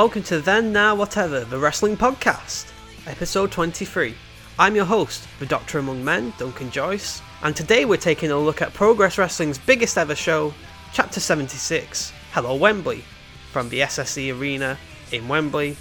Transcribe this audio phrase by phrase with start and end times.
[0.00, 2.72] Welcome to Then, Now, Whatever, the Wrestling Podcast,
[3.06, 4.14] episode 23.
[4.58, 8.62] I'm your host, the Doctor Among Men, Duncan Joyce, and today we're taking a look
[8.62, 10.54] at Progress Wrestling's biggest ever show,
[10.94, 13.04] Chapter 76, Hello Wembley,
[13.52, 14.78] from the SSE Arena
[15.12, 15.76] in Wembley,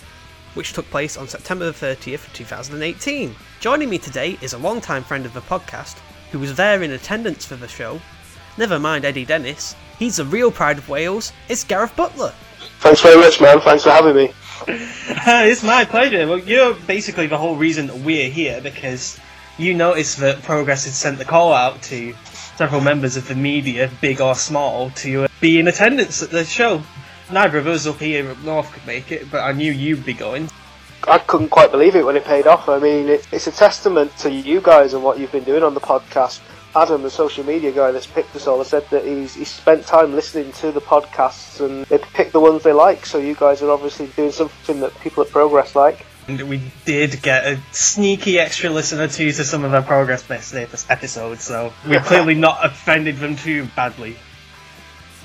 [0.54, 3.34] which took place on September the 30th, 2018.
[3.62, 5.98] Joining me today is a longtime friend of the podcast
[6.34, 8.02] who was there in attendance for the show.
[8.58, 12.34] Never mind Eddie Dennis, he's the real pride of Wales, it's Gareth Butler.
[12.80, 13.60] Thanks very much, man.
[13.60, 14.34] Thanks for having me.
[14.68, 16.26] it's my pleasure.
[16.28, 19.20] Well, you're basically the whole reason that we're here because
[19.58, 22.14] you noticed that Progress had sent the call out to
[22.56, 26.46] several members of the media, big or small, to uh, be in attendance at the
[26.46, 26.82] show.
[27.32, 30.14] Neither of us up here up north could make it, but I knew you'd be
[30.14, 30.50] going.
[31.08, 32.70] I couldn't quite believe it when it paid off.
[32.70, 35.74] I mean, it, it's a testament to you guys and what you've been doing on
[35.74, 36.40] the podcast.
[36.80, 39.86] Adam, the social media guy that's picked us all, has said that he's, he's spent
[39.86, 43.06] time listening to the podcasts and they pick the ones they like.
[43.06, 46.06] So you guys are obviously doing something that people at Progress like.
[46.30, 50.56] And we did get a sneaky extra listener too to some of our Progress Best
[50.56, 54.16] episodes, so we're clearly not offended them too badly.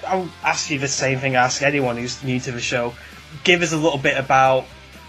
[0.05, 2.95] I'll ask you the same thing I ask anyone who's new to the show.
[3.45, 4.67] Give us a little bit about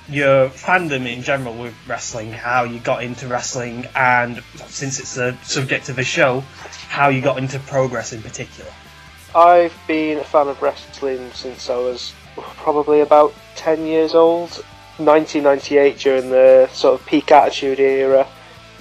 [0.08, 5.36] your fandom in general with wrestling, how you got into wrestling, and since it's the
[5.44, 6.42] subject of the show,
[6.90, 8.72] how you got into progress in particular.
[9.34, 14.64] I've been a fan of wrestling since I was probably about 10 years old.
[14.98, 18.26] 1998, during the sort of peak attitude era,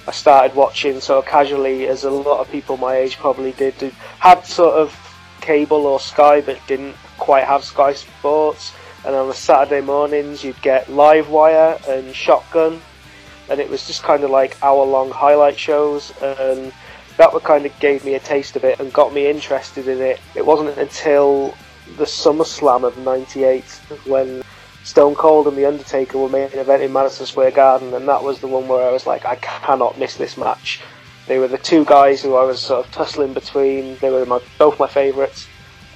[0.07, 3.73] I started watching sort of casually, as a lot of people my age probably did.
[4.19, 4.95] Had sort of
[5.41, 8.71] cable or Sky, but didn't quite have Sky Sports
[9.05, 12.81] and on the Saturday mornings you'd get Livewire and Shotgun,
[13.49, 16.73] and it was just kind of like hour-long highlight shows, and
[17.17, 20.19] that kind of gave me a taste of it and got me interested in it.
[20.35, 21.53] It wasn't until
[21.97, 23.63] the SummerSlam of '98
[24.05, 24.43] when
[24.83, 28.39] Stone Cold and The Undertaker were main event in Madison Square Garden, and that was
[28.39, 30.81] the one where I was like, I cannot miss this match.
[31.27, 33.97] They were the two guys who I was sort of tussling between.
[33.97, 35.47] They were my, both my favourites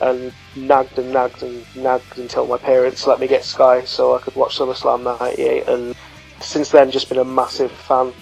[0.01, 4.19] and nagged and nagged and nagged until my parents let me get Sky so I
[4.19, 5.95] could watch SummerSlam 98 and
[6.41, 8.13] since then just been a massive fan.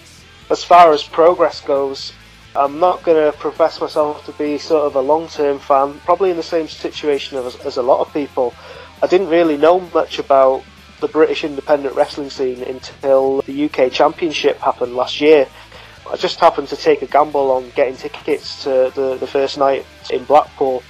[0.49, 2.13] As far as progress goes,
[2.55, 6.37] I'm not going to profess myself to be sort of a long-term fan, probably in
[6.37, 8.53] the same situation as, as a lot of people.
[9.03, 10.63] I didn't really know much about
[10.99, 15.47] the British independent wrestling scene until the UK Championship happened last year.
[16.11, 19.85] I just happened to take a gamble on getting tickets to the, the first night
[20.09, 20.81] in Blackpool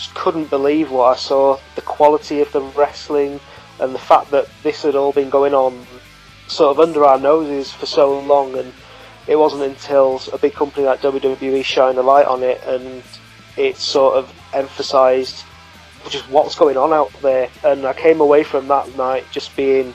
[0.00, 1.58] just couldn't believe what I saw.
[1.74, 3.38] The quality of the wrestling
[3.78, 5.86] and the fact that this had all been going on
[6.46, 8.72] sort of under our noses for so long, and
[9.26, 13.02] it wasn't until a big company like WWE shined a light on it and
[13.58, 15.44] it sort of emphasised
[16.08, 17.50] just what's going on out there.
[17.62, 19.94] And I came away from that night just being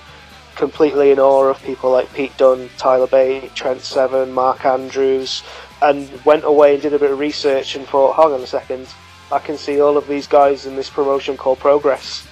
[0.56, 5.42] completely in awe of people like Pete Dunne, Tyler Bate, Trent Seven, Mark Andrews,
[5.82, 8.88] and went away and did a bit of research and thought, hang on a second,
[9.32, 12.28] I can see all of these guys in this promotion called Progress,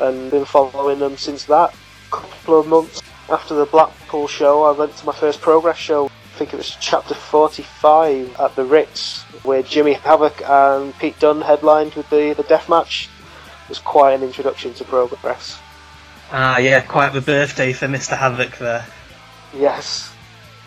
[0.00, 1.74] and been following them since that.
[2.08, 6.06] A couple of months after the Blackpool show, I went to my first Progress show.
[6.06, 11.40] I think it was chapter 45 at the Ritz, where Jimmy Havoc and Pete Dunne
[11.40, 13.08] headlined with the, the death match.
[13.64, 15.58] It was quite an introduction to Progress.
[16.30, 18.16] Ah, yeah, quite the birthday for Mr.
[18.16, 18.84] Havoc there.
[19.54, 20.12] Yes.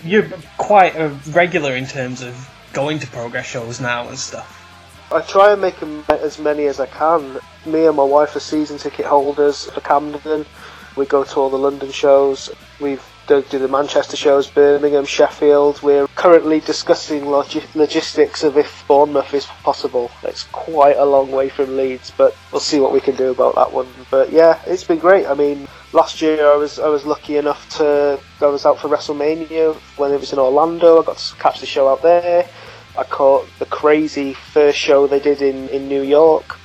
[0.03, 4.58] You're quite a regular in terms of going to Progress shows now and stuff.
[5.11, 5.75] I try and make
[6.09, 7.39] as many as I can.
[7.65, 10.45] Me and my wife are season ticket holders for Camden.
[10.95, 12.49] We go to all the London shows.
[12.79, 15.83] We've do the Manchester shows, Birmingham, Sheffield.
[15.83, 20.09] We're currently discussing logistics of if Bournemouth is possible.
[20.23, 23.53] It's quite a long way from Leeds, but we'll see what we can do about
[23.53, 23.87] that one.
[24.09, 25.27] But yeah, it's been great.
[25.27, 28.87] I mean, last year I was I was lucky enough to I was out for
[28.87, 30.99] WrestleMania when it was in Orlando.
[30.99, 32.49] I got to catch the show out there.
[32.99, 36.57] I caught the crazy first show they did in, in New York.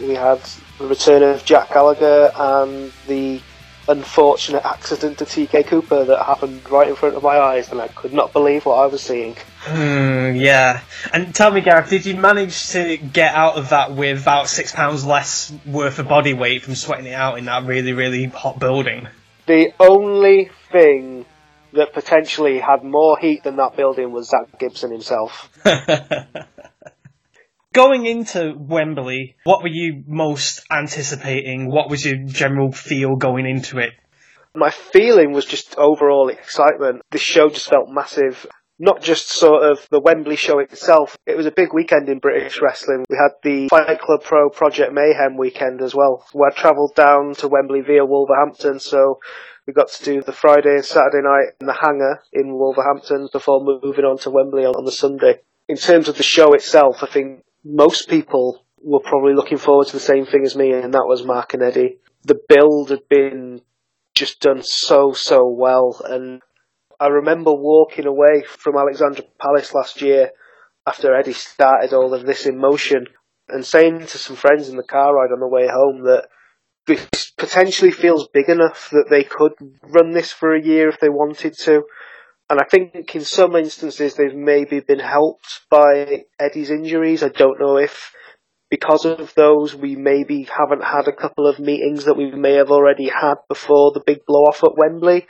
[0.00, 0.40] We had
[0.78, 3.42] the return of Jack Gallagher and the
[3.86, 7.88] unfortunate accident to TK Cooper that happened right in front of my eyes, and I
[7.88, 9.36] could not believe what I was seeing.
[9.66, 10.80] Mm, yeah.
[11.12, 14.72] And tell me, Gareth, did you manage to get out of that with about six
[14.72, 18.58] pounds less worth of body weight from sweating it out in that really, really hot
[18.58, 19.08] building?
[19.46, 21.19] The only thing
[21.72, 25.48] that potentially had more heat than that building was Zach Gibson himself.
[27.72, 31.70] Going into Wembley, what were you most anticipating?
[31.70, 33.90] What was your general feel going into it?
[34.56, 37.02] My feeling was just overall excitement.
[37.12, 38.44] This show just felt massive.
[38.80, 41.16] not just sort of the Wembley show itself.
[41.26, 43.04] It was a big weekend in British wrestling.
[43.10, 47.34] We had the Fight Club Pro Project Mayhem weekend as well, where I travelled down
[47.36, 49.20] to Wembley via Wolverhampton, so
[49.70, 53.62] we got to do the Friday and Saturday night in the hangar in Wolverhampton before
[53.62, 55.42] moving on to Wembley on the Sunday.
[55.68, 59.92] In terms of the show itself, I think most people were probably looking forward to
[59.92, 61.98] the same thing as me, and that was Mark and Eddie.
[62.24, 63.60] The build had been
[64.12, 66.42] just done so, so well, and
[66.98, 70.32] I remember walking away from Alexandra Palace last year
[70.84, 73.06] after Eddie started all of this in motion
[73.48, 76.26] and saying to some friends in the car ride on the way home that
[77.36, 79.52] potentially feels big enough that they could
[79.82, 81.82] run this for a year if they wanted to.
[82.48, 87.22] And I think in some instances they've maybe been helped by Eddie's injuries.
[87.22, 88.12] I don't know if
[88.70, 92.70] because of those we maybe haven't had a couple of meetings that we may have
[92.70, 95.26] already had before the big blow off at Wembley.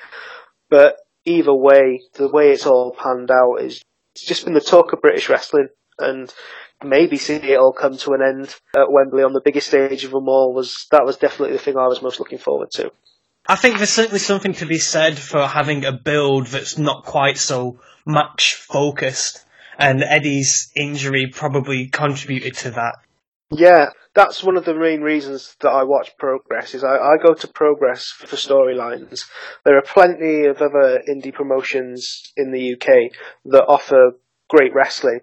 [0.68, 3.82] But either way, the way it's all panned out is
[4.14, 5.68] it's just been the talk of British wrestling,
[6.00, 6.32] and
[6.82, 10.11] maybe seeing it all come to an end at Wembley on the biggest stage of
[10.11, 12.91] them all was that was definitely the thing I was most looking forward to.
[13.47, 17.38] I think there's certainly something to be said for having a build that's not quite
[17.38, 19.44] so match focused,
[19.79, 22.97] and Eddie's injury probably contributed to that.
[23.50, 26.75] Yeah, that's one of the main reasons that I watch Progress.
[26.75, 29.25] Is I, I go to Progress for storylines.
[29.64, 33.12] There are plenty of other indie promotions in the UK
[33.47, 34.12] that offer
[34.49, 35.20] great wrestling,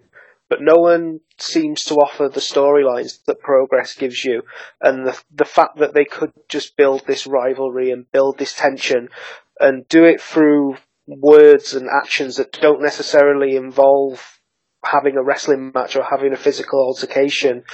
[0.48, 4.42] but no one seems to offer the storylines that Progress gives you,
[4.80, 9.08] and the the fact that they could just build this rivalry and build this tension,
[9.60, 14.38] and do it through words and actions that don't necessarily involve
[14.84, 17.64] having a wrestling match or having a physical altercation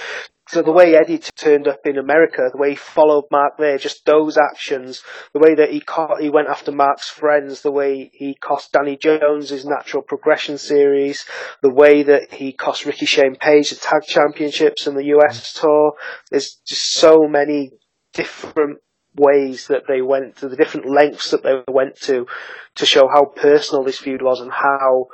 [0.46, 4.05] so the way Eddie turned up in America, the way he followed Mark there, just
[4.05, 5.02] those actions,
[5.32, 8.96] the way that he caught, he went after Mark's friends, the way he cost Danny
[8.96, 11.25] Jones his natural progression series,
[11.62, 15.94] the way that he cost Ricky Shane Page the tag championships and the US tour.
[16.31, 17.70] There's just so many
[18.12, 18.81] different
[19.17, 22.26] ways that they went to, the different lengths that they went to,
[22.75, 25.06] to show how personal this feud was and how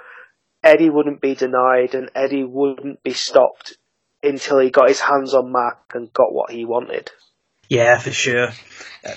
[0.64, 3.76] Eddie wouldn't be denied and Eddie wouldn't be stopped
[4.22, 7.10] until he got his hands on Mark and got what he wanted.
[7.68, 8.48] Yeah, for sure.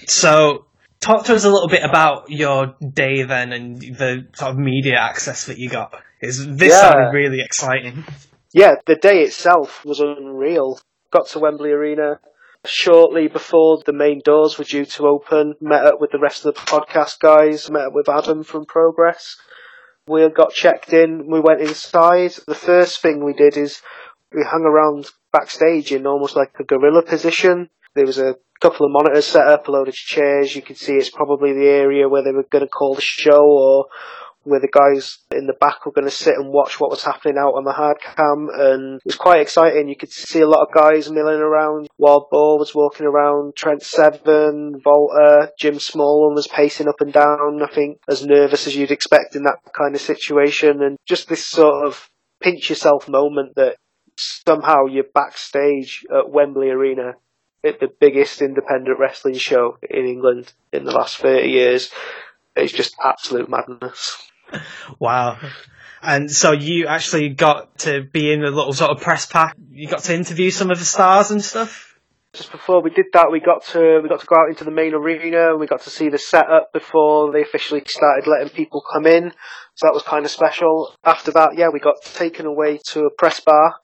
[0.07, 0.65] So,
[0.99, 4.97] talk to us a little bit about your day then and the sort of media
[4.97, 5.93] access that you got.
[6.21, 6.91] Is this Yeah.
[6.91, 8.05] sounded really exciting?
[8.53, 10.79] Yeah, the day itself was unreal.
[11.11, 12.19] Got to Wembley Arena
[12.65, 15.55] shortly before the main doors were due to open.
[15.59, 17.69] Met up with the rest of the podcast guys.
[17.69, 19.35] Met up with Adam from Progress.
[20.07, 21.29] We got checked in.
[21.29, 22.31] We went inside.
[22.47, 23.81] The first thing we did is
[24.33, 27.69] we hung around backstage in almost like a gorilla position.
[27.95, 30.55] There was a couple of monitors set up, a load of chairs.
[30.55, 33.41] You could see it's probably the area where they were going to call the show
[33.43, 33.85] or
[34.45, 37.37] where the guys in the back were going to sit and watch what was happening
[37.37, 38.49] out on the hard cam.
[38.53, 39.87] And it was quite exciting.
[39.87, 41.87] You could see a lot of guys milling around.
[41.97, 43.55] Wild Boar was walking around.
[43.55, 47.61] Trent Seven, Volta, Jim Smallman was pacing up and down.
[47.63, 50.81] I think as nervous as you'd expect in that kind of situation.
[50.81, 52.09] And just this sort of
[52.41, 53.77] pinch yourself moment that
[54.17, 57.13] somehow you're backstage at Wembley Arena
[57.63, 61.91] at the biggest independent wrestling show in England in the last 30 years.
[62.55, 64.17] It's just absolute madness.
[64.99, 65.39] Wow.
[66.01, 69.55] And so you actually got to be in a little sort of press pack.
[69.71, 71.97] You got to interview some of the stars and stuff.
[72.33, 74.71] Just before we did that, we got to we got to go out into the
[74.71, 78.83] main arena and we got to see the setup before they officially started letting people
[78.91, 79.31] come in.
[79.75, 80.93] So that was kind of special.
[81.03, 83.75] After that, yeah, we got taken away to a press bar.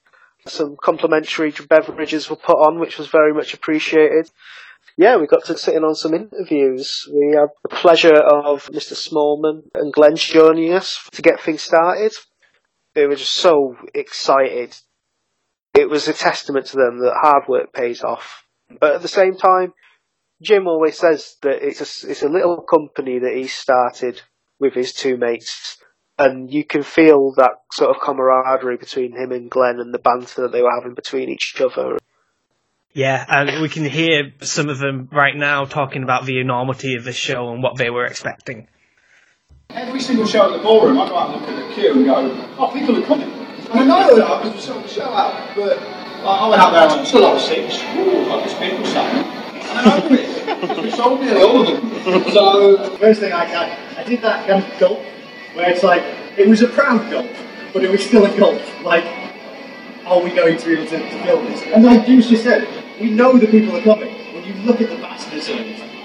[0.47, 4.29] Some complimentary beverages were put on, which was very much appreciated.
[4.97, 7.07] Yeah, we got to sit in on some interviews.
[7.11, 8.93] We had the pleasure of Mr.
[8.93, 12.13] Smallman and Glenn joining us to get things started.
[12.95, 14.75] They were just so excited.
[15.73, 18.43] It was a testament to them that hard work pays off.
[18.79, 19.73] But at the same time,
[20.41, 24.21] Jim always says that it's a, it's a little company that he started
[24.59, 25.77] with his two mates.
[26.19, 30.43] And you can feel that sort of camaraderie between him and Glenn and the banter
[30.43, 31.97] that they were having between each other.
[32.91, 37.05] Yeah, and we can hear some of them right now talking about the enormity of
[37.05, 38.67] the show and what they were expecting.
[39.69, 42.05] Every single show at the ballroom, I go out and look at the queue and
[42.05, 43.29] go, oh, people are coming.
[43.29, 45.55] And I know they are because we sold the show out.
[45.55, 47.81] But like, I went out there and went, it's a lot of six.
[47.95, 49.25] Ooh, like this people saying.
[49.25, 50.83] And I know it.
[50.83, 52.31] We sold nearly all of them.
[52.33, 54.99] So, First thing I, I, I did that kind of gulp,
[55.53, 56.03] where it's like,
[56.37, 57.29] it was a proud gulp,
[57.73, 58.61] but it was still a gulp.
[58.83, 59.05] Like,
[60.05, 61.61] are we going to be able to, to build this?
[61.63, 62.67] And like James just said,
[62.99, 64.13] we know the people are coming.
[64.33, 65.49] When you look at the of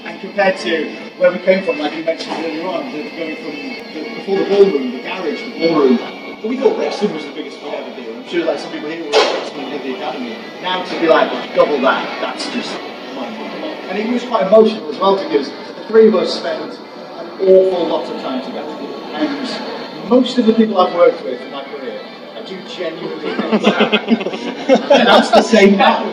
[0.04, 3.54] and compared to where we came from, like you mentioned earlier on, the, going from
[3.94, 5.96] the, before the ballroom, the garage, the ballroom,
[6.44, 8.16] But we thought wrestling was the biggest we'd ever do.
[8.16, 10.36] I'm sure like some people here were wrestling in the academy.
[10.60, 12.70] Now to be like double that, that's just
[13.14, 13.64] mind-blowing.
[13.88, 16.78] And it was quite emotional as well because the three of us spent
[17.46, 18.70] awful lot of time together.
[19.14, 22.00] And most of the people I've worked with in my career,
[22.34, 24.88] I do genuinely think that.
[24.88, 26.04] that's the same now.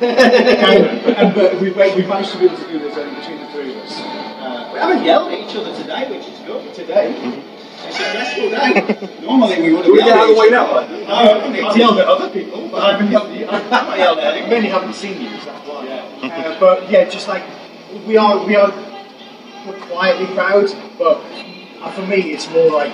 [0.00, 3.46] and, and but we've, we've managed to be able to do this only between the
[3.52, 4.00] three of us.
[4.00, 6.74] Uh, we haven't yelled at each other today, which is good.
[6.74, 7.44] Today.
[7.82, 9.22] It's a stressful day.
[9.26, 10.98] Normally we would have We get yelled out of the at way each now, other.
[10.98, 11.08] like.
[11.08, 13.46] No, I've yelled at other people, but I haven't yelled at you.
[13.48, 14.46] I've not yelled at you.
[14.48, 15.88] Mainly haven't seen you, so that's why.
[15.88, 17.42] Uh, but yeah, just like
[18.06, 18.70] we are, we are,
[19.66, 20.68] we're quietly proud.
[20.98, 21.18] But
[21.80, 22.92] uh, for me, it's more like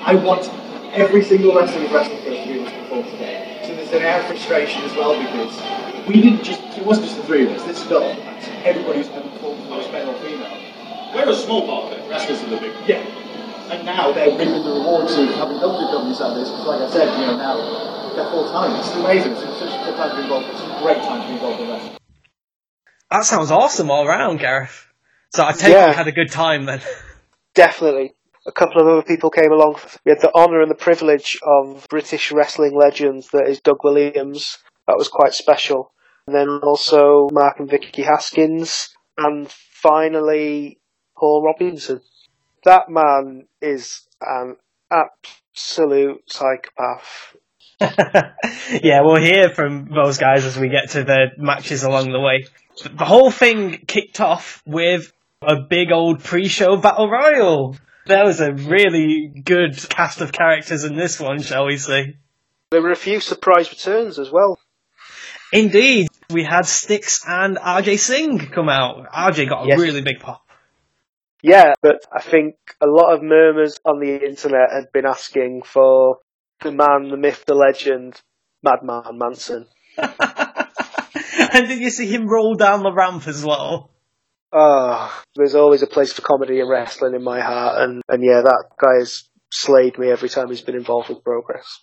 [0.00, 0.48] I want
[0.92, 3.60] every single wrestler who's wrestling for us to be able to perform today.
[3.64, 6.60] So there's an air of frustration as well because we didn't just.
[6.76, 7.64] It wasn't just the three of us.
[7.64, 8.02] This is got
[8.64, 10.56] everybody who's ever performed for us, male or female.
[11.14, 12.08] We're a small part of it.
[12.08, 12.72] Wrestlers are the big.
[12.88, 13.02] Yeah.
[13.70, 17.06] And now they're reaping the rewards of having done WWE Saturdays, because like I said,
[17.20, 18.74] you know, now they're full time.
[18.78, 19.32] It's amazing.
[19.32, 20.46] It's such a good time to be involved.
[20.50, 21.96] It's a great time to be involved in wrestling.
[23.10, 24.89] That sounds awesome all round, Gareth.
[25.30, 25.88] So I take it Yeah.
[25.88, 26.80] you had a good time then.
[27.54, 28.14] Definitely.
[28.46, 29.76] A couple of other people came along.
[30.04, 34.58] We had the honour and the privilege of British wrestling legend that is Doug Williams.
[34.86, 35.92] That was quite special.
[36.26, 38.94] And then also Mark and Vicky Haskins.
[39.18, 40.78] And finally,
[41.16, 42.00] Paul Robinson.
[42.64, 44.56] That man is an
[44.90, 47.36] absolute psychopath.
[48.82, 52.46] yeah, we'll hear from those guys as we get to the matches along the way.
[52.90, 57.74] The whole thing kicked off with a big old pre-show battle royal.
[58.06, 62.16] There was a really good cast of characters in this one, shall we say.
[62.70, 64.58] There were a few surprise returns as well.
[65.52, 69.06] Indeed, we had Styx and RJ Singh come out.
[69.12, 69.80] RJ got a Yes.
[69.80, 70.42] really big pop.
[71.42, 76.18] Yeah, but I think a lot of murmurs on the internet had been asking for
[76.60, 78.20] the man, the myth, the legend,
[78.62, 79.66] Madman Manson.
[79.96, 83.90] and did you see him roll down the ramp as well?
[84.52, 88.42] Oh, there's always a place for comedy and wrestling in my heart, and, and yeah,
[88.42, 91.80] that guy has slayed me every time he's been involved with Progress.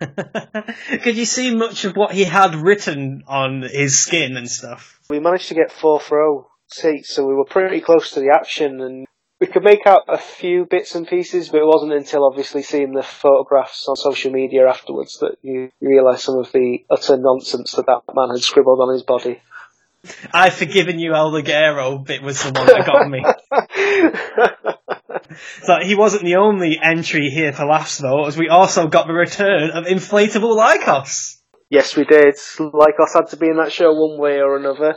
[1.02, 5.00] Could you see much of what he had written on his skin and stuff?
[5.10, 8.80] We managed to get fourth row seats, so we were pretty close to the action,
[8.80, 9.06] and
[9.40, 12.92] we could make out a few bits and pieces, but it wasn't until obviously seeing
[12.92, 17.86] the photographs on social media afterwards that you realise some of the utter nonsense that
[17.86, 19.42] that man had scribbled on his body.
[20.34, 23.24] I've forgiven you, El Ligero bit was the one that got me.
[25.62, 29.12] So he wasn't the only entry here to laughs though, as we also got the
[29.12, 31.36] return of Inflatable Lykos.
[31.70, 32.34] yes, we did.
[32.34, 34.96] Lykos had to be in that show one way or another.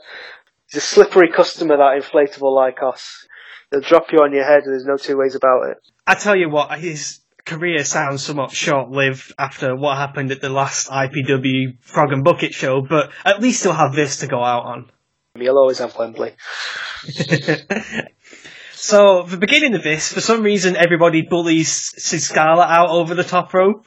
[0.69, 3.25] He's a slippery customer, that inflatable Lykos.
[3.71, 5.77] They'll drop you on your head, there's no two ways about it.
[6.07, 10.89] I tell you what, his career sounds somewhat short-lived after what happened at the last
[10.89, 14.91] IPW Frog and Bucket show, but at least he'll have this to go out on.
[15.37, 16.33] He'll always have Wembley.
[18.71, 23.23] so, the beginning of this, for some reason, everybody bullies Sid Scarlett out over the
[23.23, 23.85] top rope.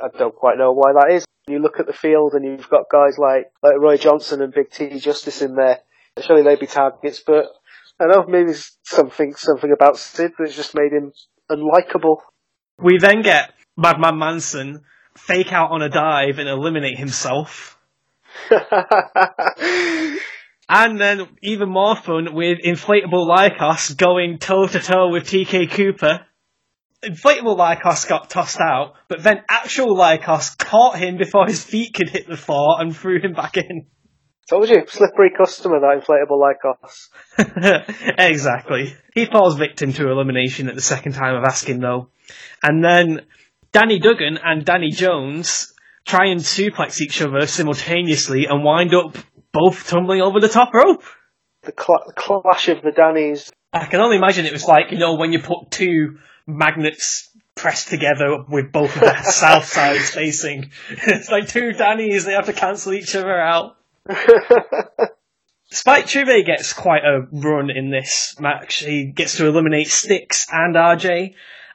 [0.00, 1.26] I don't quite know why that is.
[1.46, 4.70] You look at the field and you've got guys like, like Roy Johnson and Big
[4.70, 5.80] T Justice in there.
[6.22, 7.46] Surely they'd be targets, but
[8.00, 8.52] I don't know, maybe
[8.82, 11.12] something, something about Sid that's just made him
[11.50, 12.18] unlikable.
[12.78, 14.84] We then get Madman Manson
[15.16, 17.78] fake out on a dive and eliminate himself.
[20.68, 26.26] And then even more fun with Inflatable Lykos going toe to toe with TK Cooper.
[27.02, 32.10] Inflatable Lykos got tossed out, but then actual Lykos caught him before his feet could
[32.10, 33.86] hit the floor and threw him back in.
[34.50, 38.14] Told you, slippery customer, that inflatable Lykos.
[38.18, 38.94] exactly.
[39.14, 42.08] He falls victim to elimination at the second time of asking though.
[42.62, 43.20] And then
[43.72, 45.72] Danny Duggan and Danny Jones
[46.06, 49.16] try and suplex each other simultaneously and wind up
[49.52, 51.02] both tumbling over the top rope.
[51.62, 53.50] The cl- clash of the Dannies.
[53.72, 57.88] I can only imagine it was like, you know, when you put two magnets pressed
[57.88, 60.70] together with both of their south sides facing.
[60.90, 63.76] It's like two Dannies, they have to cancel each other out.
[65.70, 68.76] Spike Trivet gets quite a run in this match.
[68.76, 71.34] He gets to eliminate Styx and RJ,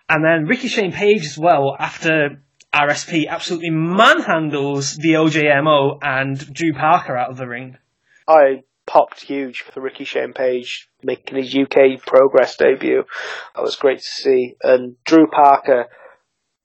[0.09, 2.41] and then Ricky Shane Page as well after
[2.73, 7.77] RSP absolutely manhandles the OJMO and Drew Parker out of the ring.
[8.27, 13.03] I popped huge for Ricky Shane Page making his UK Progress debut.
[13.55, 14.55] That was great to see.
[14.63, 15.85] And Drew Parker,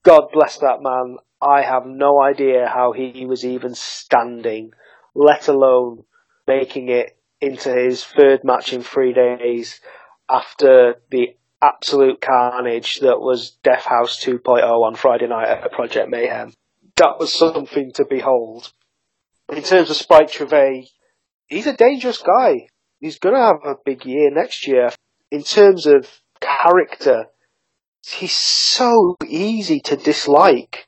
[0.03, 1.17] God bless that man.
[1.41, 4.71] I have no idea how he was even standing,
[5.13, 6.03] let alone
[6.47, 9.79] making it into his third match in three days
[10.29, 16.53] after the absolute carnage that was Death House 2.0 on Friday night at Project Mayhem.
[16.97, 18.71] That was something to behold.
[19.49, 20.89] In terms of Spike Trivet,
[21.47, 22.67] he's a dangerous guy.
[22.99, 24.89] He's going to have a big year next year.
[25.31, 26.07] In terms of
[26.39, 27.27] character,
[28.05, 30.87] he's so easy to dislike.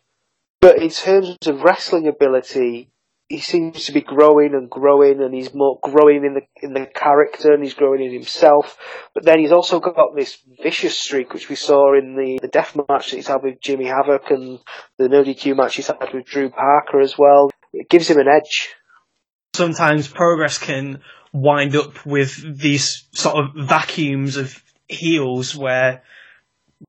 [0.60, 2.91] But in terms of wrestling ability,
[3.32, 6.86] he seems to be growing and growing, and he's more growing in the in the
[6.86, 8.78] character, and he's growing in himself.
[9.14, 12.76] But then he's also got this vicious streak, which we saw in the the death
[12.76, 14.60] match that he's had with Jimmy Havoc, and
[14.98, 17.50] the no DQ match he's had with Drew Parker as well.
[17.72, 18.70] It gives him an edge.
[19.56, 26.04] Sometimes progress can wind up with these sort of vacuums of heels where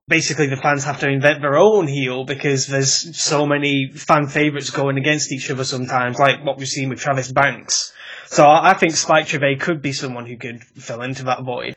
[0.09, 4.71] basically the fans have to invent their own heel because there's so many fan favourites
[4.71, 7.93] going against each other sometimes, like what we've seen with Travis Banks.
[8.27, 11.77] So I think Spike Trivet could be someone who could fill into that void.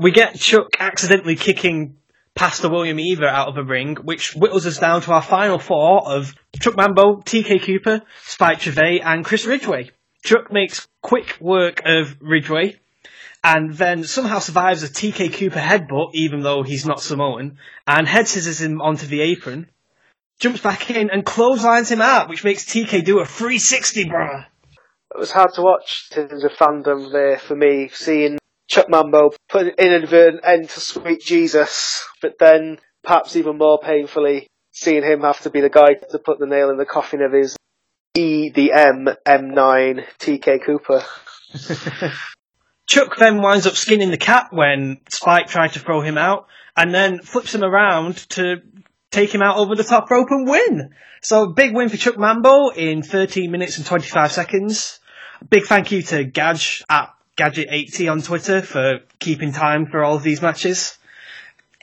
[0.00, 1.96] We get Chuck accidentally kicking
[2.36, 6.08] Pastor William Eaver out of the ring, which whittles us down to our final four
[6.08, 9.90] of Chuck Mambo, TK Cooper, Spike Trivet, and Chris Ridgeway.
[10.22, 12.76] Chuck makes quick work of Ridgeway,
[13.42, 18.28] and then somehow survives a TK Cooper headbutt, even though he's not Samoan, and head
[18.28, 19.70] scissors him onto the apron,
[20.38, 24.46] jumps back in and clotheslines him out, which makes TK do a 360, brother.
[25.14, 29.30] It was hard to watch in terms of fandom there for me, seeing Chuck Mambo
[29.48, 35.22] put an inadvertent end to Sweet Jesus, but then perhaps even more painfully, seeing him
[35.22, 37.56] have to be the guy to put the nail in the coffin of his
[38.14, 38.70] E, the
[39.26, 41.02] M9 TK Cooper.
[42.88, 46.94] Chuck then winds up skinning the cat when Spike tried to throw him out, and
[46.94, 48.62] then flips him around to
[49.10, 50.94] take him out over the top rope and win.
[51.20, 55.00] So big win for Chuck Mambo in 13 minutes and 25 seconds.
[55.50, 60.22] Big thank you to Gadge at Gadget80 on Twitter for keeping time for all of
[60.22, 60.96] these matches.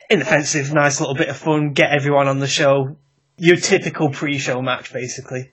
[0.10, 2.98] Inoffensive, nice little bit of fun, get everyone on the show.
[3.38, 5.52] Your typical pre-show match, basically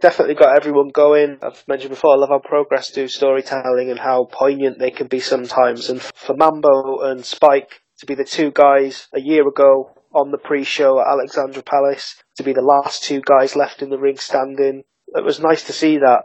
[0.00, 1.38] definitely got everyone going.
[1.42, 5.20] I've mentioned before, I love how Progress do storytelling and how poignant they can be
[5.20, 5.88] sometimes.
[5.90, 10.38] And for Mambo and Spike to be the two guys a year ago on the
[10.38, 14.84] pre-show at Alexandra Palace, to be the last two guys left in the ring standing,
[15.08, 16.22] it was nice to see that.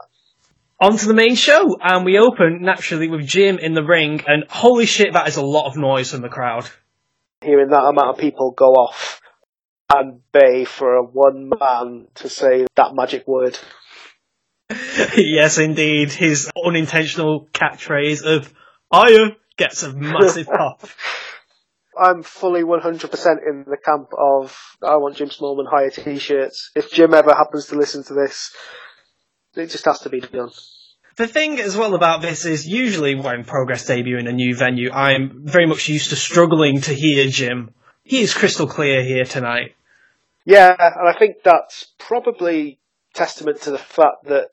[0.82, 4.46] On to the main show, and we open naturally with Jim in the ring, and
[4.50, 6.70] holy shit, that is a lot of noise from the crowd.
[7.42, 9.22] Hearing that amount of people go off
[9.94, 13.58] and bay for a one man to say that magic word.
[15.18, 16.12] yes, indeed.
[16.12, 18.54] His unintentional catchphrase of
[18.92, 20.88] "Aya" gets a massive pop.
[22.00, 23.04] I'm fully 100%
[23.46, 26.72] in the camp of I want Jim Smallman higher t-shirts.
[26.76, 28.56] If Jim ever happens to listen to this,
[29.56, 30.52] it just has to be done.
[31.18, 34.92] The thing as well about this is usually when Progress debut in a new venue,
[34.92, 37.72] I'm very much used to struggling to hear Jim.
[38.04, 39.76] He is crystal clear here tonight.
[40.50, 42.80] Yeah, and I think that's probably
[43.14, 44.48] testament to the fact that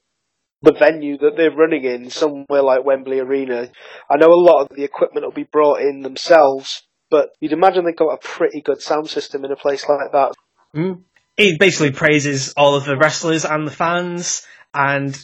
[0.61, 3.71] the venue that they're running in, somewhere like Wembley Arena,
[4.11, 7.87] I know a lot of the equipment will be brought in themselves, but you'd imagine
[7.87, 10.35] they've got a pretty good sound system in a place like that.
[10.75, 11.05] Mm.
[11.39, 15.19] He basically praises all of the wrestlers and the fans, and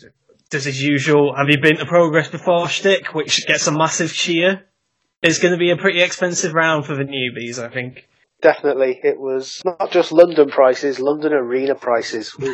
[0.49, 4.65] does his usual "Have you been to Progress before?" shtick, which gets a massive cheer.
[5.21, 8.09] It's going to be a pretty expensive round for the newbies, I think
[8.43, 9.01] definitely.
[9.03, 12.37] It was not just London prices, London arena prices.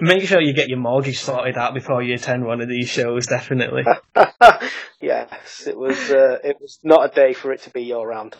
[0.00, 3.26] Make sure you get your mortgage sorted out before you attend one of these shows.
[3.26, 3.84] Definitely.
[5.00, 5.96] yes, it was.
[6.10, 8.36] Uh, it was not a day for it to be your round.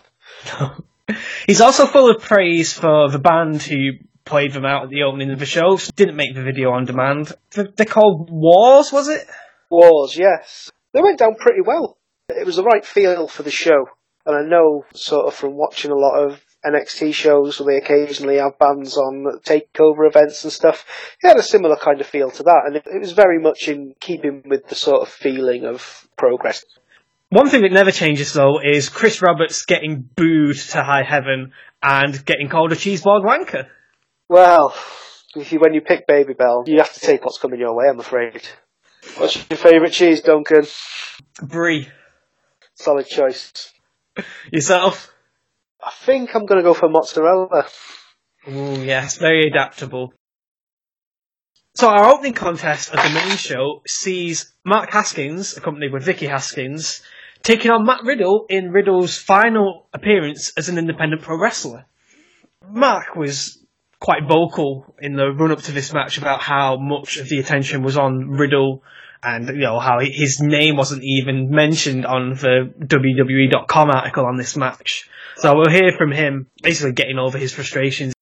[1.47, 3.93] He's also full of praise for the band who
[4.27, 5.79] played them out at the opening of the show.
[5.97, 7.33] Didn't make the video on demand.
[7.53, 9.27] They're called Wars, was it?
[9.71, 10.71] Wars, yes.
[10.93, 11.97] They went down pretty well.
[12.29, 13.87] It was the right feel for the show.
[14.29, 18.37] And I know sort of from watching a lot of NXT shows where they occasionally
[18.37, 20.85] have bands on takeover events and stuff.
[21.23, 23.69] It had a similar kind of feel to that, and it, it was very much
[23.69, 26.63] in keeping with the sort of feeling of progress.
[27.31, 32.23] One thing that never changes though is Chris Roberts getting booed to high heaven and
[32.27, 33.67] getting called a cheeseboard wanker.
[34.29, 34.75] Well,
[35.35, 38.47] you, when you pick Babybel, you have to take what's coming your way, I'm afraid.
[39.17, 40.67] What's your favourite cheese, Duncan?
[41.43, 41.89] Brie.
[42.75, 43.73] Solid choice.
[44.53, 45.13] Yourself?
[45.83, 47.67] I think I'm going to go for mozzarella.
[48.47, 50.13] Oh yes, very adaptable.
[51.75, 57.03] So our opening contest of the main show sees Mark Haskins, accompanied with Vicky Haskins,
[57.43, 61.87] taking on Matt Riddle in Riddle's final appearance as an independent pro wrestler.
[62.69, 63.65] Mark was
[64.01, 67.83] quite vocal in the run up to this match about how much of the attention
[67.83, 68.83] was on Riddle
[69.23, 74.57] and you know how his name wasn't even mentioned on the WWE.com article on this
[74.57, 75.09] match.
[75.37, 78.15] So we'll hear from him basically getting over his frustrations.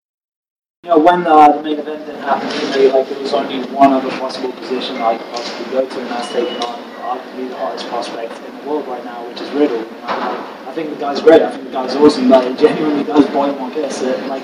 [0.83, 2.47] You know, when uh, the main event didn't happen
[2.93, 6.33] like there was only one other possible position I could possibly go to, and that's
[6.33, 9.87] taking on arguably the hottest prospect in the world right now, which is Riddle.
[10.05, 11.43] I think the guy's great.
[11.43, 12.29] I think the guy's awesome.
[12.29, 14.03] Like, he genuinely does boil my piss.
[14.03, 14.43] Like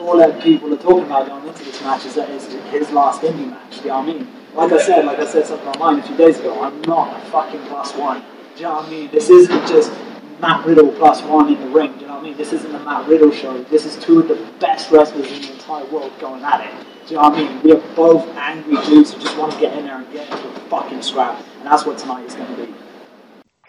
[0.00, 3.22] all that people are talking about going into this match is that it's his last
[3.22, 3.78] indie match.
[3.78, 4.28] Do you know what I mean?
[4.56, 7.26] Like I said, like I said something online a few days ago, I'm not a
[7.26, 8.22] fucking plus one.
[8.54, 9.10] Do you know what I mean?
[9.10, 9.92] This isn't just
[10.40, 11.92] Matt Riddle plus one in the ring.
[11.92, 12.36] Do you know what I mean?
[12.38, 13.62] This isn't a Matt Riddle show.
[13.64, 16.86] This is two of the best wrestlers in the entire world going at it.
[17.06, 17.62] Do you know what I mean?
[17.62, 20.48] We are both angry dudes who just want to get in there and get into
[20.48, 21.38] a fucking scrap.
[21.58, 22.74] And that's what tonight is going to be.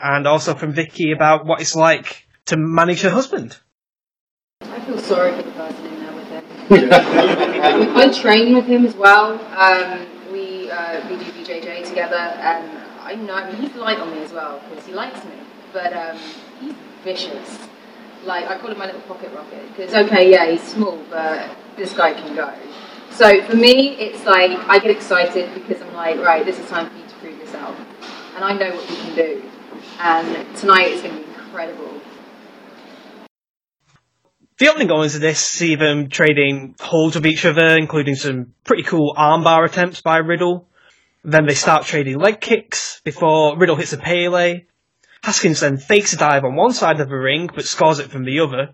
[0.01, 3.57] And also from Vicky about what it's like to manage her husband.
[4.61, 6.89] I feel sorry for the person in there with him.
[7.97, 9.33] I train with him as well.
[9.55, 10.16] Um, we
[10.77, 14.31] uh, we do BJJ together, and I know I mean, he's light on me as
[14.31, 15.35] well because he likes me,
[15.73, 16.17] but um,
[16.59, 17.57] he's vicious.
[18.23, 21.93] Like I call him my little pocket rocket because okay, yeah, he's small, but this
[21.93, 22.53] guy can go.
[23.11, 26.89] So for me, it's like I get excited because I'm like, right, this is time
[26.89, 27.75] for you to prove yourself,
[28.35, 29.43] and I know what you can do.
[29.99, 31.96] And tonight is going to be incredible.
[34.59, 38.81] The opening goings of this see them trading holds with each other, including some pretty
[38.81, 40.67] cool armbar attempts by Riddle.
[41.23, 44.63] Then they start trading leg kicks before Riddle hits a Pele.
[45.21, 48.25] Haskins then fakes a dive on one side of the ring but scores it from
[48.25, 48.73] the other,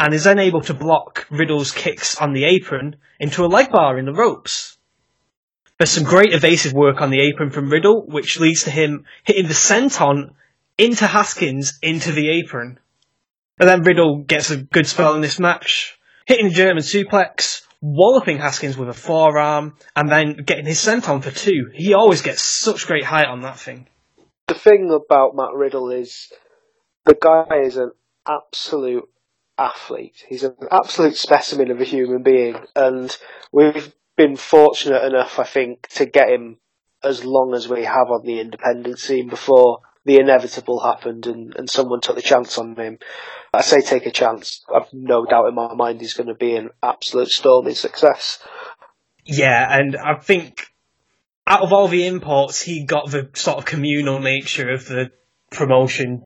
[0.00, 3.98] and is then able to block Riddle's kicks on the apron into a leg bar
[3.98, 4.78] in the ropes.
[5.78, 9.46] There's some great evasive work on the apron from Riddle, which leads to him hitting
[9.46, 10.34] the senton
[10.76, 12.80] into Haskins into the apron.
[13.60, 18.38] And then Riddle gets a good spell in this match, hitting a German suplex, walloping
[18.38, 21.70] Haskins with a forearm, and then getting his senton for two.
[21.74, 23.86] He always gets such great height on that thing.
[24.48, 26.32] The thing about Matt Riddle is
[27.04, 27.92] the guy is an
[28.26, 29.08] absolute
[29.58, 30.24] athlete.
[30.26, 33.14] He's an absolute specimen of a human being, and
[33.52, 36.56] we've been fortunate enough, I think, to get him
[37.04, 41.68] as long as we have on the independent scene before the inevitable happened and, and
[41.68, 42.98] someone took the chance on him.
[43.52, 44.64] I say take a chance.
[44.72, 48.38] I've no doubt in my mind he's going to be an absolute storming success.
[49.24, 50.66] Yeah, and I think
[51.46, 55.10] out of all the imports, he got the sort of communal nature of the
[55.50, 56.24] promotion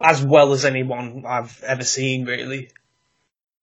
[0.00, 2.70] as well as anyone I've ever seen, really.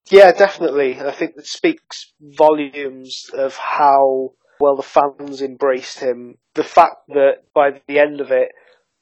[0.09, 0.99] Yeah, definitely.
[0.99, 6.37] I think that speaks volumes of how well the fans embraced him.
[6.55, 8.51] The fact that by the end of it,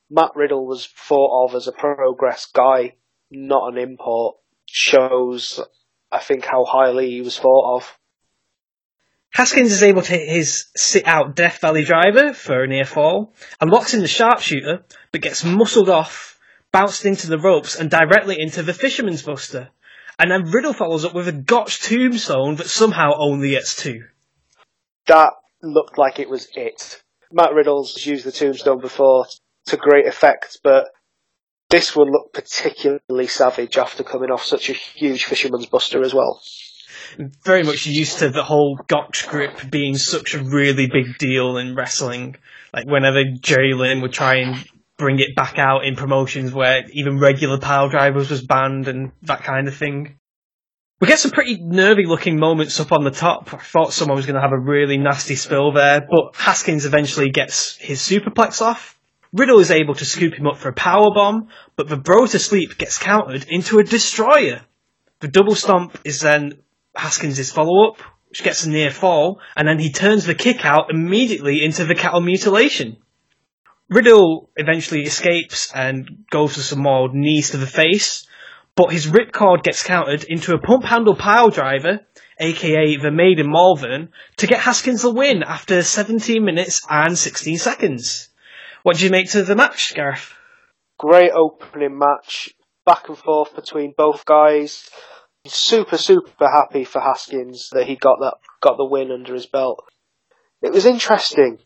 [0.10, 2.96] Matt Riddle was thought of as a progress guy,
[3.32, 4.38] not an import,
[4.68, 5.62] shows,
[6.12, 7.98] I think, how highly he was thought of.
[9.32, 13.34] Haskins is able to hit his sit out Death Valley driver for a near fall
[13.62, 16.40] and locks in the sharpshooter, but gets muscled off,
[16.72, 19.70] bounced into the ropes, and directly into the Fisherman's Buster.
[20.18, 24.06] And then Riddle follows up with a Gotch tombstone that somehow only gets two.
[25.06, 27.02] That looked like it was it.
[27.32, 29.28] Matt Riddle's used the tombstone before
[29.68, 30.88] to great effect, but
[31.70, 36.42] this one looked particularly savage after coming off such a huge Fisherman's Buster as well.
[37.44, 41.76] Very much used to the whole Gotch grip being such a really big deal in
[41.76, 42.36] wrestling.
[42.74, 44.66] Like whenever Jerry Lynn would try and
[44.98, 49.44] bring it back out in promotions where even regular pile drivers was banned and that
[49.44, 50.20] kind of thing.
[51.00, 53.54] We get some pretty nervy looking moments up on the top.
[53.54, 57.30] I thought someone was going to have a really nasty spill there, but Haskins eventually
[57.30, 58.99] gets his superplex off.
[59.32, 62.40] Riddle is able to scoop him up for a power bomb, but the bro to
[62.40, 64.62] sleep gets countered into a destroyer.
[65.20, 66.60] The double stomp is then
[66.96, 70.90] Haskins' follow up, which gets a near fall, and then he turns the kick out
[70.90, 72.98] immediately into the cattle mutilation.
[73.88, 78.28] Riddle eventually escapes and goes for some more knees to the face,
[78.76, 82.00] but his ripcord gets countered into a pump handle pile driver,
[82.40, 88.29] aka the Maiden Malvern, to get Haskins the win after 17 minutes and 16 seconds.
[88.84, 90.34] What do you make to the match, Gareth?
[90.98, 92.54] Great opening match,
[92.86, 94.90] back and forth between both guys.
[95.46, 99.84] Super, super happy for Haskins that he got that got the win under his belt.
[100.62, 101.58] It was interesting.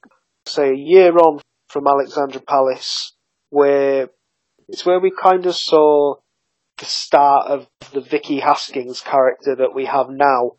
[0.46, 3.14] Say a year on from Alexandra Palace,
[3.50, 4.10] where
[4.68, 6.16] it's where we kind of saw
[6.78, 10.54] the start of the Vicky Haskins character that we have now,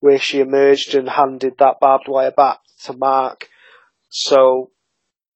[0.00, 3.48] where she emerged and handed that barbed wire back to Mark.
[4.08, 4.70] So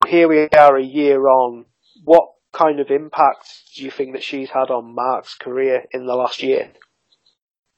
[0.07, 1.67] here we are a year on.
[2.05, 6.15] What kind of impact do you think that she's had on Mark's career in the
[6.15, 6.71] last year?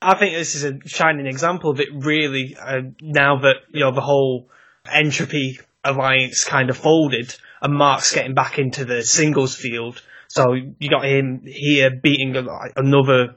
[0.00, 1.88] I think this is a shining example of it.
[1.92, 4.48] Really, uh, now that you know the whole
[4.90, 10.02] entropy alliance kind of folded and Mark's getting back into the singles field.
[10.28, 12.34] So you got him here beating
[12.76, 13.36] another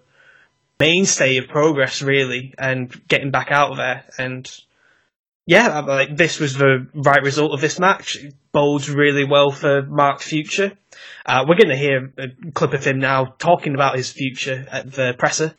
[0.79, 4.49] mainstay of progress really and getting back out there and
[5.47, 8.15] yeah, like this was the right result of this match.
[8.15, 10.71] It bodes really well for Mark's future.
[11.23, 14.91] Uh, we're going to hear a clip of him now talking about his future at
[14.91, 15.53] the presser.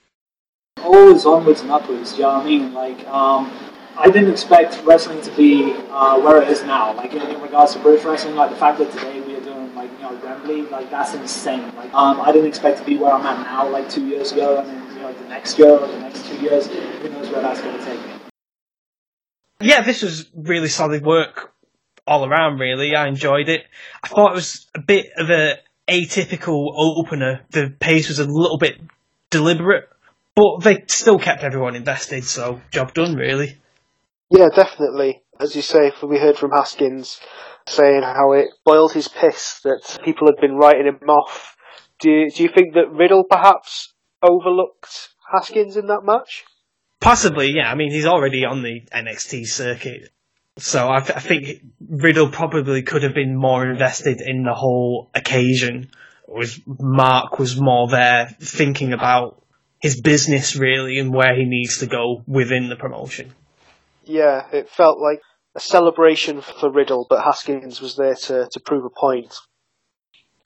[0.83, 2.15] Always onwards and upwards.
[2.17, 2.75] You know what I mean?
[2.75, 3.53] Like, um,
[3.97, 6.93] I didn't expect wrestling to be uh, where it is now.
[6.95, 9.73] Like in, in, regards to British wrestling, like the fact that today we are doing
[9.77, 11.75] like you know Wembley, like that's insane.
[11.77, 14.59] Like, um, I didn't expect to be where I'm at now, like two years ago,
[14.59, 17.41] and then you know the next year or the next two years, who knows where
[17.41, 18.16] that's going to take me
[19.61, 21.53] yeah, this was really solid work
[22.07, 22.59] all around.
[22.59, 23.65] Really, I enjoyed it.
[24.03, 27.41] I thought it was a bit of a atypical opener.
[27.51, 28.81] The pace was a little bit
[29.31, 29.89] deliberate,
[30.35, 32.25] but they still kept everyone invested.
[32.25, 33.59] So job done, really.
[34.31, 35.23] Yeah, definitely.
[35.39, 37.21] As you say, we heard from Haskins
[37.67, 41.57] saying how it boiled his piss that people had been writing him off.
[41.99, 46.45] Do you, do you think that Riddle perhaps overlooked Haskins in that match?
[47.01, 47.71] Possibly, yeah.
[47.71, 50.11] I mean, he's already on the NXT circuit.
[50.59, 55.11] So I, th- I, think Riddle probably could have been more invested in the whole
[55.15, 55.91] occasion.
[56.27, 59.43] Was Mark was more there thinking about
[59.81, 63.35] his business really and where he needs to go within the promotion.
[64.05, 65.21] Yeah, it felt like
[65.55, 69.35] a celebration for Riddle, but Haskins was there to, to prove a point.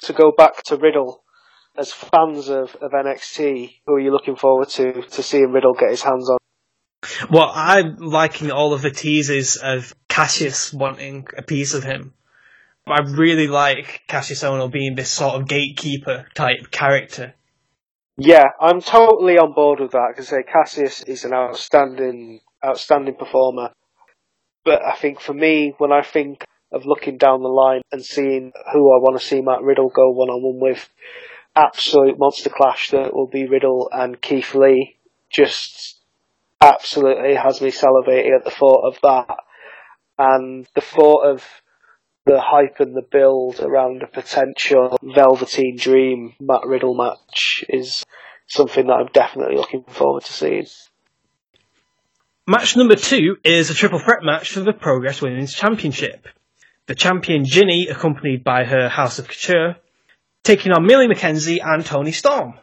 [0.02, 1.19] To go back to Riddle,
[1.80, 5.90] as fans of, of NXT, who are you looking forward to to seeing Riddle get
[5.90, 6.38] his hands on?
[7.30, 12.12] Well, I'm liking all of the teases of Kassius wanting a piece of him.
[12.86, 17.34] I really like Kassius Ohno being this sort of gatekeeper type character.
[18.18, 23.70] Yeah, I'm totally on board with that because say Kassius is an outstanding, outstanding performer.
[24.64, 28.52] But I think for me, when I think of looking down the line and seeing
[28.72, 30.88] who I want to see Matt Riddle go one on one with,
[31.54, 34.96] absolute monster clash that will be Riddle and Keith Lee.
[35.30, 35.98] Just
[36.60, 39.36] absolutely has me salivating at the thought of that.
[40.18, 41.44] And the thought of
[42.26, 48.04] the hype and the build around a potential Velveteen Dream Matt Riddle match is
[48.46, 50.66] something that I'm definitely looking forward to seeing.
[52.46, 56.26] Match number two is a triple threat match for the Progress Women's Championship.
[56.86, 59.76] The champion Jinny, accompanied by her House of Couture,
[60.42, 62.54] taking on Millie McKenzie and Toni Storm.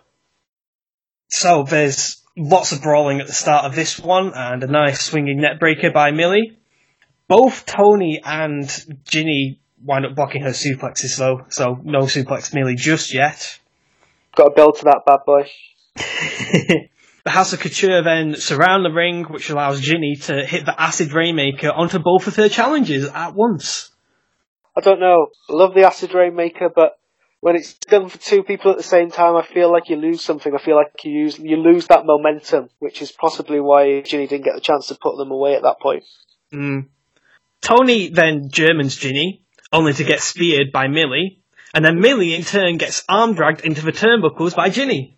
[1.30, 5.40] So there's lots of brawling at the start of this one and a nice swinging
[5.40, 6.58] neckbreaker by Millie.
[7.28, 8.70] Both Toni and
[9.04, 13.60] Jinny wind up blocking her suplexes though, so no suplex Millie just yet.
[14.36, 15.50] Got a build to that bad boy.
[17.24, 21.12] the House of Couture then surround the ring, which allows Jinny to hit the Acid
[21.12, 23.92] Rainmaker onto both of her challenges at once.
[24.76, 25.28] I don't know.
[25.50, 27.00] love the Acid Rainmaker, but
[27.40, 30.24] when it's done for two people at the same time, I feel like you lose
[30.24, 30.54] something.
[30.54, 34.56] I feel like you you lose that momentum, which is possibly why Jinny didn't get
[34.56, 36.04] the chance to put them away at that point.
[36.54, 36.88] Mm.
[37.62, 41.42] Toni then Germans Jinny, only to get speared by Millie,
[41.74, 45.18] and then Millie in turn gets arm dragged into the turnbuckles by Jinny.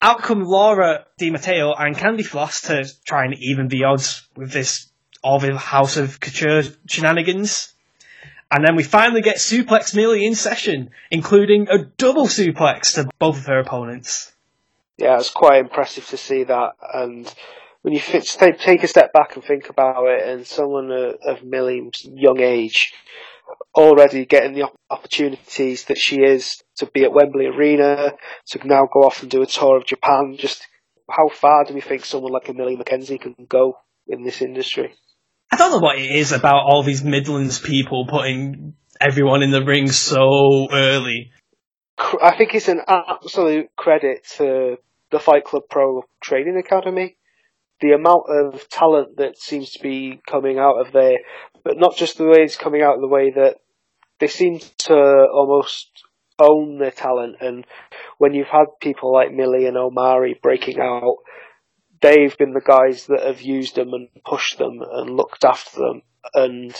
[0.00, 4.50] Out come Laura Di Matteo and Candy Floss to try and even the odds with
[4.50, 4.90] this
[5.22, 7.71] all the House of Couture shenanigans.
[8.54, 13.38] And then we finally get Suplex Millie in session, including a double suplex to both
[13.38, 14.30] of her opponents.
[14.98, 16.72] Yeah, it's quite impressive to see that.
[16.92, 17.34] And
[17.80, 22.40] when you take a step back and think about it, and someone of Millie's young
[22.40, 22.92] age
[23.74, 28.12] already getting the opportunities that she is to be at Wembley Arena,
[28.48, 30.68] to now go off and do a tour of Japan, just
[31.08, 34.94] how far do we think someone like a Millie McKenzie can go in this industry?
[35.52, 39.62] I don't know what it is about all these Midlands people putting everyone in the
[39.62, 41.30] ring so early.
[42.22, 44.78] I think it's an absolute credit to
[45.10, 47.18] the Fight Club Pro Training Academy.
[47.82, 51.18] The amount of talent that seems to be coming out of there,
[51.64, 53.56] but not just the way it's coming out, the way that
[54.20, 55.90] they seem to almost
[56.38, 57.36] own their talent.
[57.40, 57.66] And
[58.16, 61.16] when you've had people like Millie and Omari breaking out,
[62.02, 66.02] they've been the guys that have used them and pushed them and looked after them.
[66.34, 66.74] And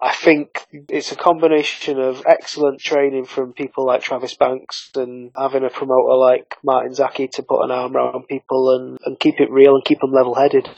[0.00, 5.64] I think it's a combination of excellent training from people like Travis Banks and having
[5.64, 9.50] a promoter like Martin Zaki to put an arm around people and, and keep it
[9.50, 10.68] real and keep them level headed.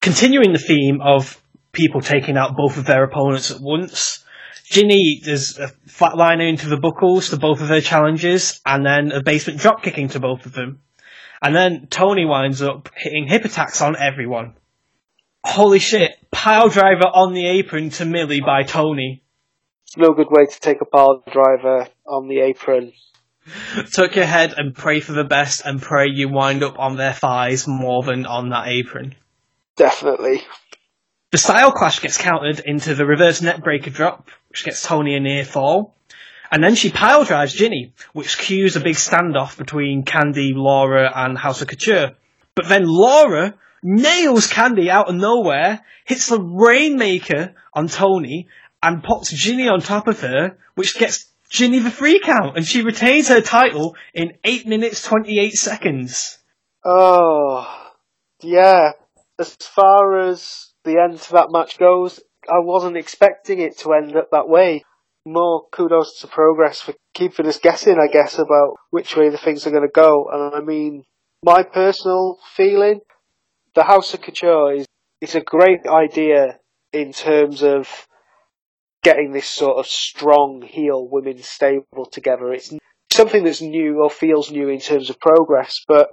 [0.00, 1.42] Continuing the theme of
[1.72, 4.24] people taking out both of their opponents at once,
[4.64, 9.22] Jinny does a flatliner into the buckles to both of her challenges and then a
[9.22, 10.80] basement drop kicking to both of them.
[11.40, 14.54] And then Toni winds up hitting hip attacks on everyone.
[15.44, 16.12] Holy shit!
[16.30, 19.22] Pile driver on the apron to Millie by Toni.
[19.86, 22.92] It's no good way to take a pile driver on the apron.
[23.92, 27.12] Tuck your head and pray for the best and pray you wind up on their
[27.12, 29.14] thighs more than on that apron.
[29.76, 30.42] Definitely.
[31.30, 35.44] The style clash gets countered into the reverse neckbreaker drop, which gets Toni a near
[35.44, 35.94] fall.
[36.50, 41.36] And then she pile drives Jinny, which cues a big standoff between Candy, Laura, and
[41.36, 42.12] House of Couture.
[42.54, 48.48] But then Laura nails Candy out of nowhere, hits the Rainmaker on Toni,
[48.82, 52.82] and pops Jinny on top of her, which gets Jinny the free count, and she
[52.82, 56.38] retains her title in 8 minutes 28 seconds.
[56.84, 57.92] Oh,
[58.42, 58.92] yeah.
[59.38, 64.16] As far as the end to that match goes, I wasn't expecting it to end
[64.16, 64.84] up that way.
[65.32, 69.66] More kudos to Progress for keeping us guessing, I guess, about which way the things
[69.66, 70.28] are going to go.
[70.32, 71.04] And I mean,
[71.44, 73.00] my personal feeling,
[73.74, 74.86] the House of Couture is,
[75.20, 76.58] is a great idea
[76.92, 78.08] in terms of
[79.02, 82.52] getting this sort of strong heel women's stable together.
[82.52, 82.72] It's
[83.12, 86.08] something that's new or feels new in terms of progress, but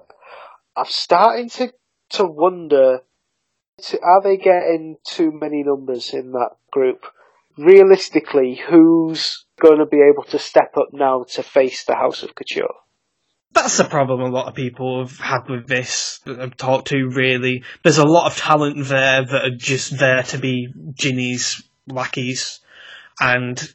[0.75, 1.71] I'm starting to
[2.12, 2.99] to wonder
[4.01, 7.06] are they getting too many numbers in that group?
[7.58, 12.36] Realistically, who's going to be able to step up now to face the House of
[12.36, 12.74] Couture?
[13.54, 17.08] That's the problem a lot of people have had with this that I've talked to,
[17.08, 17.63] really.
[17.84, 22.60] There's a lot of talent there that are just there to be Jinny's lackeys.
[23.20, 23.74] And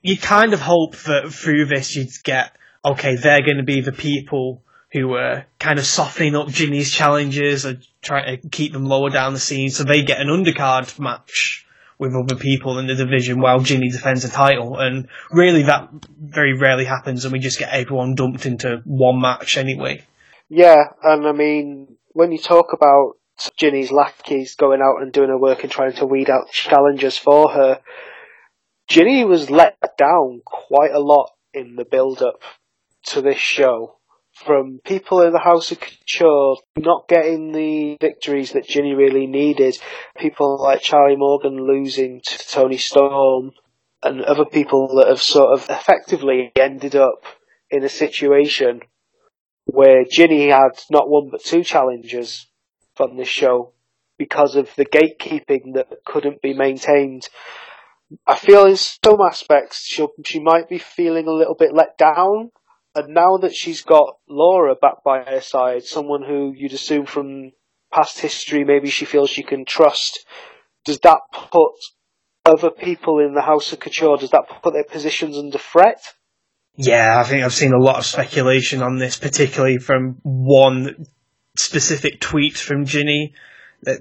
[0.00, 3.92] you kind of hope that through this you'd get, okay, they're going to be the
[3.92, 9.10] people who are kind of softening up Jinny's challenges and trying to keep them lower
[9.10, 11.66] down the scene so they get an undercard match
[12.00, 14.78] with other people in the division while Jinny defends the title.
[14.78, 19.58] And really that very rarely happens and we just get everyone dumped into one match
[19.58, 20.04] anyway.
[20.48, 23.12] Yeah, and I mean, when you talk about
[23.58, 27.50] Jinny's lackeys going out and doing her work and trying to weed out challengers for
[27.50, 27.80] her,
[28.88, 32.40] Jinny was let down quite a lot in the build up
[33.04, 33.99] to this show
[34.44, 39.76] from people in the House of Couture not getting the victories that Jinny really needed.
[40.16, 43.52] People like Charlie Morgan losing to Toni Storm
[44.02, 47.24] and other people that have sort of effectively ended up
[47.70, 48.80] in a situation
[49.66, 52.46] where Jinny had not one but two challenges
[52.94, 53.72] from this show
[54.18, 57.28] because of the gatekeeping that couldn't be maintained
[58.26, 62.50] I feel in some aspects she she might be feeling a little bit let down,
[62.94, 67.52] and now that she's got Laura back by her side, someone who you'd assume from
[67.92, 70.26] past history maybe she feels she can trust,
[70.84, 71.72] does that put
[72.44, 76.02] other people in the House of Couture, does that put their positions under threat?
[76.76, 81.06] Yeah, I think I've seen a lot of speculation on this, particularly from one
[81.56, 83.34] specific tweet from Jinny
[83.82, 83.98] that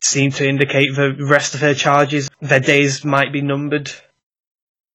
[0.00, 3.90] seemed to indicate the rest of her charges, their days might be numbered.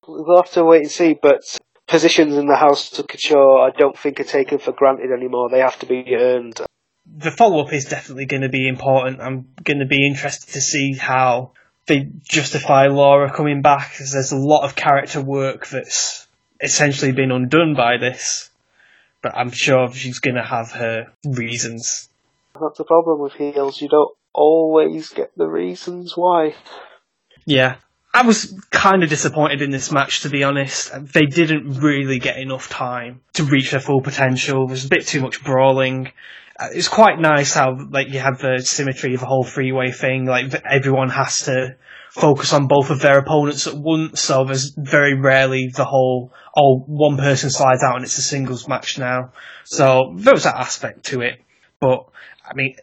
[0.08, 1.42] We'll have to wait and see, but
[1.88, 5.50] positions in the House of Couture I don't think are taken for granted anymore.
[5.50, 6.62] They have to be earned.
[7.06, 9.21] The follow up is definitely going to be important.
[9.21, 11.52] I'm going to be interested to see how
[11.86, 16.28] they justify Laura coming back, because there's a lot of character work that's
[16.60, 18.50] essentially been undone by this.
[19.21, 22.10] But I'm sure she's going to have her reasons.
[22.60, 23.82] That's the problem with heels.
[23.82, 26.56] You don't always get the reasons why.
[27.45, 27.78] Yeah.
[28.13, 30.91] I was kind of disappointed in this match, to be honest.
[31.13, 34.65] They didn't really get enough time to reach their full potential.
[34.65, 36.12] There was a bit too much brawling.
[36.60, 40.26] Uh, it's quite nice how like you have the symmetry of the whole freeway thing.
[40.26, 41.76] Like everyone has to
[42.10, 44.22] focus on both of their opponents at once.
[44.22, 48.68] So there's very rarely the whole oh one person slides out and it's a singles
[48.68, 49.32] match now.
[49.66, 51.39] So there was that aspect to it.
[51.80, 52.08] But
[52.43, 52.76] I mean,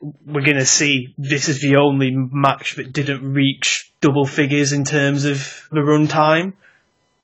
[0.00, 4.84] we're going to see this is the only match that didn't reach double figures in
[4.84, 6.54] terms of the run time.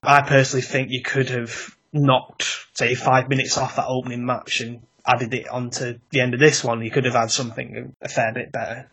[0.03, 4.81] I personally think you could have knocked, say, five minutes off that opening match and
[5.07, 6.83] added it onto the end of this one.
[6.83, 8.91] You could have had something a fair bit better.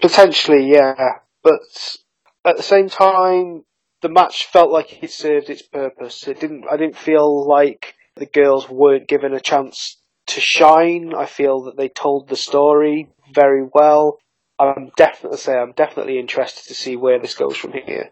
[0.00, 1.18] Potentially, yeah.
[1.42, 1.98] But
[2.44, 3.64] at the same time,
[4.02, 6.26] the match felt like it served its purpose.
[6.28, 6.64] It didn't.
[6.70, 9.96] I didn't feel like the girls weren't given a chance
[10.26, 11.12] to shine.
[11.16, 14.18] I feel that they told the story very well.
[14.58, 18.10] I'm definitely say I'm definitely interested to see where this goes from here.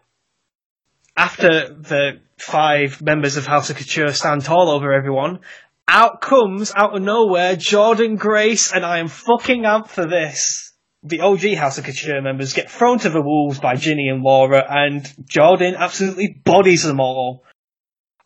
[1.15, 5.39] After the five members of House of Couture stand tall over everyone,
[5.87, 10.73] out comes out of nowhere Jordan Grace, and I am fucking up for this.
[11.03, 14.63] The OG House of Couture members get thrown to the wolves by Jinny and Laura,
[14.67, 17.43] and Jordan absolutely bodies them all.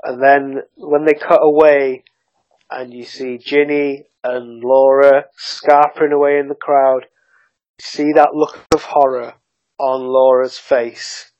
[0.04, 2.04] And then when they cut away,
[2.70, 7.06] and you see Jinny and Laura scarpering away in the crowd.
[7.80, 9.36] You see that look of horror
[9.80, 11.32] on Laura's face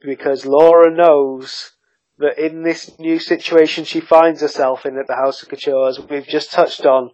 [0.00, 1.72] because Laura knows
[2.18, 5.98] that in this new situation she finds herself in at the House of Couture, as
[5.98, 7.10] we've just touched on,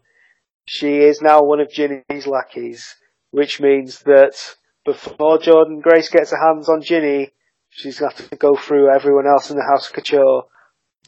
[0.67, 2.97] she is now one of Jinny's lackeys,
[3.31, 7.31] which means that before Jordan Grace gets her hands on Jinny,
[7.71, 10.45] she's got to go through everyone else in the House of Couture,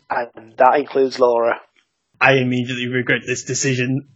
[0.09, 1.61] and that includes Laura.
[2.21, 4.09] I immediately regret this decision.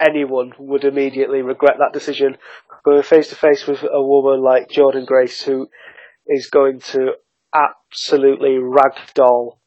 [0.00, 2.36] Anyone would immediately regret that decision.
[2.84, 5.68] Going face to face with a woman like Jordan Grace, who
[6.26, 7.12] is going to
[7.54, 9.58] absolutely ragdoll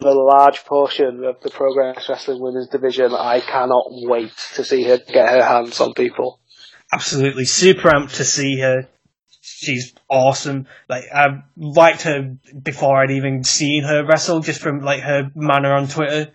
[0.00, 3.12] the large portion of the Progress Wrestling Women's Division.
[3.12, 6.40] I cannot wait to see her get her hands on people.
[6.92, 8.88] Absolutely super amped to see her.
[9.40, 10.66] She's awesome.
[10.88, 15.72] Like I've liked her before I'd even seen her wrestle, just from like her manner
[15.72, 16.32] on Twitter.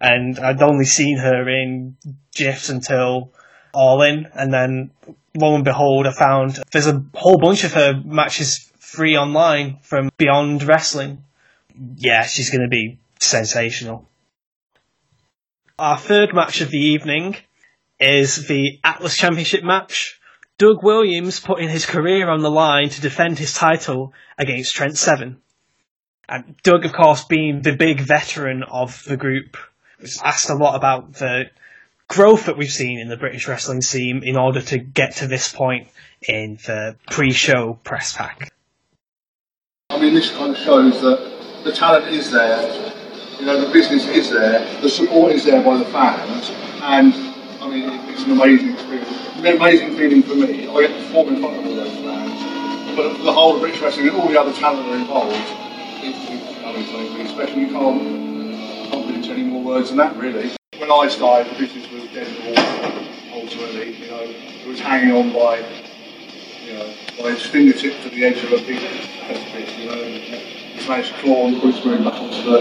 [0.00, 1.96] And I'd only seen her in
[2.34, 3.32] GIFs until
[3.74, 4.90] All In, and then
[5.36, 10.10] lo and behold, I found there's a whole bunch of her matches free online from
[10.16, 11.24] Beyond Wrestling.
[11.96, 14.08] Yeah, she's going to be sensational.
[15.78, 17.36] Our third match of the evening
[17.98, 20.20] is the Atlas Championship match.
[20.58, 25.40] Doug Williams putting his career on the line to defend his title against Trent Seven.
[26.28, 29.56] And Doug, of course, being the big veteran of the group,
[30.22, 31.50] asked a lot about the
[32.08, 35.52] growth that we've seen in the British wrestling scene in order to get to this
[35.52, 35.88] point
[36.26, 38.52] in the pre-show press pack.
[39.90, 42.92] I mean, this kind of shows that the talent is there,
[43.38, 46.50] you know, the business is there, the support is there by the fans,
[46.82, 47.14] and
[47.62, 49.08] I mean, it's an amazing experience.
[49.36, 50.68] An amazing feeling for me.
[50.68, 53.80] I get to perform in front of all those fans, but the whole of British
[53.80, 55.34] wrestling and all the other talent that are involved,
[56.02, 57.60] it's, it's I mean.
[57.60, 58.29] You can't,
[59.30, 60.50] any more words than that, really.
[60.78, 62.26] When I started, the business was dead
[63.32, 65.58] ultimately, you know, it was hanging on by
[66.64, 68.78] you know, by his fingertip to the edge of a big
[69.26, 72.58] precipice, you know, and he's managed to claw Bruce Green back onto the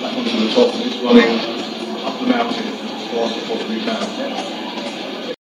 [0.00, 1.38] back onto the top and he's running
[2.04, 5.34] up the mountain as fast as possibly can.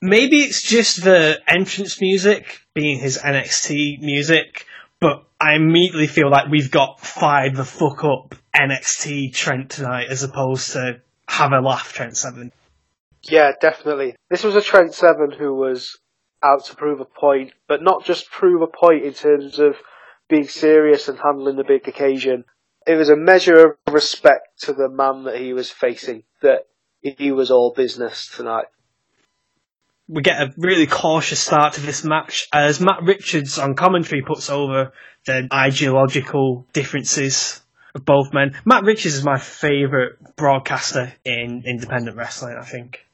[0.00, 4.66] Maybe it's just the entrance music being his NXT music,
[5.00, 10.22] but I immediately feel like we've got fired the fuck up NXT Trent tonight as
[10.22, 12.52] opposed to have a laugh Trent Seven.
[13.22, 14.16] Yeah, definitely.
[14.30, 15.98] This was a Trent Seven who was
[16.42, 19.76] out to prove a point, but not just prove a point in terms of
[20.28, 22.44] being serious and handling the big occasion.
[22.86, 26.66] It was a measure of respect to the man that he was facing, that
[27.02, 28.66] he was all business tonight.
[30.08, 34.48] we get a really cautious start to this match as Matt Richards on commentary puts
[34.48, 34.92] over
[35.26, 37.60] the ideological differences
[38.04, 38.54] both men.
[38.64, 43.06] Matt Richards is my favourite broadcaster in independent wrestling, I think.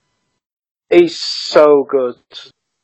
[0.91, 2.16] He's so good.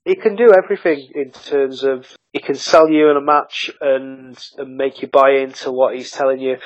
[0.04, 4.38] He can do everything in terms of he can sell you in a match and,
[4.56, 6.56] and make you buy into what he's telling you,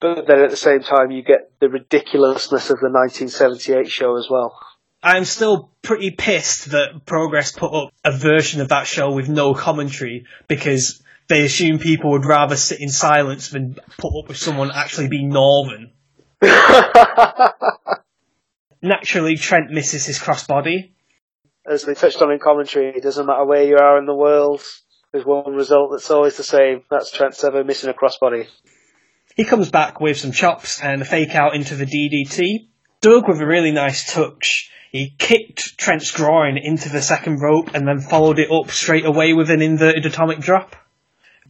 [0.00, 4.28] but then at the same time you get the ridiculousness of the 1978 show as
[4.30, 4.58] well.
[5.02, 9.54] I'm still pretty pissed that Progress put up a version of that show with no
[9.54, 14.70] commentary because they assume people would rather sit in silence than put up with someone
[14.74, 15.92] actually being northern.
[18.82, 20.90] Naturally, Trent misses his crossbody.
[21.66, 24.62] As they touched on in commentary, it doesn't matter where you are in the world,
[25.12, 26.82] there's one result that's always the same.
[26.90, 28.46] That's Trent Seven missing a crossbody.
[29.36, 32.68] He comes back with some chops and a fake out into the DDT.
[33.00, 34.70] Doug with a really nice touch.
[34.92, 39.32] He kicked Trent's groin into the second rope and then followed it up straight away
[39.32, 40.76] with an inverted atomic drop.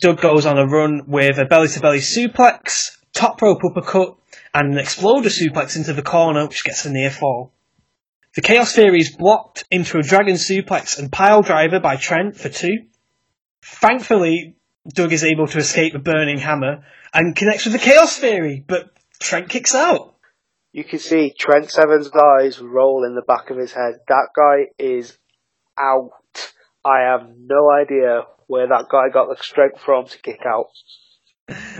[0.01, 4.17] Doug goes on a run with a belly to belly suplex, top rope uppercut,
[4.55, 7.53] and an exploder suplex into the corner, which gets a near fall.
[8.35, 12.49] The Chaos Theory is blocked into a dragon suplex and pile driver by Trent for
[12.49, 12.87] two.
[13.63, 14.57] Thankfully,
[14.89, 18.91] Doug is able to escape the burning hammer and connects with the Chaos Theory, but
[19.19, 20.15] Trent kicks out.
[20.73, 24.01] You can see Trent Seven's eyes roll in the back of his head.
[24.09, 25.19] That guy is
[25.79, 26.13] out.
[26.85, 30.71] I have no idea where that guy got the strength from to kick out.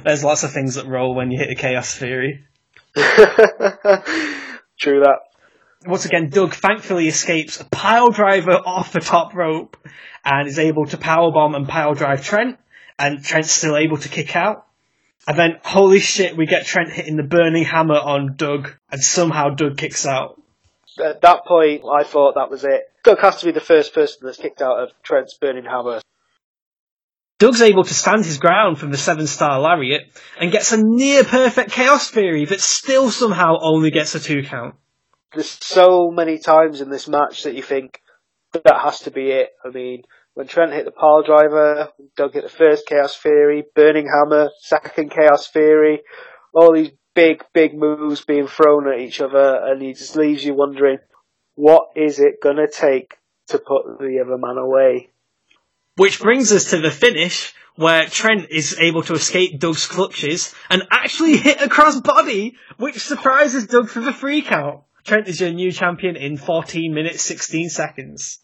[0.05, 2.45] There's lots of things that roll when you hit a Chaos Theory.
[2.95, 3.07] True
[5.01, 5.19] that.
[5.85, 9.77] Once again, Doug thankfully escapes a pile driver off the top rope
[10.25, 12.57] and is able to powerbomb and pile drive Trent,
[12.99, 14.65] and Trent's still able to kick out.
[15.27, 19.51] And then, holy shit, we get Trent hitting the burning hammer on Doug, and somehow
[19.51, 20.41] Doug kicks out.
[21.03, 22.93] At that point, I thought that was it.
[23.03, 26.01] Doug has to be the first person that's kicked out of Trent's burning hammer.
[27.41, 30.03] Doug's able to stand his ground from the seven star lariat
[30.39, 34.75] and gets a near perfect chaos theory that still somehow only gets a two count.
[35.33, 38.03] There's so many times in this match that you think
[38.53, 39.49] that has to be it.
[39.65, 40.03] I mean,
[40.35, 45.11] when Trent hit the pile driver, Doug hit the first Chaos Theory, Burning Hammer, second
[45.11, 46.03] Chaos Theory,
[46.53, 50.53] all these big, big moves being thrown at each other, and he just leaves you
[50.53, 50.99] wondering,
[51.55, 53.17] what is it gonna take
[53.49, 55.11] to put the other man away?
[55.97, 60.83] Which brings us to the finish, where Trent is able to escape Doug's clutches and
[60.91, 64.83] actually hit a crossbody, which surprises Doug for the free count.
[65.05, 68.41] Trent is your new champion in 14 minutes 16 seconds.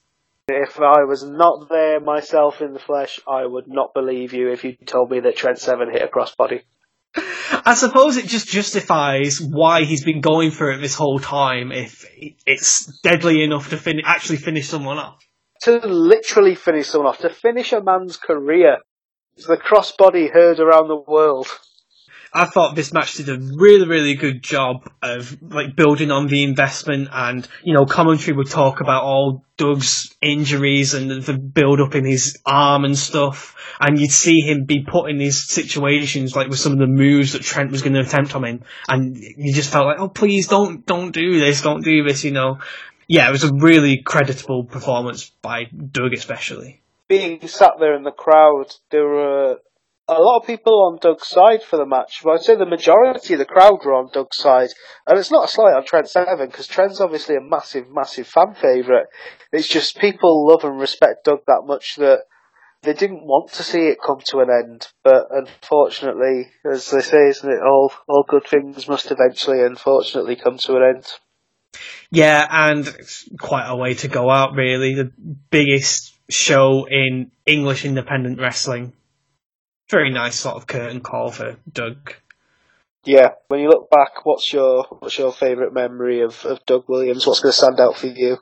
[0.49, 4.65] If I was not there myself in the flesh, I would not believe you if
[4.65, 6.63] you told me that Trent Seven hit a crossbody.
[7.65, 12.07] I suppose it just justifies why he's been going for it this whole time if
[12.47, 15.26] it's deadly enough to fin- actually finish someone off.
[15.63, 18.79] To literally finish someone off, to finish a man's career.
[19.37, 21.49] It's The crossbody heard around the world.
[22.33, 26.43] I thought this match did a really, really good job of like building on the
[26.43, 31.95] investment and, you know, commentary would talk about all Doug's injuries and the build up
[31.95, 33.57] in his arm and stuff.
[33.81, 37.33] And you'd see him be put in these situations like with some of the moves
[37.33, 38.65] that Trent was going to attempt on him.
[38.87, 42.33] And you just felt like, oh, please don't, don't do this, don't do this, you
[42.33, 42.59] know.
[43.09, 46.83] Yeah, it was a really creditable performance by Doug especially.
[47.09, 49.59] Being sat there in the crowd, there were
[50.09, 52.21] a lot of people on Doug's side for the match.
[52.23, 54.71] But I'd say the majority of the crowd were on Doug's side.
[55.07, 58.55] And it's not a slight on Trent Seven, because Trent's obviously a massive, massive fan
[58.55, 59.07] favourite.
[59.53, 62.21] It's just people love and respect Doug that much that
[62.83, 64.89] they didn't want to see it come to an end.
[65.03, 70.59] But unfortunately, as they say, isn't it, all, all good things must eventually, unfortunately, come
[70.59, 71.07] to an end.
[72.11, 74.95] Yeah, and it's quite a way to go out, really.
[74.95, 75.13] The
[75.51, 78.93] biggest show in English independent wrestling
[79.89, 82.15] very nice sort of curtain call for Doug.
[83.05, 87.27] Yeah, when you look back, what's your what's your favourite memory of, of Doug Williams?
[87.27, 88.39] What's going to stand out for you?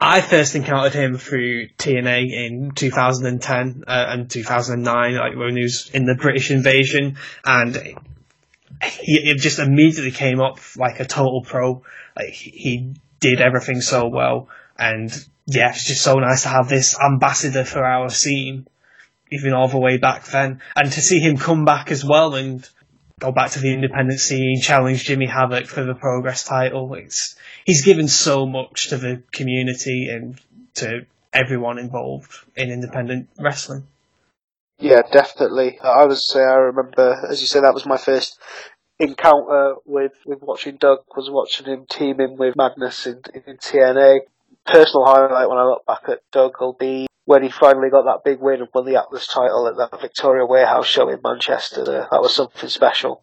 [0.00, 5.88] I first encountered him through TNA in 2010 uh, and 2009, like when he was
[5.94, 11.82] in the British invasion, and he it just immediately came up like a total pro.
[12.16, 14.48] Like he did everything so well,
[14.78, 15.12] and
[15.46, 18.66] yeah, it's just so nice to have this ambassador for our scene
[19.30, 20.60] even all the way back then.
[20.74, 22.68] And to see him come back as well and
[23.18, 27.84] go back to the independent scene, challenge Jimmy Havoc for the Progress title, it's he's
[27.84, 30.40] given so much to the community and
[30.74, 33.86] to everyone involved in independent wrestling.
[34.78, 35.78] Yeah, definitely.
[35.82, 38.38] I was say I remember, as you say, that was my first
[38.98, 41.00] encounter with, with watching Doug.
[41.16, 44.20] Was watching him teaming with Madness in, in TNA.
[44.64, 48.24] Personal highlight when I look back at Doug will be when he finally got that
[48.24, 51.84] big win and won the Atlas title at that Victoria Warehouse show in Manchester.
[51.84, 53.22] That was something special.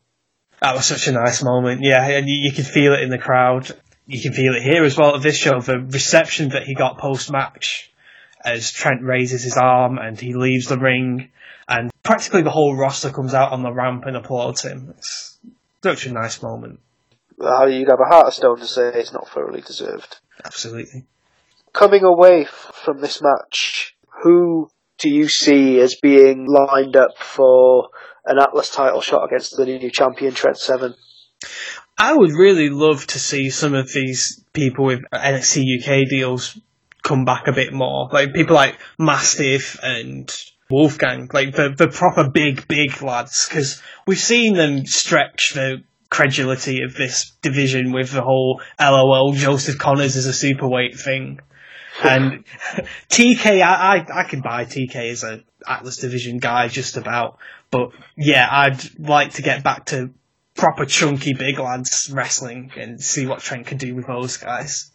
[0.62, 3.18] That was such a nice moment, yeah, and you, you could feel it in the
[3.18, 3.70] crowd.
[4.06, 5.60] You can feel it here as well at this show.
[5.60, 7.92] The reception that he got post match
[8.44, 11.32] as Trent raises his arm and he leaves the ring,
[11.68, 14.94] and practically the whole roster comes out on the ramp and applauds him.
[14.98, 15.38] It's
[15.84, 16.80] such a nice moment.
[17.40, 20.18] You'd have a heart of stone to say it's not thoroughly deserved.
[20.44, 21.06] Absolutely.
[21.74, 24.70] Coming away from this match, who
[25.00, 27.90] do you see as being lined up for
[28.26, 30.96] an Atlas title shot against the new champion Trent Seven?
[31.98, 36.58] I would really love to see some of these people with NXT UK deals
[37.02, 38.10] come back a bit more.
[38.12, 40.34] Like people like Mastiff and
[40.74, 46.84] Wolfgang, like the, the proper big, big lads, because we've seen them stretch the credulity
[46.84, 51.40] of this division with the whole LOL Joseph Connors as a superweight thing.
[52.04, 52.44] And
[53.10, 57.38] TK, I, I, I can buy TK as a Atlas Division guy just about.
[57.72, 60.12] But yeah, I'd like to get back to
[60.56, 64.92] proper chunky big lads wrestling and see what Trent can do with those guys.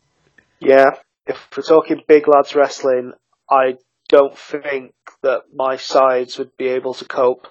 [0.60, 0.90] Yeah,
[1.26, 3.12] if we're talking big lads wrestling,
[3.50, 3.74] I
[4.08, 7.48] don't think that my sides would be able to cope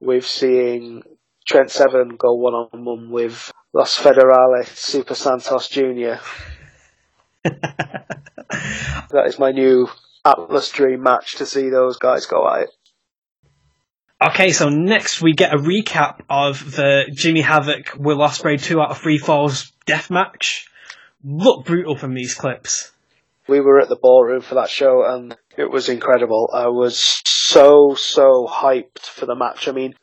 [0.00, 1.02] with seeing
[1.46, 6.16] Trent Seven go one on one with Los Federales Super Santos Jr.
[7.44, 9.88] that is my new
[10.24, 12.70] Atlas dream match to see those guys go at it.
[14.20, 18.90] Okay, so next we get a recap of the Jimmy Havoc Will Ospreay two out
[18.90, 20.68] of three falls death match.
[21.22, 22.92] Look brutal from these clips.
[23.48, 26.50] We were at the ballroom for that show and it was incredible.
[26.52, 29.68] I was so so hyped for the match.
[29.68, 29.94] I mean,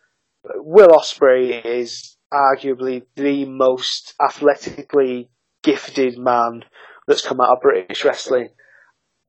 [0.55, 5.29] Will Ospreay is arguably the most athletically
[5.61, 6.63] gifted man
[7.07, 8.49] that's come out of British wrestling.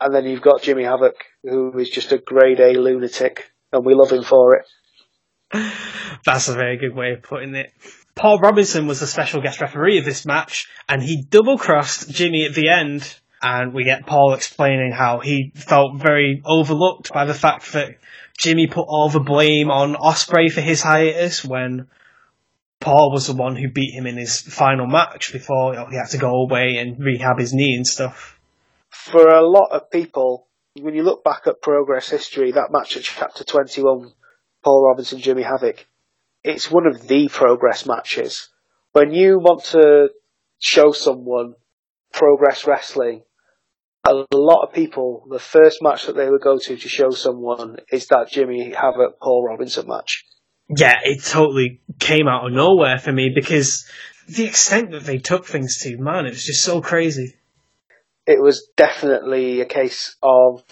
[0.01, 3.95] And then you've got Jimmy Havoc, who is just a grade A lunatic, and we
[3.95, 4.67] love him for it.
[6.25, 7.73] That's a very good way of putting it.
[8.15, 12.45] Paul Robinson was the special guest referee of this match, and he double crossed Jimmy
[12.45, 17.35] at the end and we get Paul explaining how he felt very overlooked by the
[17.35, 17.97] fact that
[18.39, 21.89] Jimmy put all the blame on Ospreay for his hiatus when
[22.81, 25.97] Paul was the one who beat him in his final match before you know, he
[25.97, 28.39] had to go away and rehab his knee and stuff.
[28.91, 30.49] For a lot of people,
[30.81, 34.13] when you look back at Progress history, that match at Chapter 21,
[34.63, 35.87] Paul Robinson, Jimmy Havoc,
[36.43, 38.49] it's one of the Progress matches.
[38.93, 40.11] When you want to
[40.59, 41.55] show someone
[42.15, 43.23] Progress Wrestling,
[44.07, 47.79] a lot of people, the first match that they would go to to show someone
[47.91, 50.25] is that Jimmy Havoc Paul Robinson match.
[50.69, 53.87] Yeah, it totally came out of nowhere for me because
[54.29, 57.35] the extent that they took things to, man, it was just so crazy.
[58.27, 60.63] It was definitely a case of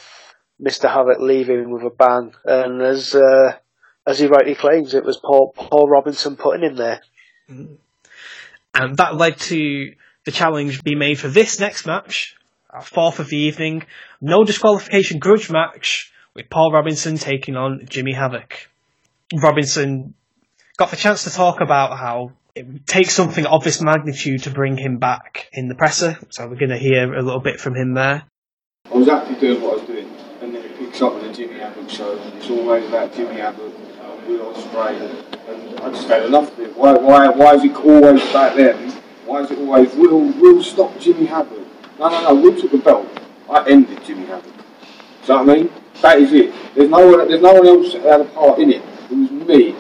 [0.61, 0.89] Mr.
[0.89, 3.57] Havoc leaving with a bang, and as uh,
[4.07, 7.03] as he rightly claims, it was Paul Paul Robinson putting him there.
[7.51, 7.75] Mm-hmm.
[8.75, 9.93] And that led to
[10.25, 12.37] the challenge being made for this next match,
[12.71, 13.85] our fourth of the evening,
[14.21, 18.69] no disqualification grudge match with Paul Robinson taking on Jimmy Havoc.
[19.35, 20.15] Robinson
[20.77, 24.77] got the chance to talk about how it takes something of this magnitude to bring
[24.77, 27.95] him back in the presser, so we're going to hear a little bit from him
[27.95, 28.25] there.
[28.91, 30.11] I was happy doing what I was doing,
[30.41, 33.37] and then it picks up with the Jimmy Havoc show, and it's always about Jimmy
[33.37, 33.73] Havoc
[34.27, 35.01] Will Ospreay,
[35.49, 36.77] and I just had enough of it.
[36.77, 39.02] Why, why, why is it always about them?
[39.25, 41.59] Why is it always Will, Will stop Jimmy Havoc?
[41.99, 43.07] No, no, no, Will took the belt.
[43.49, 44.53] I ended Jimmy Havoc.
[44.53, 45.73] Do you know what I mean?
[46.01, 46.55] That is it.
[46.75, 48.83] There's no one, there's no one else that had a part in it.
[49.11, 49.77] It was me.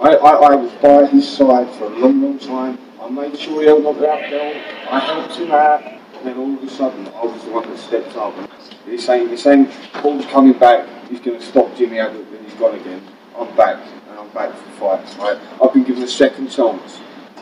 [0.00, 2.78] I, I, I was by his side for a long, long time.
[3.00, 4.56] I made sure he held on to that belt.
[4.90, 5.82] I helped him out.
[5.82, 8.34] And then all of a sudden, I was the one that stepped up.
[8.84, 10.86] He's saying, he's saying, Paul's coming back.
[11.08, 13.02] He's going to stop Jimmy Havoc and he's gone again.
[13.38, 13.80] I'm back.
[14.10, 15.16] And I'm back for fights.
[15.16, 15.38] Right?
[15.62, 16.98] I've been given a second chance.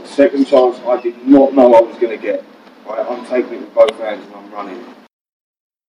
[0.06, 2.44] A second chance I did not know I was going to get.
[2.86, 3.04] Right?
[3.04, 4.84] I'm taking it with both hands and I'm running.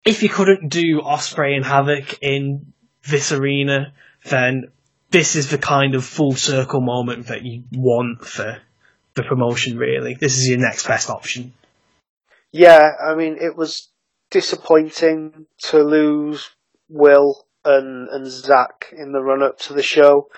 [0.04, 2.74] If you couldn't do Ospreay and Havoc in
[3.08, 3.94] this arena,
[4.26, 4.72] then
[5.12, 8.58] this is the kind of full circle moment that you want for
[9.14, 10.16] the promotion, really.
[10.16, 11.54] This is your next best option.
[12.52, 13.90] Yeah, I mean, it was
[14.32, 16.50] disappointing to lose
[16.90, 20.30] Will and, and Zach in the run up to the show,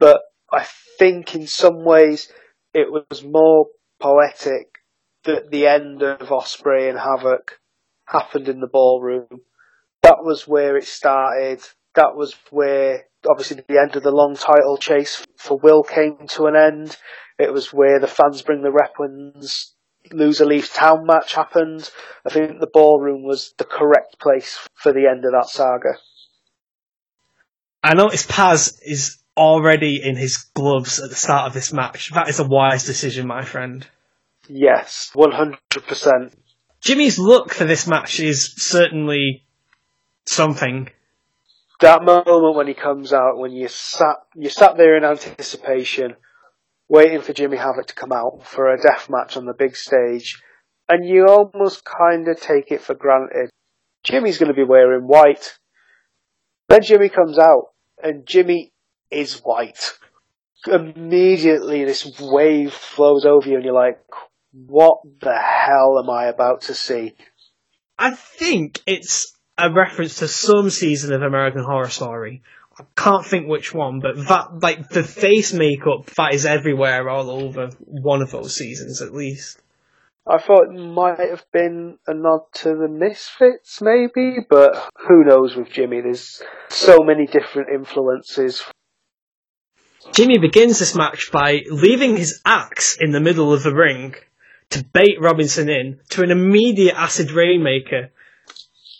[0.00, 0.66] but I
[0.98, 2.28] think in some ways
[2.74, 3.66] it was more
[4.00, 4.78] poetic
[5.24, 7.60] that the end of Ospreay and Havoc
[8.06, 9.28] happened in the ballroom.
[10.02, 11.60] That was where it started.
[11.94, 16.46] That was where obviously the end of the long title chase for Will came to
[16.46, 16.96] an end.
[17.38, 19.74] It was where the fans bring the weapons,
[20.10, 21.90] loser leaves town match happened.
[22.26, 25.98] I think the ballroom was the correct place for the end of that saga.
[27.82, 32.10] I noticed Paz is already in his gloves at the start of this match.
[32.10, 33.86] That is a wise decision, my friend.
[34.48, 36.32] Yes, 100%.
[36.80, 39.44] Jimmy's look for this match is certainly
[40.26, 40.88] something
[41.82, 46.14] that moment when he comes out, when you sat you sat there in anticipation,
[46.88, 50.40] waiting for Jimmy Havoc to come out for a death match on the big stage,
[50.88, 53.50] and you almost kind of take it for granted.
[54.04, 55.58] Jimmy's going to be wearing white.
[56.68, 57.70] Then Jimmy comes out,
[58.02, 58.71] and Jimmy
[59.12, 59.92] is white.
[60.66, 64.00] Immediately, this wave flows over you, and you're like,
[64.52, 67.14] "What the hell am I about to see?"
[67.98, 72.42] I think it's a reference to some season of American Horror Story.
[72.78, 77.30] I can't think which one, but that like the face makeup that is everywhere all
[77.30, 79.60] over one of those seasons at least.
[80.26, 85.56] I thought it might have been a nod to the Misfits, maybe, but who knows
[85.56, 86.00] with Jimmy?
[86.00, 88.62] There's so many different influences.
[90.12, 94.14] Jimmy begins this match by leaving his axe in the middle of the ring
[94.70, 98.10] to bait Robinson in to an immediate acid rainmaker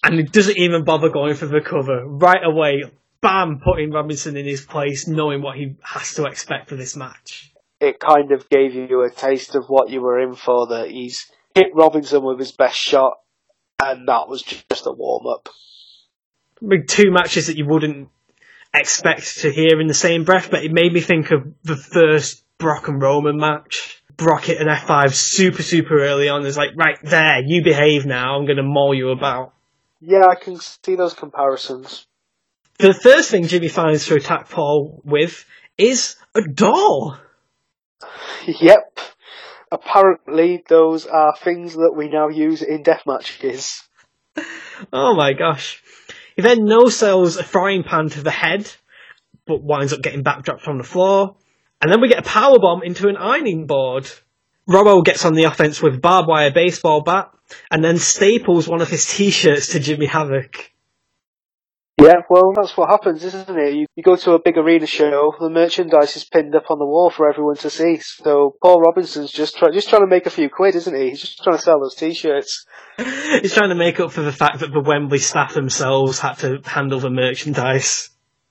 [0.03, 2.05] and he doesn't even bother going for the cover.
[2.07, 2.83] Right away,
[3.21, 7.53] bam, putting Robinson in his place, knowing what he has to expect for this match.
[7.81, 11.31] It kind of gave you a taste of what you were in for, that he's
[11.55, 13.19] hit Robinson with his best shot,
[13.81, 15.49] and that was just a warm up.
[16.89, 18.09] Two matches that you wouldn't
[18.75, 22.45] expect to hear in the same breath, but it made me think of the first
[22.59, 24.03] Brock and Roman match.
[24.17, 26.47] Brock hit an F5 super, super early on.
[26.47, 29.55] It's like, right there, you behave now, I'm going to maul you about.
[30.01, 32.07] Yeah, I can see those comparisons.
[32.79, 35.45] The first thing Jimmy finds to attack Paul with
[35.79, 37.19] is a doll.
[38.45, 38.99] Yep.
[39.71, 43.83] Apparently, those are things that we now use in death matches.
[44.93, 45.81] Oh my gosh.
[46.37, 48.71] He then no sells a frying pan to the head,
[49.47, 51.37] but winds up getting backdropped on the floor.
[51.81, 54.11] And then we get a power bomb into an ironing board.
[54.69, 57.31] Robbo gets on the offense with barbed wire baseball bat,
[57.71, 60.72] and then staples one of his t-shirts to Jimmy Havoc.
[62.03, 63.75] Yeah, well, that's what happens, isn't it?
[63.75, 66.85] You, you go to a big arena show, the merchandise is pinned up on the
[66.85, 67.99] wall for everyone to see.
[67.99, 71.11] So Paul Robinson's just try, just trying to make a few quid, isn't he?
[71.11, 72.67] He's just trying to sell those t-shirts.
[72.99, 76.59] He's trying to make up for the fact that the Wembley staff themselves had to
[76.65, 78.11] handle the merchandise.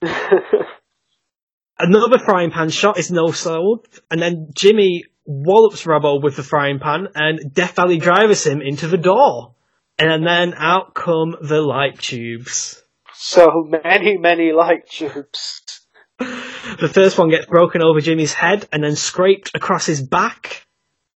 [1.78, 6.78] Another frying pan shot is no sold, and then Jimmy wallops Robbo with the frying
[6.78, 9.54] pan, and Death Valley drives him into the door.
[9.98, 12.81] And then out come the light tubes.
[13.22, 15.62] So many, many light tubes.
[16.18, 20.66] The first one gets broken over Jimmy's head and then scraped across his back.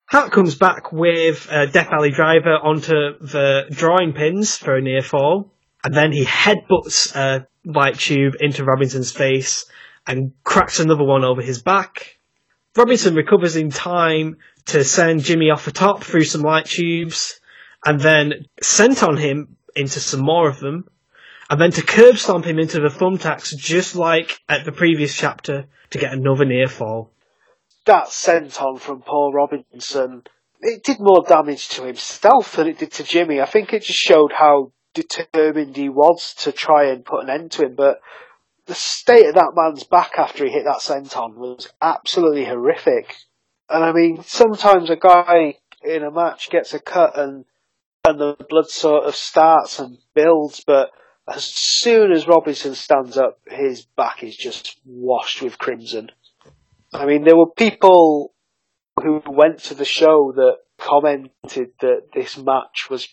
[0.07, 5.03] Hart comes back with a Death Valley driver onto the drawing pins for a near
[5.03, 5.53] fall,
[5.83, 9.67] and then he headbutts uh, a light tube into Robinson's face
[10.07, 12.19] and cracks another one over his back.
[12.77, 14.37] Robinson recovers in time
[14.67, 17.41] to send Jimmy off the top through some light tubes,
[17.85, 20.85] and then sent on him into some more of them,
[21.49, 25.67] and then to curb stomp him into the thumbtacks just like at the previous chapter
[25.91, 27.13] to get another near fall.
[27.85, 30.25] That senton from Paul Robinson,
[30.61, 33.41] it did more damage to himself than it did to Jimmy.
[33.41, 37.53] I think it just showed how determined he was to try and put an end
[37.53, 38.01] to him, but
[38.67, 43.15] the state of that man's back after he hit that senton was absolutely horrific.
[43.69, 47.45] And I mean, sometimes a guy in a match gets a cut and
[48.05, 50.91] and the blood sort of starts and builds, but
[51.29, 56.11] as soon as Robinson stands up, his back is just washed with crimson.
[56.93, 58.33] I mean, there were people
[59.03, 63.09] who went to the show that commented that this match was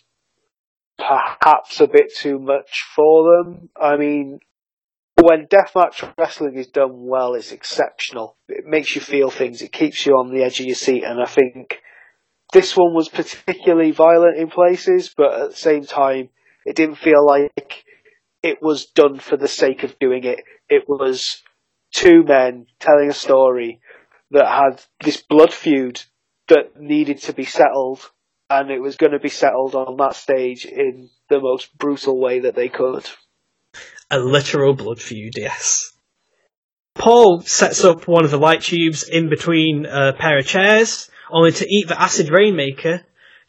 [0.96, 3.68] perhaps a bit too much for them.
[3.80, 4.38] I mean,
[5.20, 8.36] when deathmatch wrestling is done well, it's exceptional.
[8.48, 9.60] It makes you feel things.
[9.60, 11.80] It keeps you on the edge of your seat, and I think
[12.52, 16.28] this one was particularly violent in places, but at the same time,
[16.64, 17.84] it didn't feel like
[18.44, 20.44] it was done for the sake of doing it.
[20.68, 21.42] It was
[21.92, 23.80] two men telling a story
[24.32, 26.02] that had this blood feud
[26.48, 28.10] that needed to be settled,
[28.50, 32.40] and it was going to be settled on that stage in the most brutal way
[32.40, 33.08] that they could.
[34.10, 35.92] A literal blood feud, yes.
[36.94, 41.52] Paul sets up one of the light tubes in between a pair of chairs, only
[41.52, 43.00] to eat the acid rainmaker,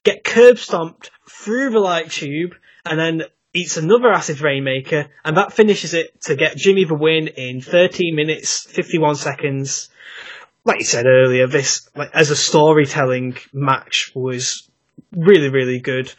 [0.06, 3.24] get curb stomped through the light tube, and then
[3.56, 8.16] eats another acid rainmaker, and that finishes it to get Jimmy the win in 13
[8.16, 9.90] minutes 51 seconds.
[10.66, 14.70] Like you said earlier, this like as a storytelling match was
[15.12, 16.14] really really good.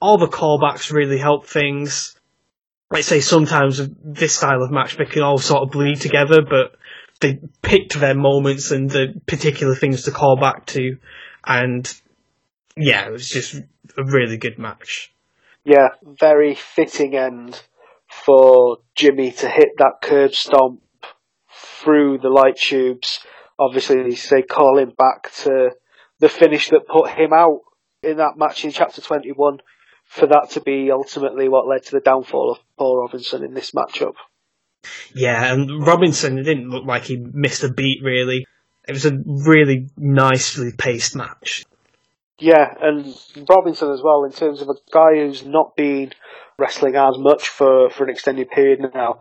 [0.00, 2.14] All the callbacks really helped things.
[2.90, 6.76] Like say sometimes this style of match they can all sort of bleed together, but
[7.20, 10.98] they picked their moments and the particular things to call back to,
[11.46, 11.90] and
[12.76, 15.11] yeah, it was just a really good match.
[15.64, 17.62] Yeah, very fitting end
[18.08, 20.82] for Jimmy to hit that curb stomp
[21.50, 23.20] through the light tubes.
[23.58, 25.70] Obviously, they call him back to
[26.18, 27.60] the finish that put him out
[28.02, 29.58] in that match in chapter 21
[30.04, 33.70] for that to be ultimately what led to the downfall of Paul Robinson in this
[33.70, 34.14] matchup.
[35.14, 38.46] Yeah, and Robinson didn't look like he missed a beat really.
[38.86, 41.64] It was a really nicely paced match.
[42.38, 43.14] Yeah, and
[43.48, 46.12] Robinson as well, in terms of a guy who's not been
[46.58, 49.20] wrestling as much for, for an extended period now.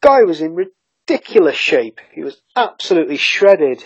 [0.00, 2.00] Guy was in ridiculous shape.
[2.12, 3.84] He was absolutely shredded.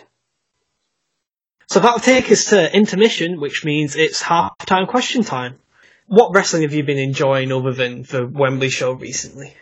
[1.68, 5.58] So that'll take us to intermission, which means it's half time question time.
[6.06, 9.54] What wrestling have you been enjoying other than the Wembley show recently?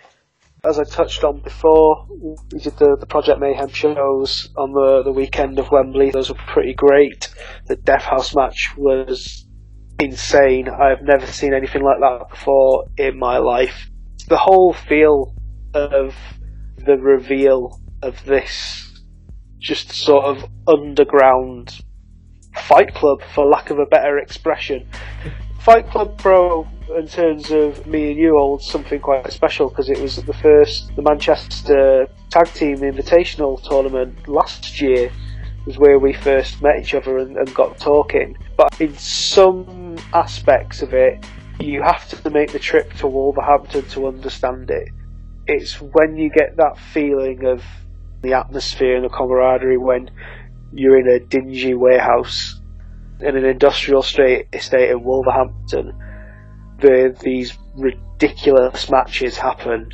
[0.62, 2.06] As I touched on before,
[2.52, 6.10] we did the, the Project Mayhem shows on the, the weekend of Wembley.
[6.10, 7.30] Those were pretty great.
[7.66, 9.46] The Death House match was
[9.98, 10.68] insane.
[10.68, 13.88] I've never seen anything like that before in my life.
[14.28, 15.34] The whole feel
[15.72, 16.14] of
[16.76, 18.86] the reveal of this
[19.58, 21.80] just sort of underground
[22.54, 24.86] fight club, for lack of a better expression.
[25.60, 29.98] Fight Club Pro, in terms of me and you, holds something quite special because it
[29.98, 35.12] was the first, the Manchester Tag Team Invitational Tournament last year
[35.66, 38.38] was where we first met each other and, and got talking.
[38.56, 41.26] But in some aspects of it,
[41.60, 44.88] you have to make the trip to Wolverhampton to understand it.
[45.46, 47.62] It's when you get that feeling of
[48.22, 50.10] the atmosphere and the camaraderie when
[50.72, 52.59] you're in a dingy warehouse
[53.22, 55.92] in an industrial estate, estate in Wolverhampton,
[56.80, 59.90] where these ridiculous matches happen,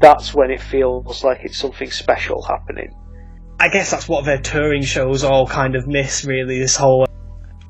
[0.00, 2.94] that's when it feels like it's something special happening.
[3.58, 6.58] I guess that's what their touring shows all kind of miss, really.
[6.58, 7.06] This whole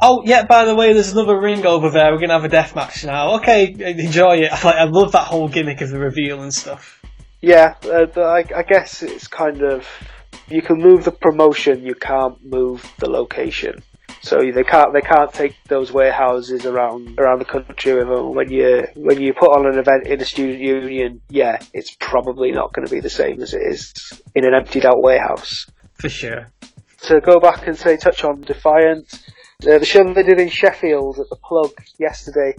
[0.03, 2.11] Oh yeah, by the way, there's another ring over there.
[2.11, 3.37] We're gonna have a death match now.
[3.37, 4.51] Okay, enjoy it.
[4.51, 7.03] Like, I love that whole gimmick of the reveal and stuff.
[7.43, 9.87] Yeah, uh, I, I guess it's kind of
[10.49, 13.83] you can move the promotion, you can't move the location.
[14.23, 18.35] So they can't they can't take those warehouses around around the country with them.
[18.35, 22.53] When you when you put on an event in a student union, yeah, it's probably
[22.53, 23.95] not going to be the same as it is
[24.35, 25.67] in an emptied out warehouse.
[25.95, 26.49] For sure.
[27.05, 29.07] To go back and say touch on Defiant,
[29.67, 32.55] uh, the show they did in Sheffield at the Plug yesterday.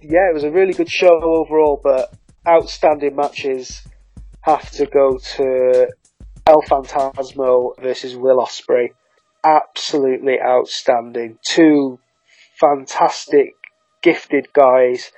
[0.00, 2.14] Yeah, it was a really good show overall, but
[2.46, 3.82] outstanding matches
[4.42, 5.88] have to go to
[6.46, 8.90] El Phantasmo versus Will Ospreay
[9.44, 11.38] absolutely outstanding.
[11.44, 11.98] Two
[12.60, 13.54] fantastic,
[14.02, 15.12] gifted guys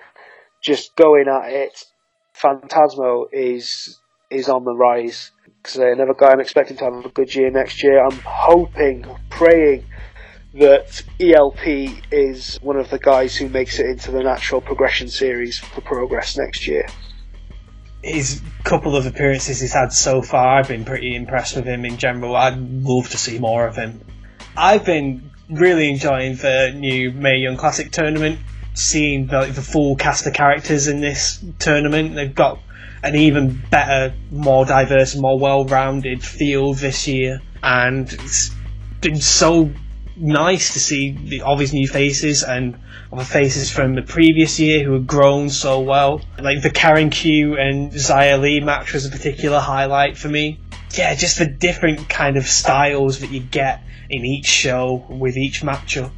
[0.62, 1.84] just going at it.
[2.34, 3.98] Phantasmo is
[4.30, 5.32] is on the rise.
[5.62, 8.04] Because another guy I'm expecting to have a good year next year.
[8.04, 9.84] I'm hoping, praying
[10.54, 15.58] that ELP is one of the guys who makes it into the natural progression series
[15.58, 16.86] for Progress next year.
[18.02, 21.96] His couple of appearances he's had so far, I've been pretty impressed with him in
[21.96, 22.36] general.
[22.36, 24.04] I'd love to see more of him.
[24.56, 28.38] I've been really enjoying the new Mae Young Classic tournament,
[28.74, 32.14] seeing the, the full cast of characters in this tournament.
[32.14, 32.60] They've got
[33.02, 38.50] an even better, more diverse, more well-rounded field this year, and it's
[39.00, 39.70] been so
[40.16, 42.78] nice to see the, all these new faces and
[43.10, 46.20] all the faces from the previous year who had grown so well.
[46.38, 50.60] Like the Karen Q and Xia Li match was a particular highlight for me.
[50.92, 55.62] Yeah, just the different kind of styles that you get in each show with each
[55.62, 56.10] matchup.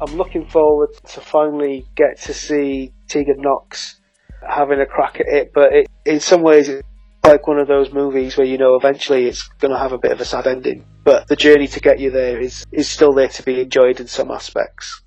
[0.00, 4.00] I'm looking forward to finally get to see Tegan Nox
[4.48, 6.86] having a crack at it, but it, in some ways it's
[7.24, 10.12] like one of those movies where you know eventually it's going to have a bit
[10.12, 13.28] of a sad ending, but the journey to get you there is, is still there
[13.28, 15.02] to be enjoyed in some aspects.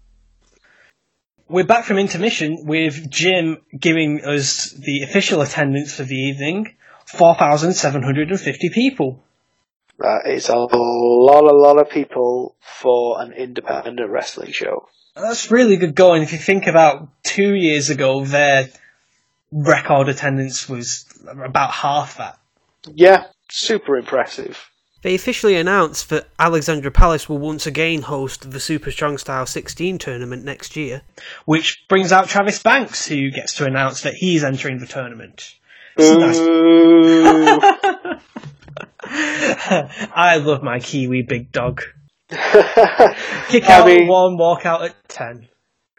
[1.52, 6.78] We're back from intermission with Jim giving us the official attendance for the evening
[7.08, 9.22] 4,750 people.
[10.00, 14.88] That is a lot, a lot of people for an independent wrestling show.
[15.14, 16.24] That's really good going.
[16.24, 18.70] If you think about two years ago, their
[19.52, 22.40] record attendance was about half that.
[22.94, 24.71] Yeah, super impressive.
[25.04, 29.98] They officially announced that Alexandra Palace will once again host the Super Strong Style 16
[29.98, 31.02] tournament next year.
[31.46, 35.56] Which brings out Travis Banks, who gets to announce that he's entering the tournament.
[39.04, 41.82] I love my Kiwi big dog.
[42.30, 45.50] Kick out I mean, at one, walk out at ten.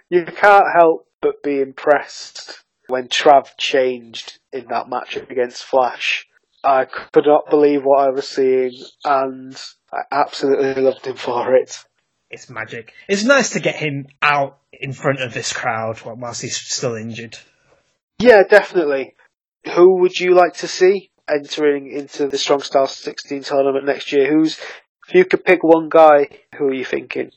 [0.09, 6.27] You can't help but be impressed when Trav changed in that match against Flash.
[6.65, 8.73] I could not believe what I was seeing,
[9.05, 9.61] and
[9.93, 11.85] I absolutely loved him for it.
[12.31, 12.93] It's magic.
[13.09, 17.37] It's nice to get him out in front of this crowd whilst he's still injured.
[18.19, 19.17] Yeah, definitely.
[19.75, 21.11] Who would you like to see?
[21.29, 24.31] entering into the Strong Style 16 tournament next year.
[24.31, 24.59] Who's
[25.09, 27.33] if you could pick one guy, who are you thinking?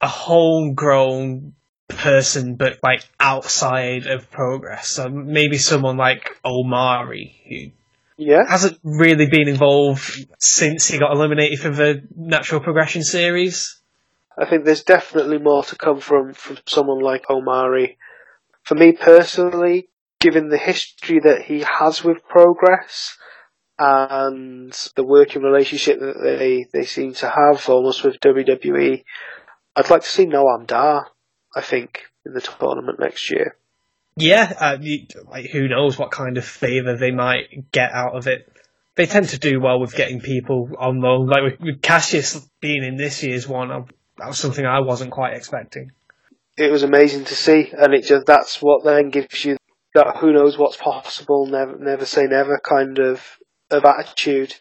[0.00, 1.54] A homegrown
[1.94, 4.88] person, but like outside of progress.
[4.88, 7.70] So maybe someone like Omari, who
[8.16, 13.80] yeah hasn't really been involved since he got eliminated from the Natural Progression series.
[14.36, 17.98] I think there's definitely more to come from from someone like Omari.
[18.62, 19.88] For me personally,
[20.20, 23.18] given the history that he has with Progress
[23.78, 29.04] and the working relationship that they, they seem to have almost with WWE,
[29.76, 31.08] I'd like to see Noam Dar,
[31.54, 33.56] I think, in the tournament next year.
[34.16, 34.78] Yeah, uh,
[35.28, 38.50] like who knows what kind of favour they might get out of it.
[38.96, 41.26] They tend to do well with getting people on loan.
[41.26, 43.68] Like with, with Kassius being in this year's one,
[44.18, 45.90] that was something I wasn't quite expecting.
[46.56, 49.56] It was amazing to see, and it just that's what then gives you
[49.94, 53.20] that who knows what's possible, never never say never kind of
[53.70, 54.54] of attitude.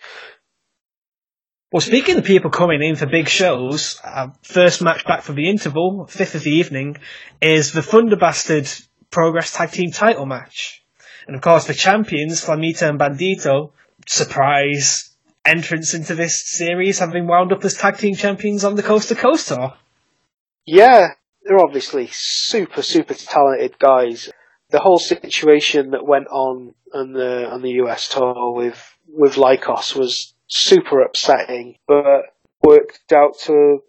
[1.74, 5.50] Well, speaking of people coming in for big shows, uh, first match back from the
[5.50, 6.98] interval, fifth of the evening,
[7.42, 10.84] is the Thunderbastard Progress Tag Team title match.
[11.26, 13.72] And of course, the champions, Flamita and Bandito,
[14.06, 19.10] surprise entrance into this series, having wound up as tag team champions on the Coast
[19.10, 19.74] to Coast tour.
[20.68, 21.08] Yeah,
[21.44, 24.30] they're obviously super, super talented guys
[24.70, 29.96] the whole situation that went on on the on the US tour with with Lykos
[29.96, 32.24] was super upsetting, but
[32.62, 33.80] worked out to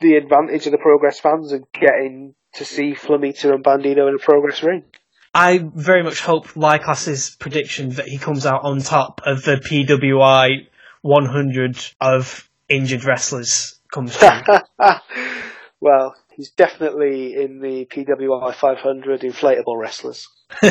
[0.00, 4.18] the advantage of the Progress fans and getting to see Flamita and Bandito in a
[4.18, 4.84] Progress ring.
[5.32, 10.66] I very much hope Lykos's prediction that he comes out on top of the PWI
[11.02, 14.28] 100 of injured wrestlers comes true.
[15.84, 20.28] Well, he's definitely in the PWI 500 inflatable wrestlers.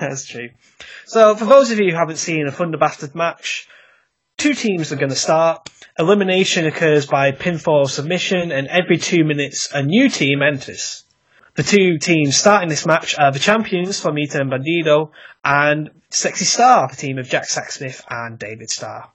[0.00, 0.50] That's true.
[1.06, 3.68] So, for those of you who haven't seen a Thunder Bastard match,
[4.36, 5.68] two teams are going to start.
[5.98, 11.04] Elimination occurs by pinfall submission, and every two minutes, a new team enters.
[11.56, 15.10] The two teams starting this match are the champions, Flamita and Bandido,
[15.44, 19.10] and Sexy Star, the team of Jack Sexsmith and David Starr.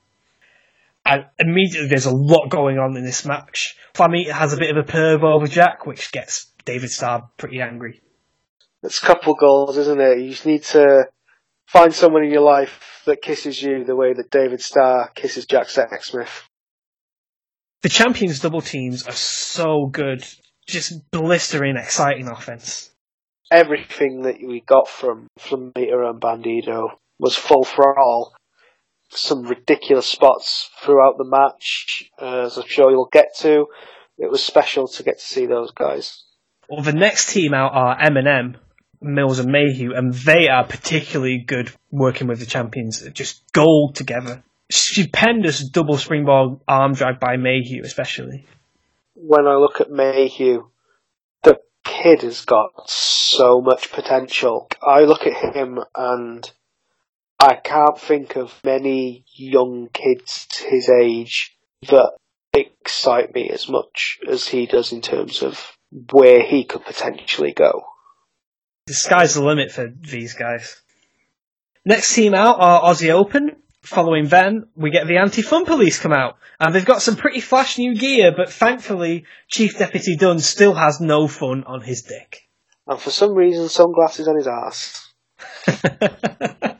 [1.05, 3.77] And immediately there's a lot going on in this match.
[3.93, 8.01] Flamita has a bit of a perv over Jack, which gets David Starr pretty angry.
[8.81, 10.19] It's a couple goals, isn't it?
[10.19, 11.05] You just need to
[11.67, 15.67] find someone in your life that kisses you the way that David Starr kisses Jack
[15.67, 16.43] Sexsmith.
[17.81, 20.23] The champions double teams are so good.
[20.67, 22.89] Just blistering, exciting offense.
[23.51, 26.89] Everything that we got from Flamita and Bandido
[27.19, 28.34] was full throttle.
[29.09, 33.67] Some ridiculous spots throughout the match, uh, as I'm sure you'll get to.
[34.17, 36.23] It was special to get to see those guys.
[36.69, 38.57] Well, the next team out are M&M,
[39.01, 43.01] Mills and Mayhew, and they are particularly good working with the champions.
[43.11, 44.43] Just gold together.
[44.71, 48.45] Stupendous double springboard arm drag by Mayhew, especially.
[49.13, 50.69] When I look at Mayhew,
[51.43, 54.67] the kid has got so much potential.
[54.81, 56.51] I look at him and
[57.45, 61.55] I can't think of many young kids his age
[61.89, 62.13] that
[62.51, 65.77] excite me as much as he does in terms of
[66.11, 67.83] where he could potentially go.
[68.87, 70.81] The sky's the limit for these guys.
[71.85, 73.57] Next team out are Aussie Open.
[73.83, 76.37] Following them, we get the Anti-Fun Police come out.
[76.59, 80.99] And they've got some pretty flash new gear, but thankfully, Chief Deputy Dunn still has
[80.99, 82.49] no fun on his dick.
[82.87, 85.13] And for some reason, sunglasses on his ass.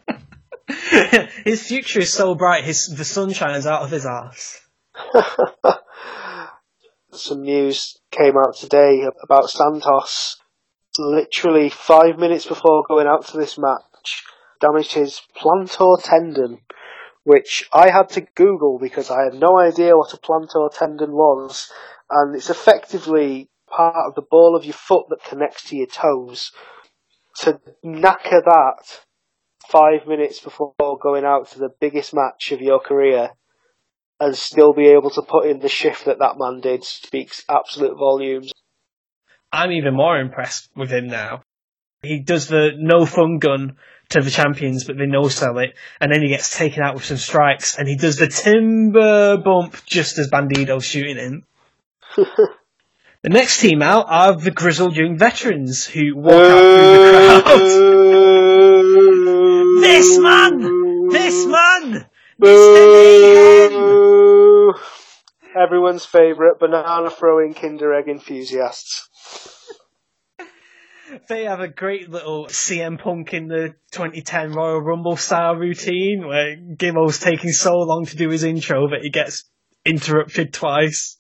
[1.46, 4.62] his future is so bright, his, the sun shines out of his ass.
[7.12, 10.38] some news came out today about Santos.
[10.98, 14.24] Literally five minutes before going out to this match,
[14.62, 16.60] damaged his plantar tendon,
[17.24, 21.70] which I had to Google because I had no idea what a plantar tendon was,
[22.10, 26.52] and it's effectively part of the ball of your foot that connects to your toes.
[27.40, 29.02] To knacker that
[29.70, 33.32] five minutes before going out to the biggest match of your career
[34.20, 37.98] and still be able to put in the shift that that man did speaks absolute
[37.98, 38.52] volumes.
[39.52, 41.42] I'm even more impressed with him now.
[42.02, 43.78] He does the no fun gun
[44.10, 47.06] to the champions, but they no sell it, and then he gets taken out with
[47.06, 51.44] some strikes, and he does the timber bump just as Bandido's shooting him.
[52.16, 58.42] the next team out are the grizzled young veterans who walk out through the crowd.
[59.86, 61.08] this man!
[61.10, 62.06] This man!
[62.42, 63.70] Mr.
[63.70, 64.74] Mayhem!
[65.56, 69.10] Everyone's favourite banana throwing Kinder Egg enthusiasts.
[71.30, 76.56] They have a great little CM Punk in the 2010 Royal Rumble style routine where
[76.58, 79.44] Gimmo's taking so long to do his intro that he gets
[79.86, 81.20] interrupted twice.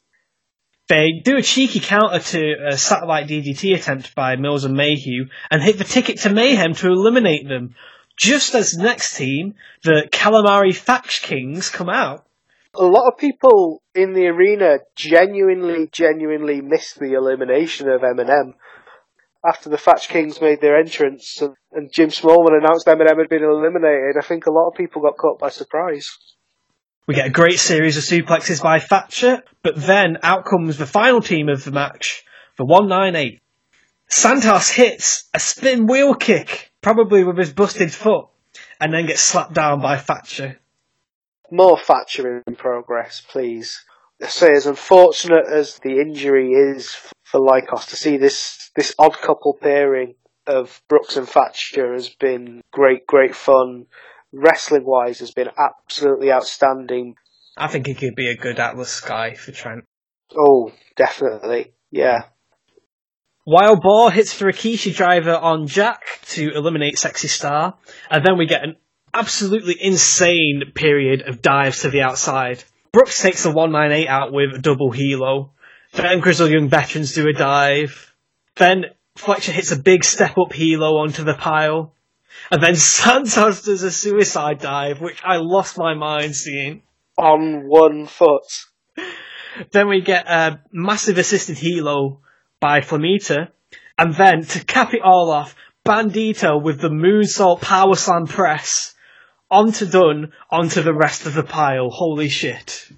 [0.87, 5.61] They do a cheeky counter to a satellite DDT attempt by Mills and Mayhew and
[5.61, 7.75] hit the ticket to Mayhem to eliminate them,
[8.17, 12.25] just as the next team, the Calamari Catch Kings, come out.
[12.73, 18.53] A lot of people in the arena genuinely, genuinely missed the elimination of M&M
[19.45, 23.43] after the Catch Kings made their entrance and, and Jim Smallman announced M&M had been
[23.43, 24.15] eliminated.
[24.19, 26.17] I think a lot of people got caught by surprise.
[27.07, 31.21] We get a great series of suplexes by Thatcher, but then out comes the final
[31.21, 32.23] team of the match,
[32.57, 33.41] the 198.
[34.07, 38.27] Santos hits a spin wheel kick, probably with his busted foot,
[38.79, 40.59] and then gets slapped down by Thatcher.
[41.49, 43.83] More Thatcher in progress, please.
[44.21, 49.17] I say, as unfortunate as the injury is for Lykos, to see this, this odd
[49.17, 50.13] couple pairing
[50.45, 53.87] of Brookes and Thatcher has been great, great fun.
[54.31, 57.15] Wrestling wise has been absolutely outstanding.
[57.57, 59.85] I think he could be a good Atlas Sky for Trent.
[60.37, 61.73] Oh, definitely.
[61.89, 62.25] Yeah.
[63.47, 67.77] Wild Boar hits the Rikishi driver on Jack to eliminate Sexy Star,
[68.09, 68.75] and then we get an
[69.13, 72.63] absolutely insane period of dives to the outside.
[72.91, 75.51] Brookes takes the 198 out with a double helo.
[75.93, 78.15] Then Grizzled Young Veterans do a dive.
[78.55, 78.85] Then
[79.15, 81.93] Fletcher hits a big step up helo onto the pile.
[82.49, 86.81] And then Santos does a suicide dive, which I lost my mind seeing.
[87.15, 88.47] On one foot.
[89.71, 92.21] Then we get a massive assisted helo
[92.65, 93.49] by Flamita.
[93.95, 95.55] And then, to cap it all off,
[95.85, 98.95] Bandido with the moonsault power slam press
[99.51, 101.89] onto Dunn, onto the rest of the pile.
[101.91, 102.89] Holy shit.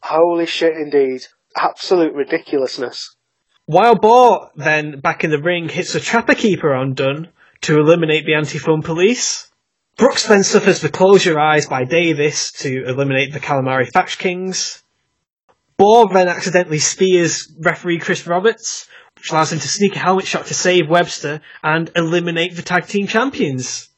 [0.00, 1.22] Holy shit indeed.
[1.56, 3.16] absolute ridiculousness.
[3.66, 7.28] Wild Boar then back in the ring hits a Trapper Keeper on Dunn
[7.62, 9.50] to eliminate the Anti-Fun Police.
[9.96, 14.84] Brookes then suffers the close your eyes by Davis to eliminate the Calamari Catch Kings.
[15.76, 18.86] Boar then accidentally spears referee Chris Roberts,
[19.20, 22.86] which allows him to sneak a helmet shot to save Webster and eliminate the tag
[22.86, 23.90] team champions.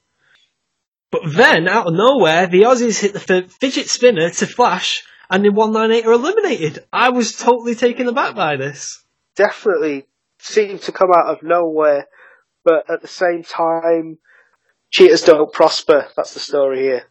[1.13, 5.53] But then, out of nowhere, the Aussies hit the fidget spinner to Flash, and the
[5.53, 6.85] 198 are eliminated.
[6.93, 9.05] I was totally taken aback by this.
[9.37, 10.09] Definitely
[10.39, 12.09] seemed to come out of nowhere,
[12.65, 14.19] but at the same time,
[14.91, 16.09] cheaters don't prosper.
[16.17, 17.05] That's the story here.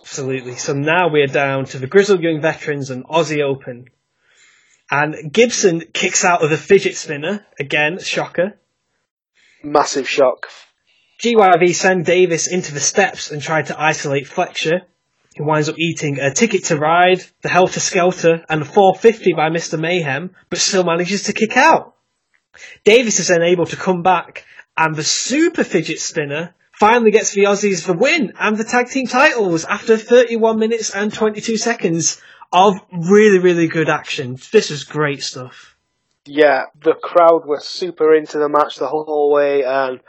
[0.00, 0.54] Absolutely.
[0.54, 3.86] So now we're down to the Grizzled Young Veterans and Aussie Open.
[4.90, 7.44] And Gibson kicks out of the fidget spinner.
[7.58, 8.58] Again, shocker.
[9.62, 10.48] Massive shock.
[11.20, 14.82] GYV send Davis into the steps and try to isolate Fletcher.
[15.34, 19.50] He winds up eating a ticket to ride, the Helter Skelter, and a 450 by
[19.50, 19.78] Mr.
[19.78, 21.94] Mayhem, but still manages to kick out.
[22.84, 27.44] Davis is then able to come back, and the super fidget spinner finally gets the
[27.44, 32.20] Aussies the win and the tag team titles after 31 minutes and 22 seconds
[32.52, 34.36] of really, really good action.
[34.52, 35.76] This is great stuff.
[36.24, 40.00] Yeah, the crowd were super into the match the whole way, and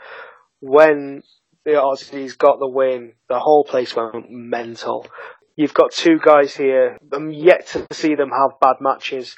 [0.60, 1.22] when
[1.64, 5.06] the Aussies got the win, the whole place went mental.
[5.54, 6.98] You've got two guys here.
[7.12, 9.36] I'm yet to see them have bad matches.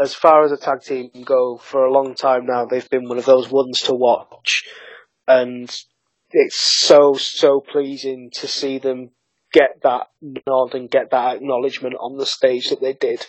[0.00, 3.08] As far as a tag team can go, for a long time now, they've been
[3.08, 4.64] one of those ones to watch.
[5.26, 5.74] And
[6.30, 9.10] it's so, so pleasing to see them
[9.52, 10.08] get that
[10.46, 13.26] nod and get that acknowledgement on the stage that they did.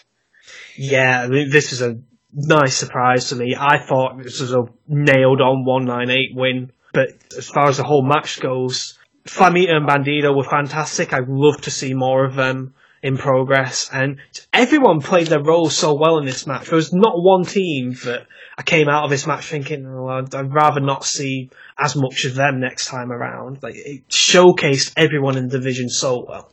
[0.76, 2.00] Yeah, this is a
[2.34, 3.56] nice surprise to me.
[3.58, 8.04] I thought this was a nailed on 198 win but as far as the whole
[8.04, 11.12] match goes, Flamita and Bandido were fantastic.
[11.12, 13.90] I'd love to see more of them in progress.
[13.92, 14.18] And
[14.52, 16.68] everyone played their role so well in this match.
[16.68, 18.26] There was not one team that
[18.58, 22.26] I came out of this match thinking, oh, I'd, I'd rather not see as much
[22.26, 23.62] of them next time around.
[23.62, 26.50] Like it showcased everyone in the division so well.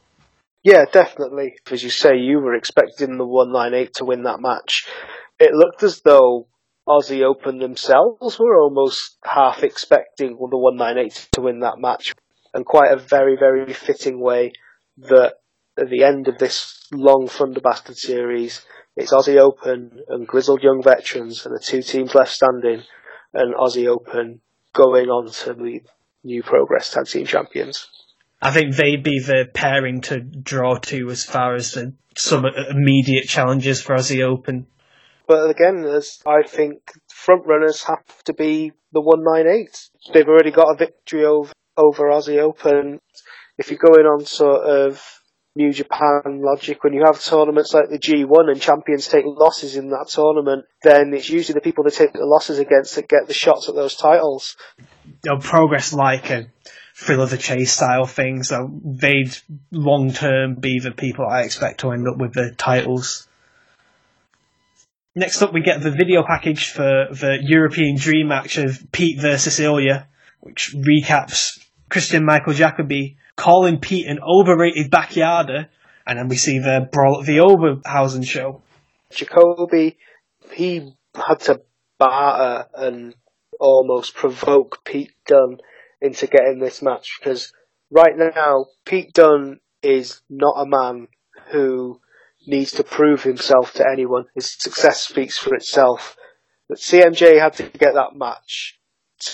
[0.63, 1.55] Yeah, definitely.
[1.71, 4.87] As you say, you were expecting the 198 to win that match.
[5.39, 6.49] It looked as though
[6.87, 12.15] Aussie Open themselves were almost half expecting the 198 to win that match,
[12.53, 14.53] and quite a very, very fitting way
[14.99, 15.35] that
[15.81, 18.65] at the end of this long Thunder Bastard series,
[18.97, 22.83] it's Aussie Open and Grizzled Young Veterans and the two teams left standing,
[23.33, 24.41] and Aussie Open
[24.73, 25.81] going on to the
[26.23, 27.89] new Progress Tag Team Champions.
[28.43, 33.27] I think they'd be the pairing to draw to as far as the, some immediate
[33.27, 34.67] challenges for Aussie Open.
[35.27, 35.85] But again,
[36.27, 39.91] I think front runners have to be the 198.
[40.13, 42.99] They've already got a victory over, over Aussie Open.
[43.59, 45.20] If you're going on sort of
[45.57, 49.91] New Japan logic, when you have tournaments like the G1 and champions take losses in
[49.91, 53.35] that tournament, then it's usually the people they take the losses against that get the
[53.35, 54.57] shots at those titles.
[55.23, 56.47] They'll progress like a
[56.95, 59.37] thrill of the chase style thing, so they'd
[59.73, 63.27] long term be the people I expect to end up with the titles.
[65.17, 69.59] Next up, we get the video package for the European Dream match of Pete versus
[69.59, 70.07] Ilya,
[70.39, 71.59] which recaps
[71.89, 75.69] Christian Michael Jakobi calling Pete an overrated backyarder,
[76.07, 78.63] and then we see the brawl at the Oberhausen show.
[79.13, 79.97] Jakobi,
[80.53, 81.63] he had to
[81.99, 83.15] batter and
[83.59, 85.59] almost provoke Pete Dunne
[86.01, 87.53] into getting this match because
[87.91, 91.09] right now Pete Dunne is not a man
[91.51, 92.01] who
[92.47, 94.27] needs to prove himself to anyone.
[94.35, 96.17] His success speaks for itself.
[96.69, 98.79] But CMJ had to get that match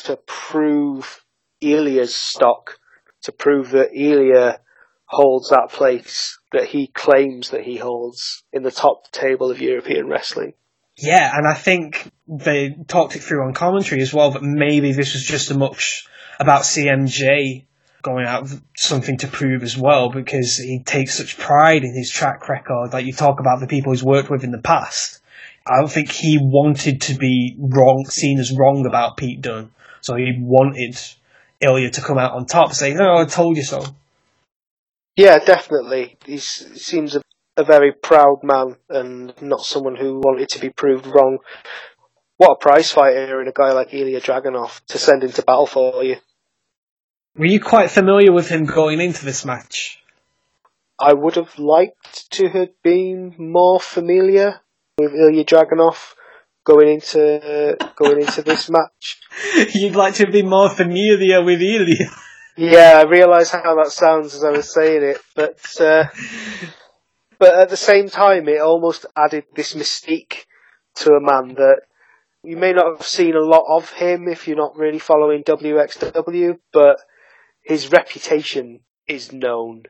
[0.05, 1.25] to prove
[1.61, 2.79] Ilya's stock,
[3.27, 4.61] to prove that Ilya
[5.05, 10.09] holds that place that he claims that he holds in the top table of European
[10.09, 10.55] wrestling.
[10.97, 15.13] Yeah, and I think they talked it through on commentary as well, that maybe this
[15.13, 16.07] was just as much
[16.41, 17.67] about CMJ
[18.03, 22.49] going out something to prove as well because he takes such pride in his track
[22.49, 22.93] record.
[22.93, 25.21] Like you talk about the people he's worked with in the past.
[25.67, 29.73] I don't think he wanted to be wrong, seen as wrong about Pete Dunne.
[30.01, 30.97] So he wanted
[31.61, 33.85] Ilya to come out on top, saying, "No, I told you so."
[35.17, 36.19] Yeah, definitely.
[36.27, 37.23] He seems a,
[37.57, 41.39] a very proud man and not someone who wanted to be proved wrong.
[42.37, 46.05] What a prize fighter in a guy like Ilya Dragunov to send into battle for
[46.05, 46.17] you.
[47.35, 50.03] Were you quite familiar with him going into this match?
[50.99, 54.61] I would have liked to have been more familiar
[54.99, 56.15] with Ilya Dragunov
[56.67, 59.21] going into going into this match.
[59.75, 62.11] You'd like to be more familiar with Ilya.
[62.59, 66.05] Yeah, I realise how that sounds as I was saying it, but uh,
[67.39, 70.45] but at the same time, it almost added this mystique
[70.97, 71.83] to a man that
[72.43, 76.59] you may not have seen a lot of him if you're not really following WXW,
[76.73, 76.99] but
[77.63, 79.85] his reputation is known.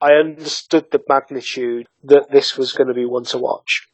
[0.00, 3.88] I understood the magnitude that this was going to be one to watch.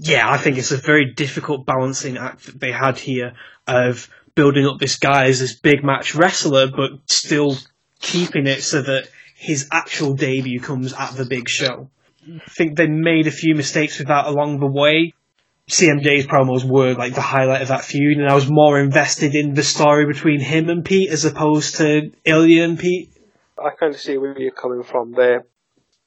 [0.00, 3.34] Yeah, I think it's a very difficult balancing act that they had here
[3.66, 7.56] of building up this guy as this big match wrestler, but still
[8.00, 11.90] keeping it so that his actual debut comes at the big show.
[12.24, 15.14] I think they made a few mistakes with that along the way.
[15.68, 19.54] CMJ's promos were like the highlight of that feud, and I was more invested in
[19.54, 23.10] the story between him and Pete as opposed to Ilya and Pete.
[23.58, 25.44] I kind of see where you're coming from there.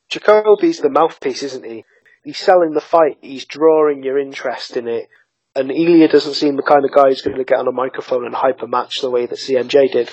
[0.09, 1.85] Jakobi's the mouthpiece, isn't he?
[2.23, 5.07] He's selling the fight, he's drawing your interest in it,
[5.56, 8.26] and Ilya doesn't seem the kind of guy who's going to get on a microphone
[8.26, 10.10] and hype a match the way that CMJ did.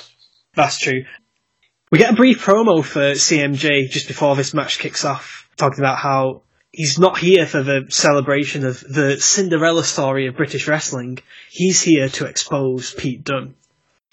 [0.55, 1.05] That's true.
[1.91, 5.99] We get a brief promo for CMJ just before this match kicks off, talking about
[5.99, 11.19] how he's not here for the celebration of the Cinderella story of British wrestling.
[11.51, 13.55] He's here to expose Pete Dunne.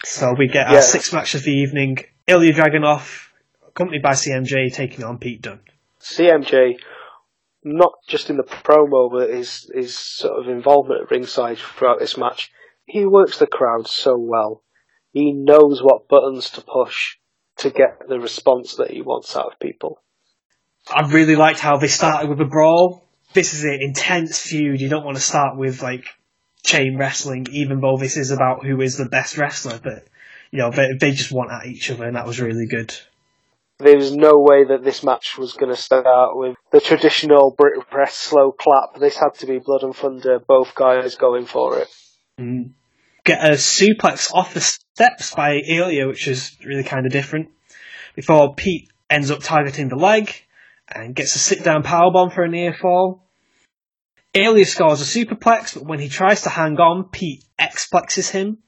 [0.04, 0.80] So we get our Yeah.
[0.80, 1.98] sixth match of the evening.
[2.26, 3.28] Ilya Dragunov,
[3.68, 5.60] accompanied by CMJ, taking on Pete Dunne.
[6.00, 6.78] CMJ,
[7.66, 12.16] not just in the promo, but his his sort of involvement at ringside throughout this
[12.16, 12.52] match,
[12.86, 14.62] he works the crowd so well.
[15.12, 17.16] He knows what buttons to push
[17.58, 20.00] to get the response that he wants out of people.
[20.88, 23.02] I really liked how they started with a brawl.
[23.32, 24.80] This is an intense feud.
[24.80, 26.04] You don't want to start with like
[26.62, 29.80] chain wrestling, even though this is about who is the best wrestler.
[29.82, 30.06] But
[30.52, 32.94] you know, they they just want at each other, and that was really good.
[33.78, 37.86] There was no way that this match was going to start with the traditional Brit
[37.90, 38.98] press slow clap.
[38.98, 41.88] This had to be blood and thunder, both guys going for it.
[42.40, 42.72] Mm.
[43.24, 47.50] Get a suplex off the steps by Ilya, which is really kind of different.
[48.14, 50.32] Before Pete ends up targeting the leg
[50.88, 53.26] and gets a sit down powerbomb for a near fall.
[54.32, 58.58] Ilya scores a superplex, but when he tries to hang on, Pete X-plexes him.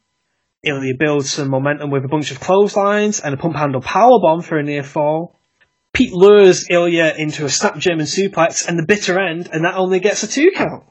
[0.64, 4.58] Ilya builds some momentum with a bunch of clotheslines and a pump handle powerbomb for
[4.58, 5.38] a near fall.
[5.92, 10.00] Pete lures Ilya into a snap German suplex and the bitter end, and that only
[10.00, 10.84] gets a two count.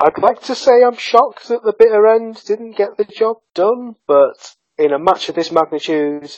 [0.00, 3.94] I'd like to say I'm shocked that the bitter end didn't get the job done,
[4.06, 6.30] but in a match of this magnitude,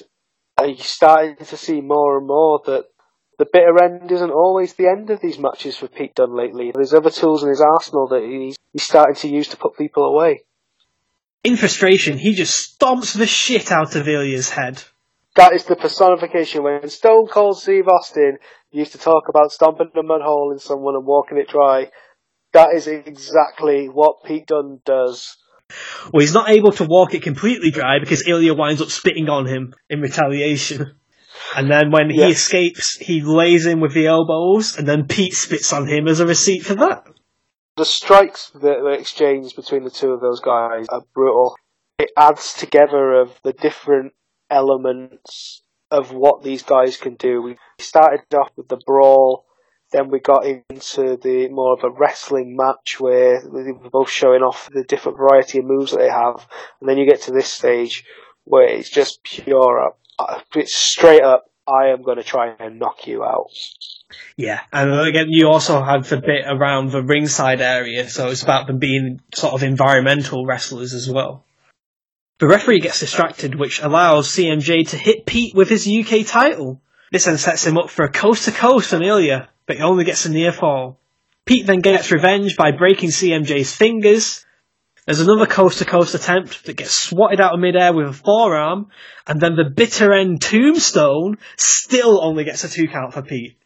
[0.56, 2.84] I'm starting to see more and more that
[3.38, 6.70] the bitter end isn't always the end of these matches for Pete Dunne lately.
[6.72, 10.04] There's other tools in his arsenal that he's, he's starting to use to put people
[10.04, 10.44] away.
[11.46, 14.82] In frustration, he just stomps the shit out of Ilya's head.
[15.36, 18.38] That is the personification when Stone Cold Steve Austin
[18.72, 21.92] used to talk about stomping a mud hole in someone and walking it dry.
[22.52, 25.36] That is exactly what Pete Dunne does.
[26.12, 29.46] Well, he's not able to walk it completely dry because Ilya winds up spitting on
[29.46, 30.96] him in retaliation.
[31.54, 32.26] And then when Yeah.
[32.26, 36.18] he escapes, he lays in with the elbows, and then Pete spits on him as
[36.18, 37.04] a receipt for that.
[37.76, 41.56] The strikes that were exchanged between the two of those guys are brutal.
[41.98, 44.12] It adds together of the different
[44.50, 47.42] elements of what these guys can do.
[47.42, 49.44] We started off with the brawl,
[49.92, 54.42] then we got into the more of a wrestling match where they were both showing
[54.42, 56.46] off the different variety of moves that they have,
[56.80, 58.04] and then you get to this stage
[58.44, 59.98] where it's just pure up.
[60.18, 61.44] uh, It's straight up.
[61.68, 63.50] I am going to try and knock you out.
[64.36, 68.66] Yeah, and again, you also have the bit around the ringside area, so it's about
[68.66, 71.44] them being sort of environmental wrestlers as well.
[72.38, 76.82] The referee gets distracted, which allows CMJ to hit Pete with his UK title.
[77.10, 80.26] This then sets him up for a coast to coast Ilya, but he only gets
[80.26, 81.00] a near fall.
[81.46, 84.44] Pete then gets revenge by breaking CMJ's fingers.
[85.06, 88.88] There's another coast to coast attempt that gets swatted out of midair with a forearm,
[89.26, 93.56] and then the bitter end tombstone still only gets a two count for Pete.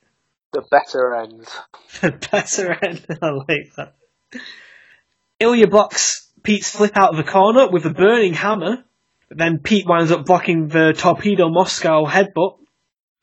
[0.52, 1.46] The better end.
[2.00, 3.04] The better end.
[3.22, 3.94] I like that.
[5.38, 8.84] Ilya blocks Pete's flip out of the corner with a burning hammer,
[9.28, 12.58] then Pete winds up blocking the Torpedo Moscow headbutt.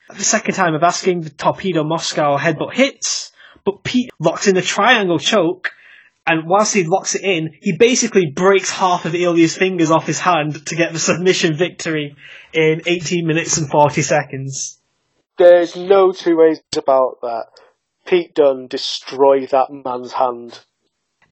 [0.10, 3.32] The second time of asking, the Torpedo Moscow headbutt hits,
[3.66, 5.72] but Pete locks in a triangle choke,
[6.26, 10.20] and whilst he locks it in, he basically breaks half of Ilya's fingers off his
[10.20, 12.16] hand to get the submission victory
[12.54, 14.77] in 18 minutes and 40 seconds.
[15.38, 17.46] There's no two ways about that.
[18.06, 20.60] Pete Dunne destroyed that man's hand.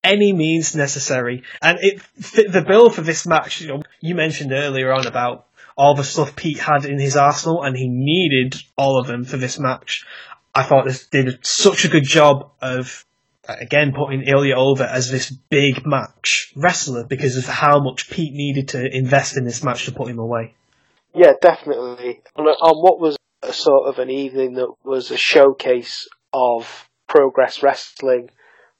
[0.03, 1.43] any means necessary.
[1.61, 3.61] And it fit the bill for this match.
[3.61, 7.63] You know, you mentioned earlier on about all the stuff Pete had in his arsenal,
[7.63, 10.05] and he needed all of them for this match.
[10.53, 13.05] I thought this did such a good job of
[13.47, 18.69] again putting Ilya over as this big match wrestler because of how much Pete needed
[18.69, 20.55] to invest in this match to put him away.
[21.13, 22.21] Yeah, definitely.
[22.35, 27.63] On, on what was a sort of an evening that was a showcase of progress
[27.63, 28.29] wrestling,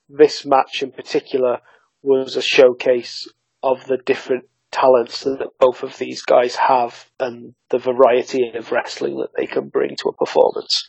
[0.09, 1.59] this match in particular
[2.01, 3.27] was a showcase
[3.63, 9.17] of the different talents that both of these guys have and the variety of wrestling
[9.17, 10.87] that they can bring to a performance.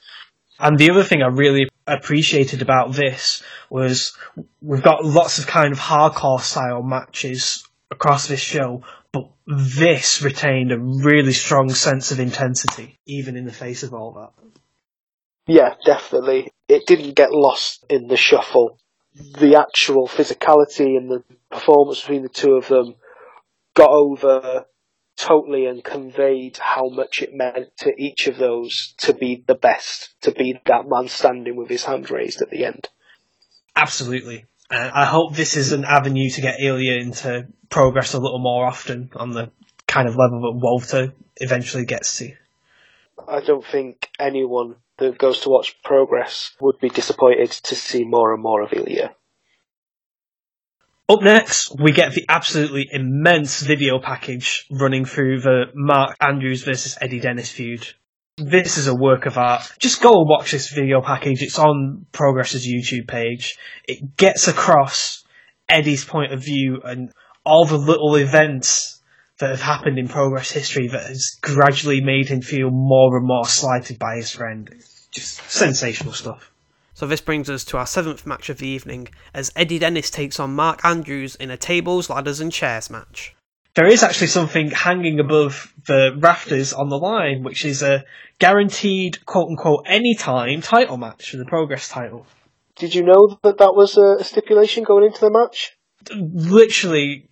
[0.59, 4.17] And the other thing I really appreciated about this was
[4.61, 8.83] we've got lots of kind of hardcore style matches across this show,
[9.47, 14.13] but this retained a really strong sense of intensity, even in the face of all
[14.13, 14.33] that.
[15.47, 16.51] Yeah, definitely.
[16.69, 18.79] It didn't get lost in the shuffle.
[19.15, 22.97] The actual physicality and the performance between the two of them
[23.75, 24.67] got over
[25.17, 30.15] totally and conveyed how much it meant to each of those to be the best,
[30.23, 32.89] to be that man standing with his hand raised at the end.
[33.75, 34.45] Absolutely.
[34.71, 38.67] Uh, I hope this is an avenue to get Ilya into progress a little more
[38.67, 39.51] often on the
[39.87, 42.33] kind of level that Walter eventually gets to.
[43.29, 48.33] I don't think anyone that goes to watch progress would be disappointed to see more
[48.35, 49.15] and more of Ilya.
[51.09, 56.99] Up next, we get the absolutely immense video package running through the Mark Andrews versus
[57.01, 57.87] Eddie Dennis feud.
[58.39, 59.73] This is a work of art.
[59.79, 61.43] Just go and watch this video package.
[61.43, 63.57] It's on Progress's YouTube page.
[63.87, 65.25] It gets across
[65.69, 67.13] Eddie's point of view and
[67.47, 69.01] all the little events
[69.39, 73.47] that have happened in Progress history that has gradually made him feel more and more
[73.47, 74.69] slighted by his friend.
[75.11, 76.51] Just sensational stuff.
[76.95, 80.41] So this brings us to our seventh match of the evening, as Eddie Dennis takes
[80.41, 83.37] on Mark Andrews in a tables, ladders and chairs match.
[83.75, 88.05] There is actually something hanging above the rafters on the line, which is a
[88.39, 92.27] guaranteed quote unquote anytime title match for the Progress title.
[92.77, 95.77] Did you know that that was a stipulation going into the match?
[96.11, 97.29] Literally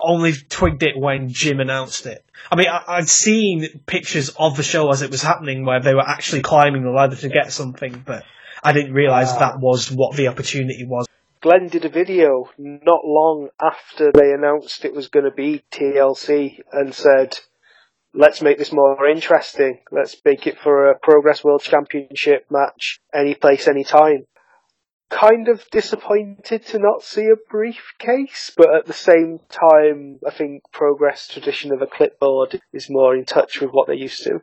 [0.00, 2.24] only twigged it when Jim announced it.
[2.50, 5.94] I mean, I, I'd seen pictures of the show as it was happening where they
[5.94, 8.24] were actually climbing the ladder to get something, but
[8.62, 9.36] I didn't realise Wow.
[9.36, 9.38] Ah.
[9.40, 11.06] that was what the opportunity was.
[11.40, 16.60] Glenn did a video not long after they announced it was going to be TLC
[16.72, 17.38] and said,
[18.12, 19.80] let's make this more interesting.
[19.92, 24.26] Let's make it for a Progress World Championship match, any place, any time.
[25.10, 30.64] Kind of disappointed to not see a briefcase, but at the same time, I think
[30.70, 34.40] Progress tradition of a clipboard is more in touch with what they're used to.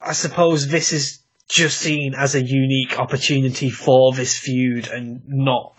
[0.00, 5.74] I suppose this is just seen as a unique opportunity for this feud and not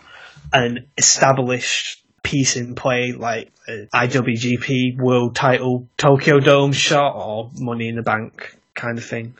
[0.52, 7.96] an established piece in play like IWGP World Title Tokyo Dome shot or Money in
[7.96, 9.34] the Bank kind of thing.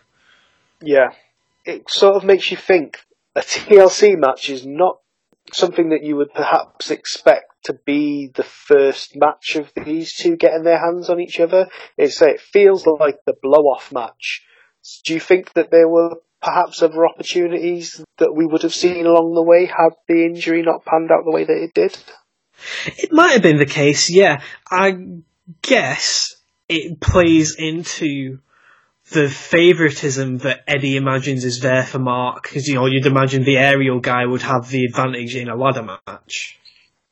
[0.81, 1.11] Yeah.
[1.65, 3.01] It sort of makes you think
[3.35, 4.99] a TLC match is not
[5.53, 10.65] something that you would perhaps expect to be the first match of these two getting
[10.65, 11.69] their hands on each other.
[11.97, 14.43] It's, it feels like the blow off match.
[15.05, 19.35] Do you think that there were perhaps other opportunities that we would have seen along
[19.35, 21.97] the way had the injury not panned out the way that it did?
[22.87, 24.43] It might have been the case, yeah.
[24.71, 24.97] I
[25.63, 26.37] guess
[26.69, 28.39] it plays into
[29.11, 33.59] the favoritism that Eddie imagines is there for Mark, because you know you'd imagine the
[33.59, 36.59] aerial guy would have the advantage in a ladder match.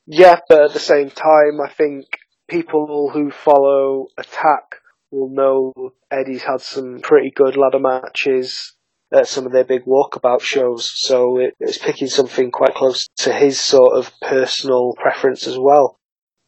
[0.07, 4.77] Yeah, but at the same time, I think people who follow Attack
[5.11, 8.75] will know Eddie's had some pretty good ladder matches
[9.13, 13.33] at some of their big walkabout shows, so it, it's picking something quite close to
[13.33, 15.99] his sort of personal preference as well.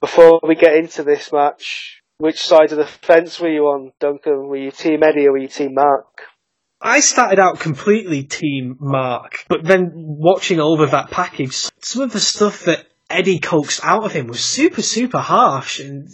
[0.00, 4.48] Before we get into this match, which side of the fence were you on, Duncan?
[4.48, 6.22] Were you Team Eddie or were you Team Mark?
[6.80, 12.20] I started out completely Team Mark, but then watching over that package, some of the
[12.20, 16.08] stuff that Eddie coaxed out of him was super, super harsh and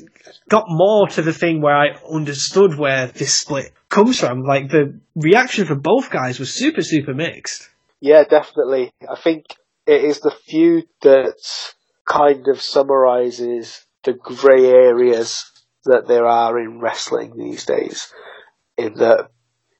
[0.48, 4.42] got more to the thing where I understood where this split comes from.
[4.42, 7.70] Like the reaction from both guys was super, super mixed.
[8.00, 8.92] Yeah, definitely.
[9.08, 9.44] I think
[9.86, 11.38] it is the feud that
[12.04, 15.44] kind of summarizes the grey areas
[15.84, 18.12] that there are in wrestling these days.
[18.76, 19.30] In that,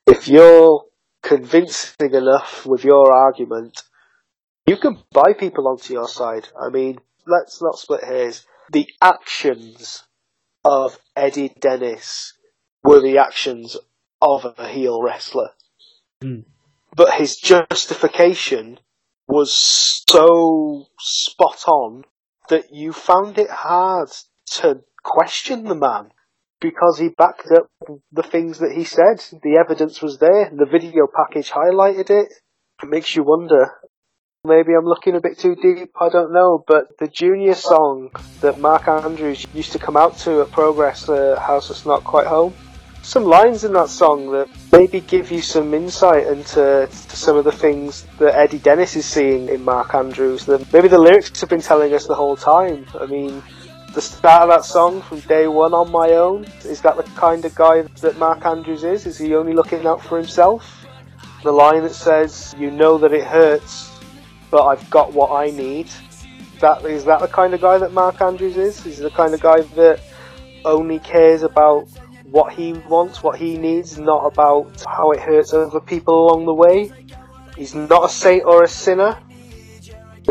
[0.06, 0.85] if you're
[1.22, 3.82] convincing enough with your argument,
[4.66, 6.48] you can buy people onto your side.
[6.60, 8.47] I mean, let's not split hairs.
[8.72, 10.05] The actions
[10.64, 12.35] of Eddie Dennis
[12.85, 13.77] were the actions
[14.20, 15.51] of a heel wrestler.
[16.22, 16.44] Mm.
[16.94, 18.78] But his justification
[19.27, 19.55] was
[20.09, 22.05] so spot on
[22.48, 24.10] that you found it hard
[24.47, 26.10] to question the man
[26.60, 27.68] because he backed up
[28.12, 29.22] the things that he said.
[29.43, 30.51] The evidence was there.
[30.51, 32.32] The video package highlighted it.
[32.82, 33.72] It makes you wonder.
[34.44, 38.10] Maybe I'm looking a bit too deep, I don't know, but the junior song
[38.40, 42.27] that Mark Andrews used to come out to at Progress uh, House That's Not Quite
[42.27, 42.55] Home,
[43.02, 47.52] some lines in that song that maybe give you some insight into some of the
[47.52, 50.47] things that Eddie Dennis is seeing in Mark Andrews.
[50.47, 52.86] That maybe the lyrics have been telling us the whole time.
[52.98, 53.43] I mean,
[53.94, 57.44] the start of that song from day one on my own is that the kind
[57.44, 59.06] of guy that Mark Andrews is?
[59.06, 60.86] Is he only looking out for himself?
[61.42, 63.90] The line that says, "You know that it hurts,
[64.50, 65.88] but I've got what I need."
[66.60, 68.86] That is that the kind of guy that Mark Andrews is?
[68.86, 70.00] Is he the kind of guy that
[70.64, 71.88] only cares about
[72.30, 76.54] what he wants, what he needs, not about how it hurts other people along the
[76.54, 76.92] way.
[77.56, 79.16] He's not a saint or a sinner,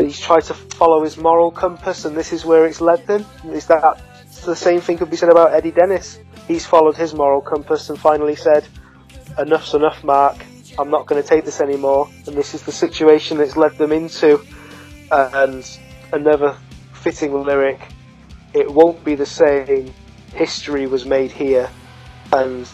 [0.02, 3.24] he's tried to follow his moral compass, and this is where it's led him.
[3.52, 4.02] Is that
[4.44, 6.18] the same thing could be said about Eddie Dennis?
[6.48, 8.64] He's followed his moral compass and finally said,
[9.38, 10.36] "Enough's enough, Mark.
[10.78, 13.92] I'm not going to take this anymore." And this is the situation that's led them
[13.92, 14.40] into.
[15.10, 15.64] And
[16.12, 16.56] another
[16.92, 17.80] fitting lyric:
[18.54, 19.92] "It won't be the same.
[20.34, 21.68] History was made here."
[22.32, 22.66] and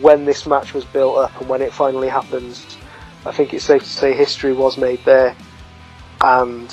[0.00, 2.76] when this match was built up and when it finally happens,
[3.24, 5.34] I think it's safe to say history was made there.
[6.20, 6.72] And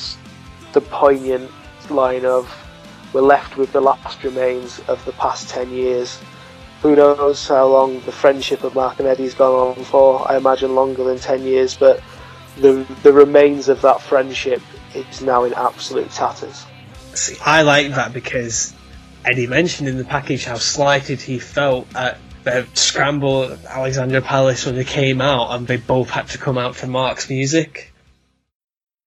[0.73, 1.51] the poignant
[1.89, 2.51] line of
[3.13, 6.19] we're left with the last remains of the past 10 years.
[6.81, 10.30] Who knows how long the friendship of Mark and Eddie's gone on for?
[10.30, 12.03] I imagine longer than 10 years, but
[12.57, 14.61] the, the remains of that friendship
[14.93, 16.65] is now in absolute tatters.
[17.13, 18.73] See, I like that because
[19.23, 24.65] Eddie mentioned in the package how slighted he felt at the scramble at Alexandra Palace
[24.65, 27.93] when they came out, and they both had to come out for Mark's music.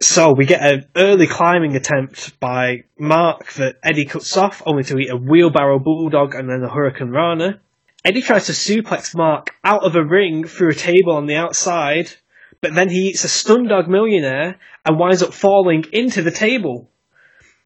[0.01, 4.99] So we get an early climbing attempt by Mark that Eddie cuts off, only to
[4.99, 7.61] eat a wheelbarrow bulldog and then a hurricane rana.
[8.05, 12.13] Eddie tries to suplex Mark out of a ring through a table on the outside,
[12.61, 16.89] but then he eats a stun dog millionaire and winds up falling into the table.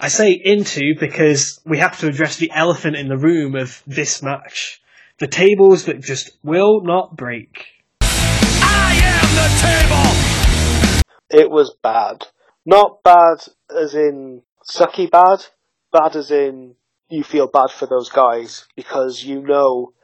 [0.01, 4.23] I say into because we have to address the elephant in the room of this
[4.23, 4.81] match.
[5.19, 7.67] The tables that just will not break.
[11.33, 12.27] It was bad.
[12.67, 13.39] Not bad
[13.75, 15.47] as in sucky bad,
[15.91, 16.77] bad as in
[17.09, 19.95] you feel bad for those guys because you know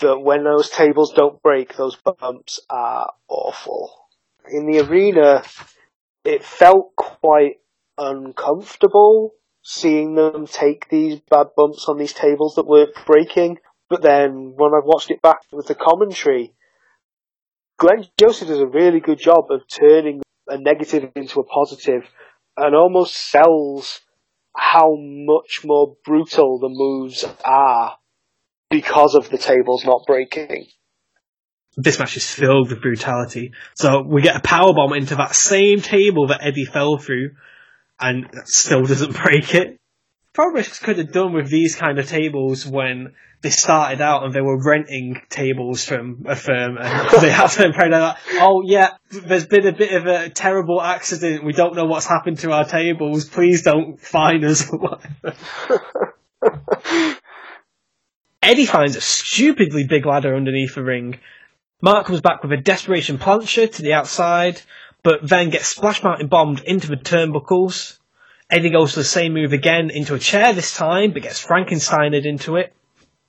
[0.00, 3.90] that when those tables don't break, those bumps are awful.
[4.50, 5.42] In the arena,
[6.24, 7.56] it felt quite
[7.96, 9.32] uncomfortable
[9.62, 13.58] seeing them take these bad bumps on these tables that weren't breaking.
[13.88, 16.54] But then when I watched it back with the commentary,
[17.78, 22.02] Glenn Joseph does a really good job of turning a negative into a positive
[22.56, 24.00] and almost sells
[24.56, 27.98] how much more brutal the moves are
[28.70, 30.66] because of the tables not breaking.
[31.76, 33.52] This match is filled with brutality.
[33.74, 37.32] So we get a power bomb into that same table that Eddie fell through,
[38.00, 39.78] and still doesn't break it.
[40.36, 44.42] Progress could have done with these kind of tables when they started out and they
[44.42, 49.46] were renting tables from a firm and they had to pray that, oh yeah, there's
[49.46, 53.24] been a bit of a terrible accident, we don't know what's happened to our tables,
[53.24, 54.70] please don't fine us
[58.42, 61.18] Eddie finds a stupidly big ladder underneath the ring.
[61.80, 64.60] Mark comes back with a desperation plancha to the outside,
[65.02, 67.95] but then gets splash mountain bombed into the turnbuckles.
[68.48, 72.24] Eddie goes for the same move again into a chair this time, but gets Frankensteined
[72.24, 72.72] into it.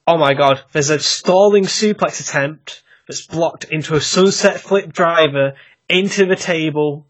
[0.06, 5.56] Oh my god, there's a stalling suplex attempt that's blocked into a sunset flip driver
[5.90, 7.08] into the table.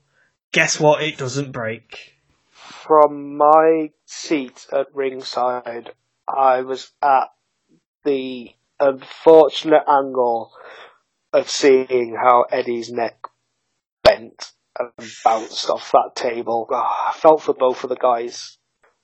[0.54, 1.04] Guess what?
[1.04, 2.16] It doesn't break.
[2.52, 5.92] From my seat at ringside,
[6.28, 7.30] I was at
[8.06, 10.54] the unfortunate angle
[11.34, 13.18] of seeing how Eddie's neck
[14.04, 16.68] bent and bounced off that table.
[16.70, 18.58] Oh, I felt for both of the guys.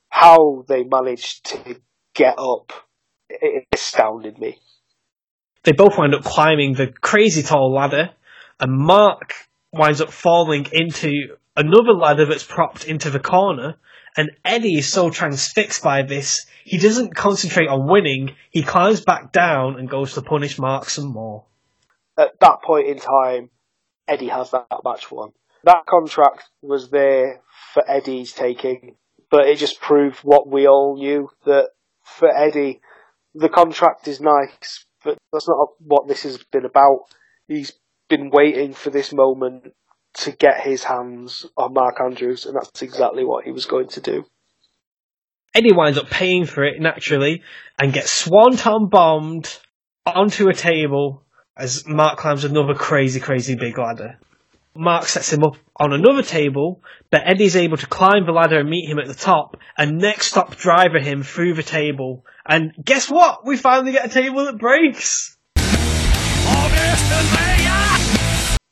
[0.10, 1.82] How they managed to
[2.14, 2.72] get up
[3.30, 4.60] it astounded me.
[5.64, 8.12] They both wind up climbing the crazy tall ladder,
[8.60, 9.34] and Mark
[9.72, 11.12] winds up falling into
[11.56, 13.76] another ladder that's propped into the corner.
[14.16, 18.36] And Eddie is so transfixed by this, he doesn't concentrate on winning.
[18.52, 21.46] He climbs back down and goes to punish Mark some more.
[22.18, 23.50] At that point in time,
[24.08, 25.32] Eddie has that match won.
[25.64, 27.42] That contract was there
[27.74, 28.98] for Eddie's taking,
[29.32, 31.70] but it just proved what we all knew that
[32.04, 32.82] for Eddie,
[33.34, 37.06] the contract is nice, but that's not what this has been about.
[37.48, 37.74] He's
[38.10, 39.74] been waiting for this moment
[40.16, 44.02] to get his hands on Mark Andrews, and that's exactly what he was going to
[44.02, 44.26] do.
[45.56, 47.42] Eddie winds up paying for it naturally
[47.80, 49.58] and gets swanton bombed
[50.06, 51.24] onto a table
[51.56, 54.20] as Mark climbs another crazy, crazy big ladder.
[54.76, 56.82] Mark sets him up on another table,
[57.12, 60.28] but Eddie's able to climb the ladder and meet him at the top, and next
[60.28, 62.26] stop driver him through the table.
[62.44, 63.46] And guess what?
[63.46, 65.38] We finally get a table that breaks!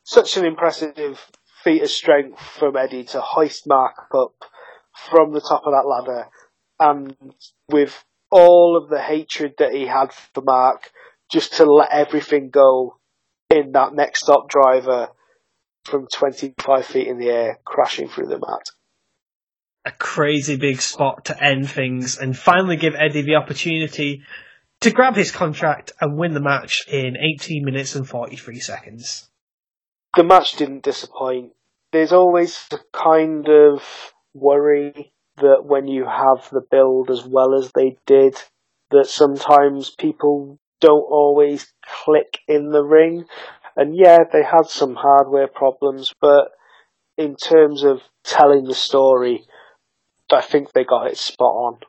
[0.04, 1.24] Such an impressive
[1.64, 4.34] feat of strength from Eddie to hoist Mark up
[5.12, 6.30] from the top of that ladder,
[6.80, 7.16] and
[7.70, 10.90] with all of the hatred that he had for Mark,
[11.32, 12.98] just to let everything go
[13.52, 15.10] in that next stop driver
[15.86, 18.66] from 25 feet in the air, crashing through the mat.
[19.86, 24.22] A crazy big spot to end things and finally give Eddie the opportunity
[24.82, 29.30] to grab his contract and win the match in 18 minutes and 43 seconds.
[30.16, 31.54] The match didn't disappoint.
[31.92, 33.82] There's always a kind of
[34.34, 38.36] worry that when you have the build as well as they did,
[38.92, 43.26] that sometimes people don't always click in the ring.
[43.76, 46.52] And yeah, they had some hardware problems, but
[47.18, 49.44] in terms of telling the story,
[50.32, 51.80] I think they got it spot on.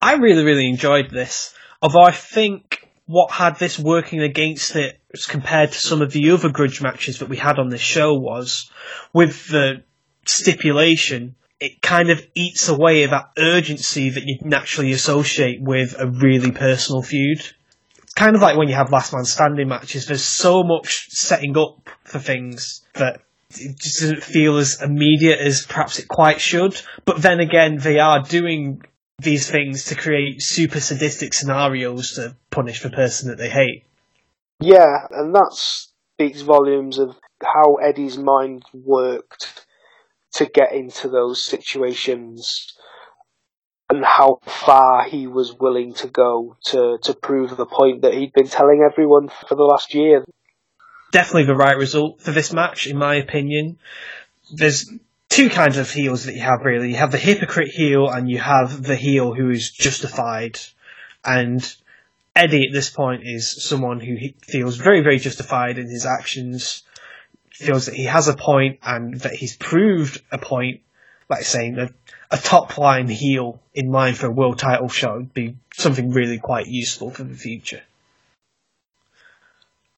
[0.00, 1.54] I really, really enjoyed this.
[1.82, 6.30] Although I think what had this working against it as compared to some of the
[6.30, 8.70] other grudge matches that we had on this show was
[9.12, 9.84] with the
[10.26, 16.06] stipulation, it kind of eats away at that urgency that you naturally associate with a
[16.06, 17.40] really personal feud.
[18.16, 21.88] Kind of like when you have last man standing matches, there's so much setting up
[22.02, 23.20] for things that
[23.50, 26.80] it just doesn't feel as immediate as perhaps it quite should.
[27.04, 28.82] But then again, they are doing
[29.18, 33.84] these things to create super sadistic scenarios to punish the person that they hate.
[34.60, 39.66] Yeah, and that speaks volumes of how Eddie's mind worked
[40.34, 42.72] to get into those situations
[43.88, 48.32] and how far he was willing to go to, to prove the point that he'd
[48.32, 50.24] been telling everyone for the last year.
[51.12, 53.78] Definitely the right result for this match, in my opinion.
[54.52, 54.90] There's
[55.28, 56.90] two kinds of heels that you have really.
[56.90, 60.58] You have the hypocrite heel and you have the heel who is justified.
[61.24, 61.62] And
[62.34, 66.82] Eddie at this point is someone who feels very, very justified in his actions,
[67.50, 70.80] feels that he has a point and that he's proved a point,
[71.30, 71.90] like saying a,
[72.30, 76.38] a top line heel in line for a world title shot would be something really
[76.38, 77.82] quite useful for the future.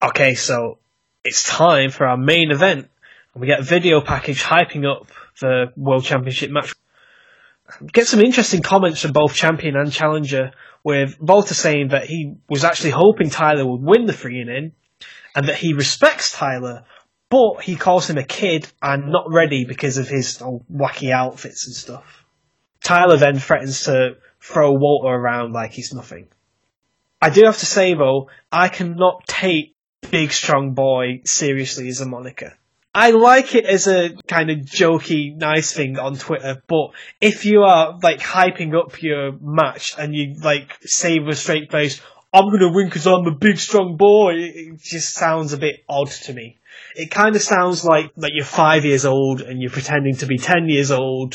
[0.02, 0.78] Okay, so
[1.24, 2.88] it's time for our main event.
[3.34, 5.08] And we get a video package hyping up
[5.40, 6.74] the World Championship match.
[7.92, 10.52] Get some interesting comments from both champion and challenger,
[10.84, 14.72] with Walter saying that he was actually hoping Tyler would win the free and in,
[15.34, 16.84] and that he respects Tyler,
[17.28, 21.76] but he calls him a kid and not ready because of his wacky outfits and
[21.76, 22.17] stuff.
[22.88, 26.26] Tyler then threatens to throw Walter around like he's nothing.
[27.20, 29.74] I do have to say though, I cannot take
[30.10, 32.56] big strong boy seriously as a moniker.
[32.94, 37.60] I like it as a kind of jokey, nice thing on Twitter, but if you
[37.60, 42.00] are like hyping up your match and you like say with a straight face,
[42.32, 46.10] I'm gonna win because I'm a big strong boy, it just sounds a bit odd
[46.24, 46.56] to me.
[46.96, 50.38] It kind of sounds like like you're five years old and you're pretending to be
[50.38, 51.34] ten years old,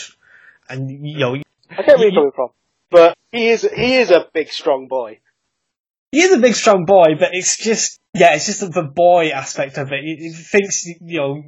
[0.67, 1.42] and you know.
[1.77, 2.49] I get where you're coming from,
[2.89, 5.19] but he is he is a big strong boy.
[6.11, 9.77] He is a big strong boy, but it's just yeah, it's just the boy aspect
[9.77, 10.01] of it.
[10.03, 11.43] It, thinks you know.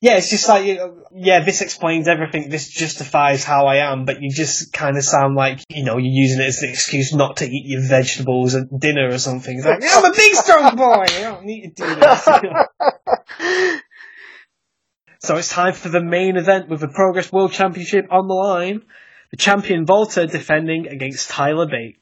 [0.00, 0.78] Yeah, it's just like
[1.14, 2.50] yeah, this explains everything.
[2.50, 6.12] This justifies how I am, but you just kind of sound like you know you're
[6.12, 9.56] using it as an excuse not to eat your vegetables at dinner or something.
[9.56, 11.04] It's like I'm a big strong boy.
[11.08, 12.28] I don't need to do this.
[15.26, 18.82] so it's time for the main event with the Progress World Championship on the line.
[19.32, 21.98] The champion Walter defending against Tyler Bate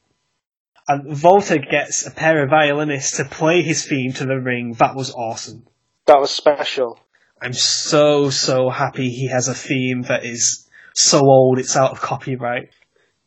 [0.86, 4.74] and Walter gets a pair of violinists to play his theme to the ring.
[4.78, 5.66] That was awesome.
[6.06, 7.00] That was special.
[7.40, 12.00] I'm so, so happy he has a theme that is so old it's out of
[12.00, 12.70] copyright.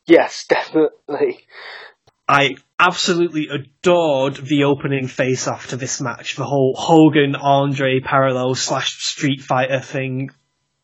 [0.05, 1.47] Yes, definitely.
[2.27, 6.35] I absolutely adored the opening face off to this match.
[6.35, 10.29] The whole Hogan Andre parallel slash Street Fighter thing.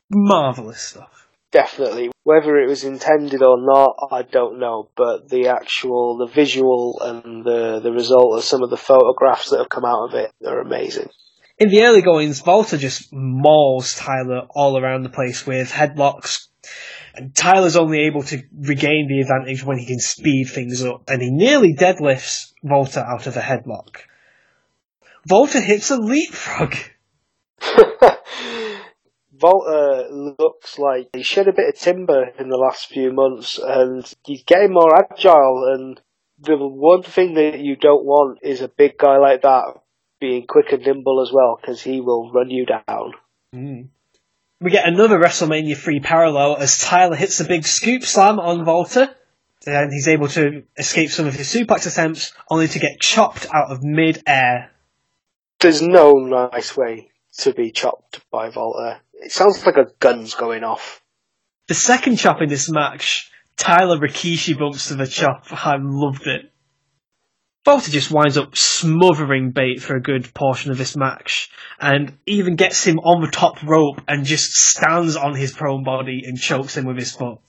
[0.10, 2.10] Marvelous stuff definitely.
[2.24, 4.90] Whether it was intended or not, I don't know.
[4.98, 9.60] But the actual, the visual and the the result of some of the photographs that
[9.60, 11.10] have come out of it are amazing.
[11.60, 16.48] In the early goings, Walter just mauls Tyler all around the place with headlocks.
[17.16, 21.22] And Tyler's only able to regain the advantage when he can speed things up, and
[21.22, 23.98] he nearly deadlifts Walter out of a headlock.
[25.30, 26.76] Walter hits a leapfrog.
[29.42, 34.12] Walter looks like he shed a bit of timber in the last few months and
[34.26, 36.02] he's getting more agile and
[36.40, 39.76] the one thing that you don't want is a big guy like that
[40.20, 43.12] being quick and nimble as well because he will run you down.
[43.54, 43.90] Mm.
[44.64, 49.14] We get another WrestleMania 3 parallel as Tyler hits a big scoop slam on Walter.
[49.66, 53.72] and he's able to escape some of his suplex attempts only to get chopped out
[53.72, 54.72] of mid-air
[55.60, 57.10] There's no nice way
[57.40, 59.02] to be chopped by Walter.
[59.12, 61.02] It sounds like a gun's going off.
[61.68, 65.44] The second chop in this match, Tyler Rikishi bumps to the chop.
[65.52, 66.53] I loved it.
[67.66, 71.50] Walter just winds up smothering Bate for a good portion of this match,
[71.80, 76.24] and even gets him on the top rope and just stands on his prone body
[76.26, 77.40] and chokes him with his foot.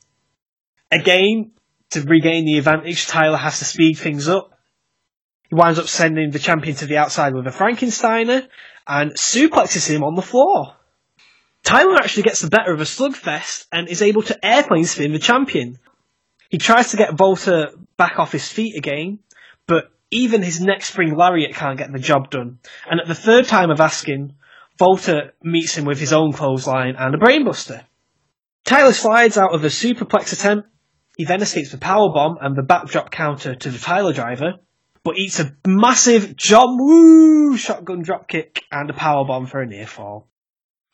[0.93, 1.53] Again,
[1.91, 4.57] to regain the advantage, Tyler has to speed things up.
[5.49, 8.47] He winds up sending the champion to the outside with a Frankensteiner
[8.86, 10.77] and suplexes him on the floor.
[11.65, 15.19] Tyler actually gets the better of a slugfest and is able to airplane spin the
[15.19, 15.78] champion.
[16.51, 19.19] He tries to get Walter back off his feet again,
[20.15, 22.61] even his next spring lariat can't get the job done.
[22.89, 24.36] And at the third time of asking,
[24.81, 27.85] Walter meets him with his own clothesline and a brainbuster.
[28.65, 30.69] Tyler slides out of the superplex attempt.
[31.16, 34.55] He then escapes the powerbomb and the backdrop counter to the Tyler driver,
[35.03, 40.28] but eats a massive John Woo shotgun dropkick and a powerbomb for a near fall.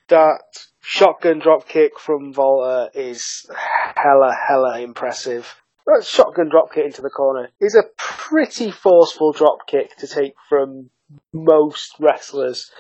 [0.09, 0.43] That
[0.81, 3.49] shotgun dropkick from Walter is
[3.95, 5.60] hella, hella impressive.
[5.87, 10.91] That shotgun dropkick into the corner is a pretty forceful dropkick to take from
[11.33, 12.71] most wrestlers.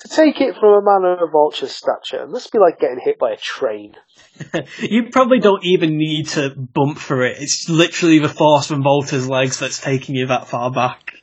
[0.00, 3.30] To take it from a man of Walter's stature must be like getting hit by
[3.32, 3.94] a train.
[4.78, 7.36] you probably don't even need to bump for it.
[7.40, 11.22] It's literally the force from Walter's legs that's taking you that far back.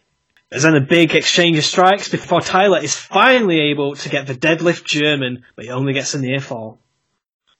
[0.49, 4.35] There's then a big exchange of strikes before Tyler is finally able to get the
[4.35, 6.80] deadlift German, but he only gets a near fall.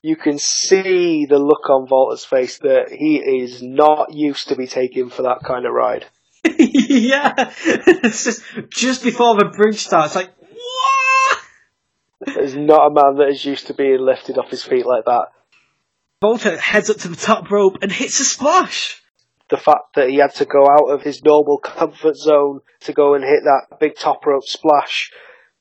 [0.03, 4.65] You can see the look on Walter's face that he is not used to be
[4.65, 6.05] taken for that kind of ride.
[6.43, 7.33] yeah,
[7.65, 11.37] it's just just before the bridge starts, like what?
[12.33, 15.27] There's not a man that is used to being lifted off his feet like that.
[16.21, 19.01] Walter heads up to the top rope and hits a splash.
[19.49, 23.15] The fact that he had to go out of his normal comfort zone to go
[23.15, 25.11] and hit that big top rope splash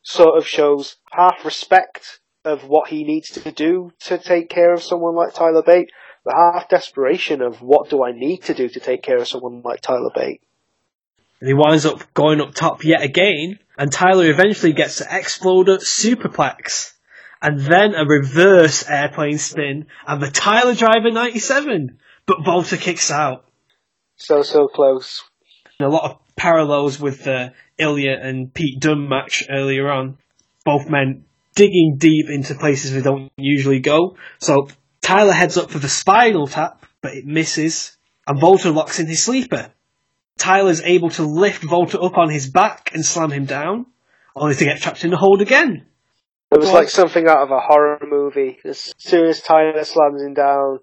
[0.02, 4.82] sort of shows half respect of what he needs to do to take care of
[4.82, 5.90] someone like Tyler Bate,
[6.24, 9.62] the half desperation of what do I need to do to take care of someone
[9.62, 10.40] like Tyler Bate.
[11.40, 15.78] And he winds up going up top yet again, and Tyler eventually gets an exploder
[15.78, 16.92] superplex,
[17.40, 23.46] and then a reverse airplane spin, and the Tyler Driver 97, but Walter kicks out.
[24.16, 25.24] So, so close.
[25.80, 30.18] A lot of parallels with the Ilya and Pete Dunne match earlier on.
[30.66, 31.24] Both men
[31.54, 34.16] digging deep into places they don't usually go.
[34.38, 34.68] So
[35.00, 37.96] Tyler heads up for the spinal tap, but it misses,
[38.26, 39.72] and Walter locks in his sleeper.
[40.38, 43.86] Tyler's able to lift Walter up on his back and slam him down,
[44.34, 45.86] only to get trapped in the hold again.
[46.50, 48.58] It was like something out of a horror movie.
[48.64, 50.80] As soon as Tyler slams him down,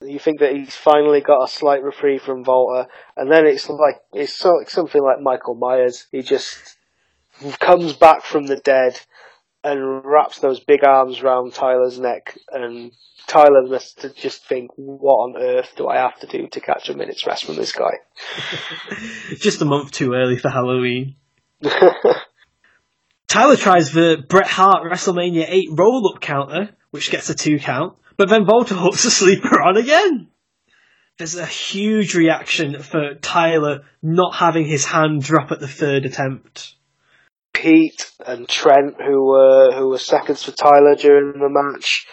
[0.00, 3.96] you think that he's finally got a slight reprieve from Walter, and then it's like
[4.14, 6.06] it's so, something like Michael Myers.
[6.10, 6.78] He just
[7.58, 8.98] comes back from the dead
[9.62, 12.92] and wraps those big arms round Tyler's neck, and
[13.26, 16.94] Tyler must just think, what on earth do I have to do to catch a
[16.94, 17.92] minute's rest from this guy?
[19.36, 21.14] Just a month too early for Halloween.
[23.28, 27.96] Tyler tries the Bret Hart WrestleMania 8 roll up counter, which gets a two count,
[28.16, 30.28] but then Walter hooks a sleeper on again.
[31.16, 36.74] There's a huge reaction for Tyler not having his hand drop at the third attempt.
[37.52, 42.06] Pete and Trent, who were who were seconds for Tyler during the match,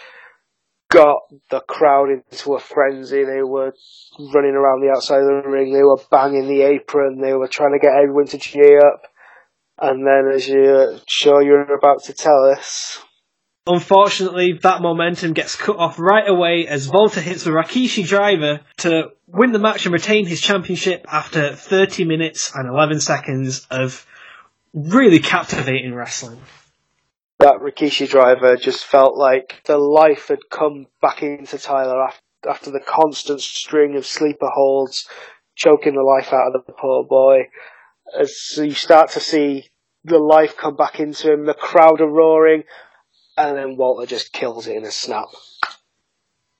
[0.90, 1.20] got
[1.50, 3.24] the crowd into a frenzy.
[3.24, 3.72] They were
[4.18, 5.72] running around the outside of the ring.
[5.72, 7.20] They were banging the apron.
[7.20, 9.02] They were trying to get everyone to cheer up.
[9.80, 13.00] And then, as you're sure you're about to tell us,
[13.68, 19.10] Unfortunately, that momentum gets cut off right away as Walter hits the Rikishi driver to
[19.26, 24.06] win the match and retain his championship after 30 minutes and 11 seconds of
[24.72, 26.40] really captivating wrestling.
[27.38, 32.70] that Rikishi driver just felt like the life had come back into Tyler after, after
[32.70, 35.08] the constant string of sleeper holds,
[35.54, 37.48] choking the life out of the poor boy.
[38.18, 39.68] As you start to see
[40.04, 42.64] the life come back into him, the crowd are roaring,
[43.36, 45.26] and then Walter just kills it in a snap.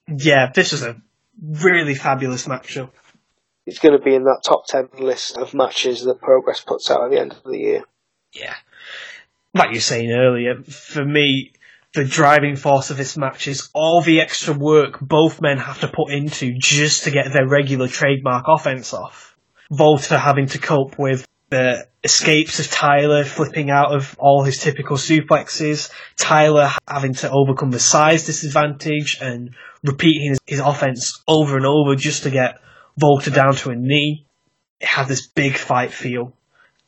[0.07, 1.01] Yeah, this was a
[1.41, 2.91] really fabulous matchup.
[3.65, 7.03] It's going to be in that top 10 list of matches that Progress puts out
[7.03, 7.83] at the end of the year.
[8.33, 8.55] Yeah.
[9.53, 11.53] Like you were saying earlier, for me,
[11.93, 15.87] the driving force of this match is all the extra work both men have to
[15.87, 19.35] put into just to get their regular trademark offense off.
[19.71, 24.97] Walter having to cope with the escapes of Tyler flipping out of all his typical
[24.97, 31.65] suplexes, Tyler having to overcome the size disadvantage and repeating his, his offense over and
[31.65, 32.59] over just to get
[33.01, 34.25] Walter down to a knee.
[34.79, 36.33] It had this big fight feel.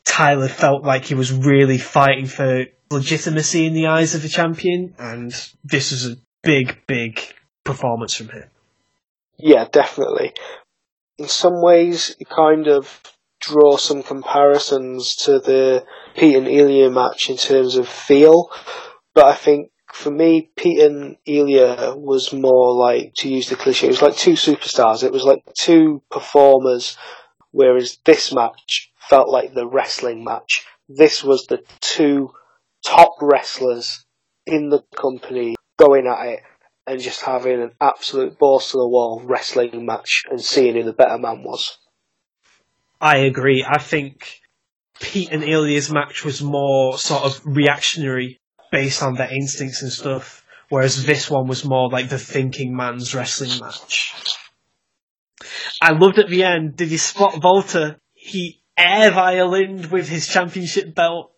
[0.04, 4.94] Tyler felt like he was really fighting for legitimacy in the eyes of the champion,
[4.98, 5.32] and
[5.64, 7.20] this was a big, big
[7.64, 8.44] performance from him.
[9.38, 10.34] Yeah, definitely.
[11.18, 13.00] In some ways, it kind of
[13.40, 15.84] draw some comparisons to the
[16.16, 18.50] Pete and Ilya match in terms of feel,
[19.14, 23.86] but I think for me, Pete and Ilya was more like, to use the cliche,
[23.86, 25.04] it was like two superstars.
[25.04, 26.96] It was like two performers,
[27.50, 30.64] whereas this match felt like the wrestling match.
[30.88, 32.30] This was the two
[32.84, 34.04] top wrestlers
[34.46, 36.40] in the company going at it
[36.86, 40.92] and just having an absolute balls to the wall wrestling match and seeing who the
[40.92, 41.78] better man was.
[43.00, 43.64] I agree.
[43.68, 44.40] I think
[45.00, 50.44] Pete and Ilya's match was more sort of reactionary based on their instincts and stuff,
[50.68, 54.14] whereas this one was more like the thinking man's wrestling match.
[55.80, 57.98] I loved at the end, did you spot Walter?
[58.14, 61.32] He air violined with his championship belt.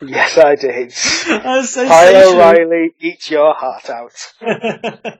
[0.00, 0.92] Yes, I did.
[1.88, 4.12] Kyle O'Reilly, eat your heart out.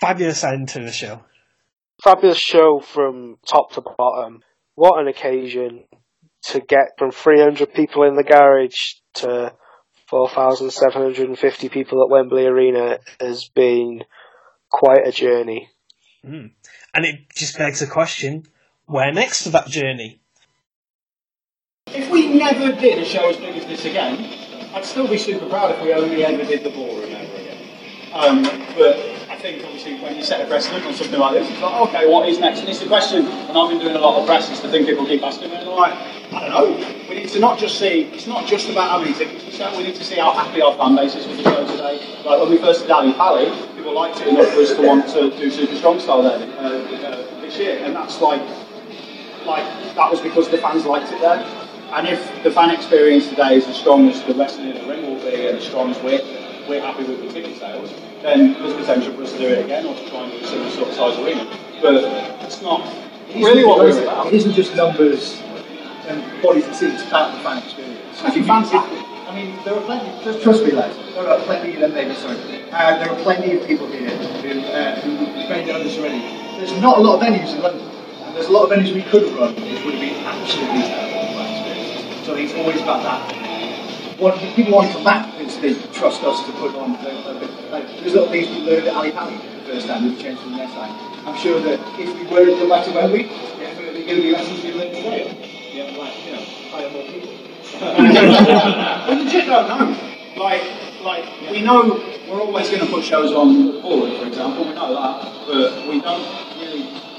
[0.00, 1.24] Fabulous end to the show.
[2.02, 4.42] Fabulous show from top to bottom.
[4.74, 5.84] What an occasion
[6.44, 9.52] to get from 300 people in the garage to
[10.08, 14.02] 4,750 people at Wembley Arena has been
[14.70, 15.70] quite a journey.
[16.24, 16.50] Mm.
[16.94, 18.44] And it just begs the question
[18.92, 20.20] where next for that journey?
[21.88, 24.28] If we never did a show as big as this again,
[24.74, 27.58] I'd still be super proud if we only ever did the ballroom ever again.
[28.12, 28.42] Um,
[28.76, 28.96] but
[29.30, 32.06] I think obviously when you set a precedent on something like this, it's like, okay,
[32.06, 32.60] what is next?
[32.60, 34.84] And it's the question, and I've been doing a lot of press, it's the thing
[34.84, 35.94] people keep asking me, and I'm like,
[36.32, 37.08] I don't know.
[37.08, 39.76] We need to not just see, it's not just about how many tickets we sell,
[39.76, 42.00] we need to see how happy our fan base is with the show today.
[42.24, 45.08] Like when we first did Ali Pally, people liked it enough for us to want
[45.08, 46.68] to do Super Strong Style then uh,
[47.08, 48.42] uh, this year, and that's like,
[49.46, 49.64] like
[49.94, 51.44] that was because the fans liked it there.
[51.92, 55.02] And if the fan experience today is as strong as the wrestling in the ring
[55.02, 56.22] will be, and as strong as we're,
[56.66, 57.92] we're happy with the ticket sales,
[58.22, 60.46] then there's potential for us to do it again or to try and do a
[60.46, 61.44] similar sort of size arena.
[61.82, 62.04] But
[62.44, 62.80] it's not
[63.34, 64.28] really what we're about.
[64.28, 65.42] It isn't just numbers
[66.08, 68.22] and bodies and seats, it's about the fan experience.
[68.22, 68.68] I think fans.
[68.72, 72.36] I mean, there are plenty, just trust me, lads, there are plenty, then maybe, sorry,
[72.70, 75.10] uh, there are plenty of people here who, uh, who
[75.48, 76.20] may know this already.
[76.58, 77.91] There's not a lot of venues in London.
[78.32, 81.36] And there's a lot of venues we could run, which would have been absolutely terrible
[81.36, 82.24] fan experiences.
[82.24, 84.18] So I think it's always about that.
[84.18, 86.92] What people want to come back is they trust us to put on.
[87.04, 90.18] The, the, like, there's little things we learned at Ali Pally the first time, we've
[90.18, 90.96] changed from the next time.
[91.28, 93.24] I'm sure that if we were to come back to Wembley,
[93.60, 95.28] definitely going to be lessons we learned today.
[95.68, 97.36] Yeah, like, you know, hire more people.
[99.12, 99.92] we legit don't know.
[100.40, 100.64] Like,
[101.04, 104.64] like we know we're always going to put shows on Ballroom, for example.
[104.64, 106.24] We know that, but we don't
[106.56, 107.11] really.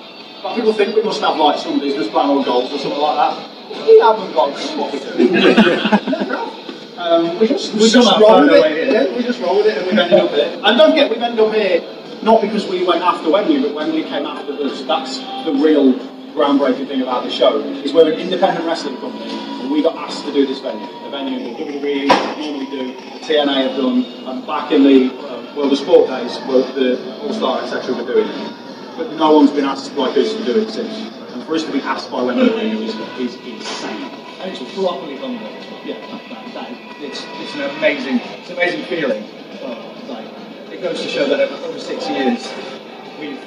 [0.43, 3.15] But people think we must have like some business plan or goals or something like
[3.15, 3.87] that.
[3.87, 6.97] We haven't got a clue what we do.
[6.99, 8.91] um, we just we just roll with it.
[8.91, 10.59] Yeah, we just roll with it, and we've ended up here.
[10.61, 11.79] And don't get, we've ended up here
[12.23, 14.81] not because we went after Wembley, but Wembley came after us.
[14.81, 15.93] That's the real
[16.35, 17.61] groundbreaking thing about the show.
[17.61, 20.85] Is we're an independent wrestling company, and we got asked to do this venue.
[21.05, 22.07] The venue that WWE
[22.37, 26.37] normally do, the TNA have done, and back in the uh, World of Sport days,
[26.75, 27.95] the All Star etc.
[27.95, 28.72] were doing it.
[28.97, 31.11] But no one's been asked like us to do it since.
[31.33, 34.03] And for us to be asked by Wembley is, is insane.
[34.39, 35.81] And it's properly done well.
[35.83, 36.69] Yeah, that, that,
[37.01, 39.23] it's, it's an amazing, it's an amazing feeling.
[39.63, 40.27] Oh, like,
[40.71, 42.53] it goes to show that over, over six years,
[43.19, 43.39] we've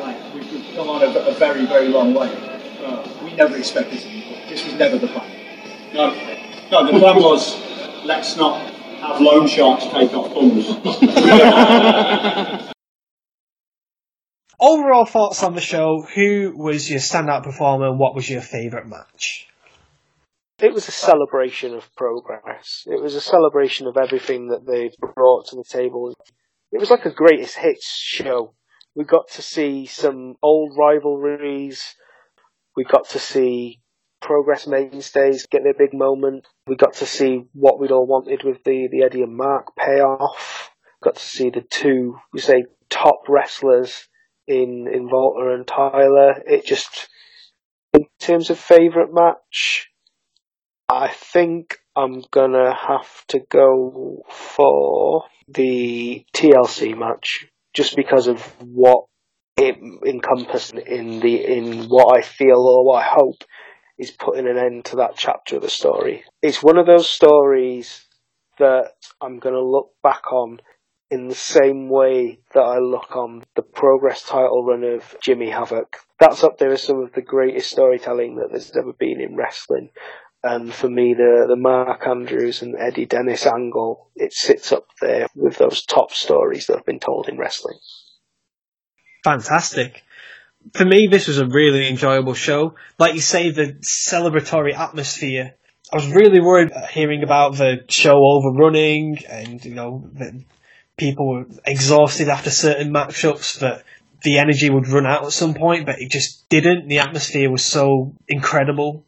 [0.00, 2.28] like we've, we've come on a, a very, very long way.
[2.84, 4.08] Uh, we never expected to.
[4.48, 5.30] This was never the plan.
[5.94, 6.10] No,
[6.70, 6.92] no.
[6.92, 7.56] The plan was
[8.04, 8.60] let's not
[9.00, 10.66] have loan sharks take off bums.
[14.60, 16.02] Overall thoughts on the show.
[16.14, 19.46] Who was your standout performer and what was your favourite match?
[20.58, 22.82] It was a celebration of progress.
[22.86, 26.12] It was a celebration of everything that they brought to the table.
[26.72, 28.54] It was like a greatest hits show.
[28.96, 31.94] We got to see some old rivalries.
[32.76, 33.80] We got to see
[34.20, 36.44] Progress mainstays get their big moment.
[36.66, 40.72] We got to see what we'd all wanted with the, the Eddie and Mark payoff.
[41.00, 44.07] Got to see the two, we say, top wrestlers
[44.48, 46.42] in, in Walter and Tyler.
[46.46, 47.08] It just,
[47.92, 49.88] in terms of favourite match,
[50.88, 59.04] I think I'm gonna have to go for the TLC match, just because of what
[59.58, 59.76] it
[60.06, 63.42] encompassed in the in what I feel or what I hope
[63.98, 66.24] is putting an end to that chapter of the story.
[66.40, 68.06] It's one of those stories
[68.58, 70.60] that I'm gonna look back on
[71.10, 75.96] in the same way that I look on the progress title run of Jimmy Havoc.
[76.20, 79.90] that's up there as some of the greatest storytelling that there's ever been in wrestling.
[80.42, 85.26] And for me, the, the Mark Andrews and Eddie Dennis angle, it sits up there
[85.34, 87.78] with those top stories that have been told in wrestling.
[89.24, 90.02] Fantastic.
[90.74, 92.74] For me, this was a really enjoyable show.
[92.98, 95.54] Like you say, the celebratory atmosphere.
[95.92, 100.34] I was really worried hearing about the show overrunning and, you know, that
[100.98, 103.84] people were exhausted after certain matchups, that
[104.22, 106.88] the energy would run out at some point, but it just didn't.
[106.88, 109.04] The atmosphere was so incredible.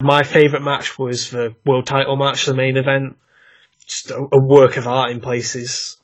[0.00, 3.16] My favourite match was the world title match, the main event.
[3.86, 5.96] Just a, a work of art in places.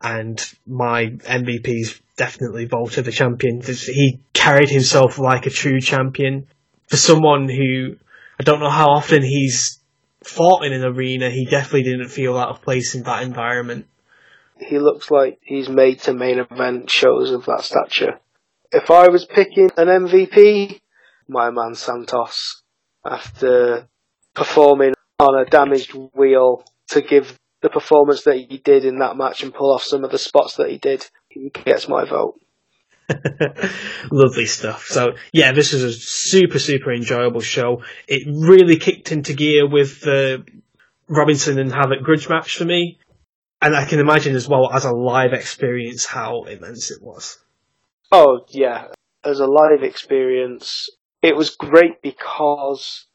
[0.00, 3.62] And my MVP's definitely Walter the champion.
[3.62, 6.46] He carried himself like a true champion.
[6.88, 7.96] For someone who,
[8.38, 9.78] I don't know how often he's
[10.22, 13.86] fought in an arena, he definitely didn't feel out of place in that environment.
[14.60, 18.20] He looks like he's made to main event shows of that stature.
[18.72, 20.80] If I was picking an MVP,
[21.28, 22.62] my man Santos,
[23.04, 23.88] after
[24.34, 29.42] performing on a damaged wheel to give the performance that he did in that match
[29.42, 32.40] and pull off some of the spots that he did, he gets my vote.
[34.12, 34.84] Lovely stuff.
[34.84, 37.82] So yeah, this was a super, super enjoyable show.
[38.06, 40.44] It really kicked into gear with the
[41.08, 42.98] Robinson and Havoc grudge match for me.
[43.60, 47.38] And I can imagine as well as a live experience how immense it was.
[48.12, 48.86] Oh yeah,
[49.24, 50.88] as a live experience,
[51.22, 53.06] it was great because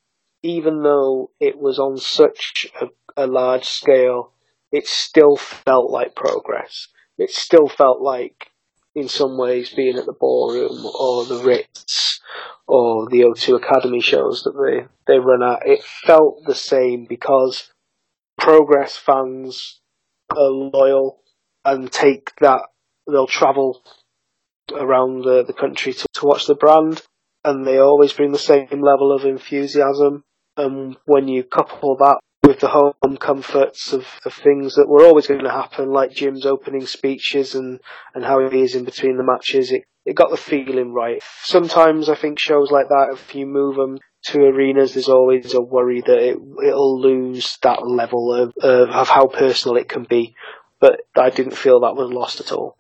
[0.42, 4.34] even though it was on such a, a large scale,
[4.72, 6.90] it still felt like progress.
[7.18, 8.52] It still felt like,
[8.96, 12.20] in some ways, being at the ballroom or the Ritz
[12.68, 15.66] or the O2 Academy shows that they, they run at.
[15.66, 17.72] It felt the same because
[18.38, 19.80] progress fans
[20.30, 21.20] are loyal
[21.66, 22.62] and take that,
[23.08, 23.84] they'll travel
[24.74, 27.02] around the, the country to, to watch the brand
[27.44, 30.24] and they always bring the same level of enthusiasm.
[30.56, 35.28] And when you couple that with the home comforts of, of things that were always
[35.28, 37.80] going to happen, like Jim's opening speeches and,
[38.14, 41.22] and how he is in between the matches, it, it got the feeling right.
[41.42, 45.62] Sometimes I think shows like that, if you move them to arenas, there's always a
[45.62, 50.36] worry that it, it'll lose that level of, of, how personal it can be.
[50.80, 52.78] But I didn't feel that was lost at all.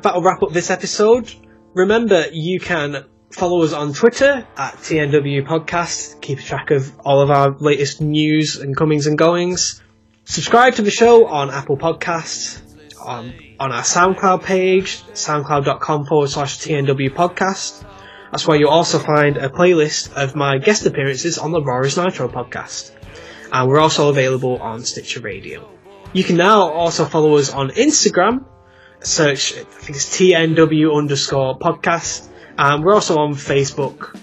[0.00, 1.32] That'll wrap up this episode.
[1.74, 6.20] Remember, you can follow us on Twitter at TNW Podcast.
[6.20, 9.82] Keep track of all of our latest news and comings and goings.
[10.24, 12.60] Subscribe to the show on Apple Podcasts,
[13.00, 17.84] on, on our SoundCloud page, soundcloud.com forward slash TNW Podcast.
[18.32, 22.28] That's where you'll also find a playlist of my guest appearances on the is Nitro
[22.28, 22.90] podcast.
[23.52, 25.68] And we're also available on Stitcher Radio.
[26.14, 28.46] You can now also follow us on Instagram.
[29.00, 32.26] Search, I think it's TNW underscore podcast
[32.56, 34.18] and we're also on Facebook.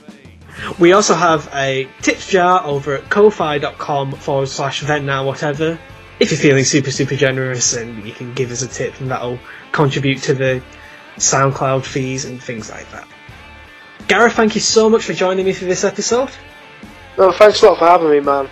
[0.80, 5.78] We also have a tips jar over at ko-fi.com forward slash vent now whatever.
[6.20, 9.38] If you're feeling super, super generous and you can give us a tip and that'll
[9.72, 10.64] contribute to the
[11.18, 13.08] SoundCloud fees and things like that.
[14.10, 16.32] Gareth, thank you so much for joining me for this episode.
[17.16, 18.50] No, thanks a lot for having me, man.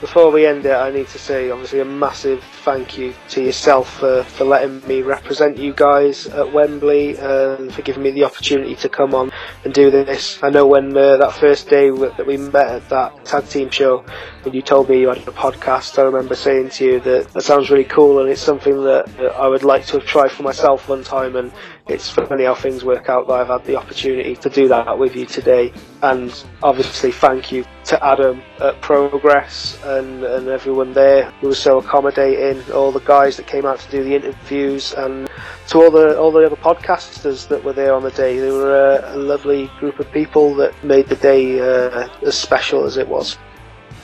[0.00, 3.98] Before we end it, I need to say obviously a massive thank you to yourself
[3.98, 8.74] for, for letting me represent you guys at Wembley and for giving me the opportunity
[8.76, 9.30] to come on
[9.64, 10.42] and do this.
[10.42, 14.02] I know when uh, that first day that we met at that tag team show,
[14.42, 17.42] when you told me you had a podcast, I remember saying to you that that
[17.42, 20.42] sounds really cool and it's something that, that I would like to have tried for
[20.42, 21.52] myself one time and
[21.86, 25.14] it's funny how things work out that I've had the opportunity to do that with
[25.14, 25.70] you today.
[26.02, 26.32] And
[26.62, 32.53] obviously, thank you to Adam at Progress and, and everyone there who was so accommodating,
[32.70, 35.28] all the guys that came out to do the interviews, and
[35.68, 38.38] to all the all the other podcasters that were there on the day.
[38.38, 42.84] They were a, a lovely group of people that made the day uh, as special
[42.84, 43.38] as it was.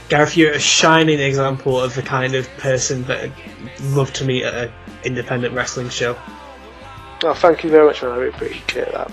[0.08, 4.42] Gareth, you're a shining example of the kind of person that I'd love to meet
[4.42, 4.72] at an
[5.04, 6.18] independent wrestling show.
[7.22, 8.12] Oh, thank you very much, man.
[8.12, 9.10] I really appreciate that.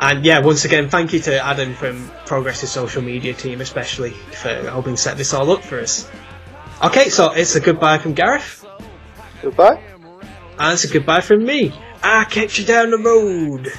[0.00, 4.48] And yeah, once again, thank you to Adam from Progress's social media team, especially for
[4.68, 6.10] helping set this all up for us.
[6.84, 8.66] Okay, so it's a goodbye from Gareth.
[9.40, 9.82] Goodbye.
[10.58, 11.72] And it's a goodbye from me.
[12.02, 13.72] I'll catch you down the road.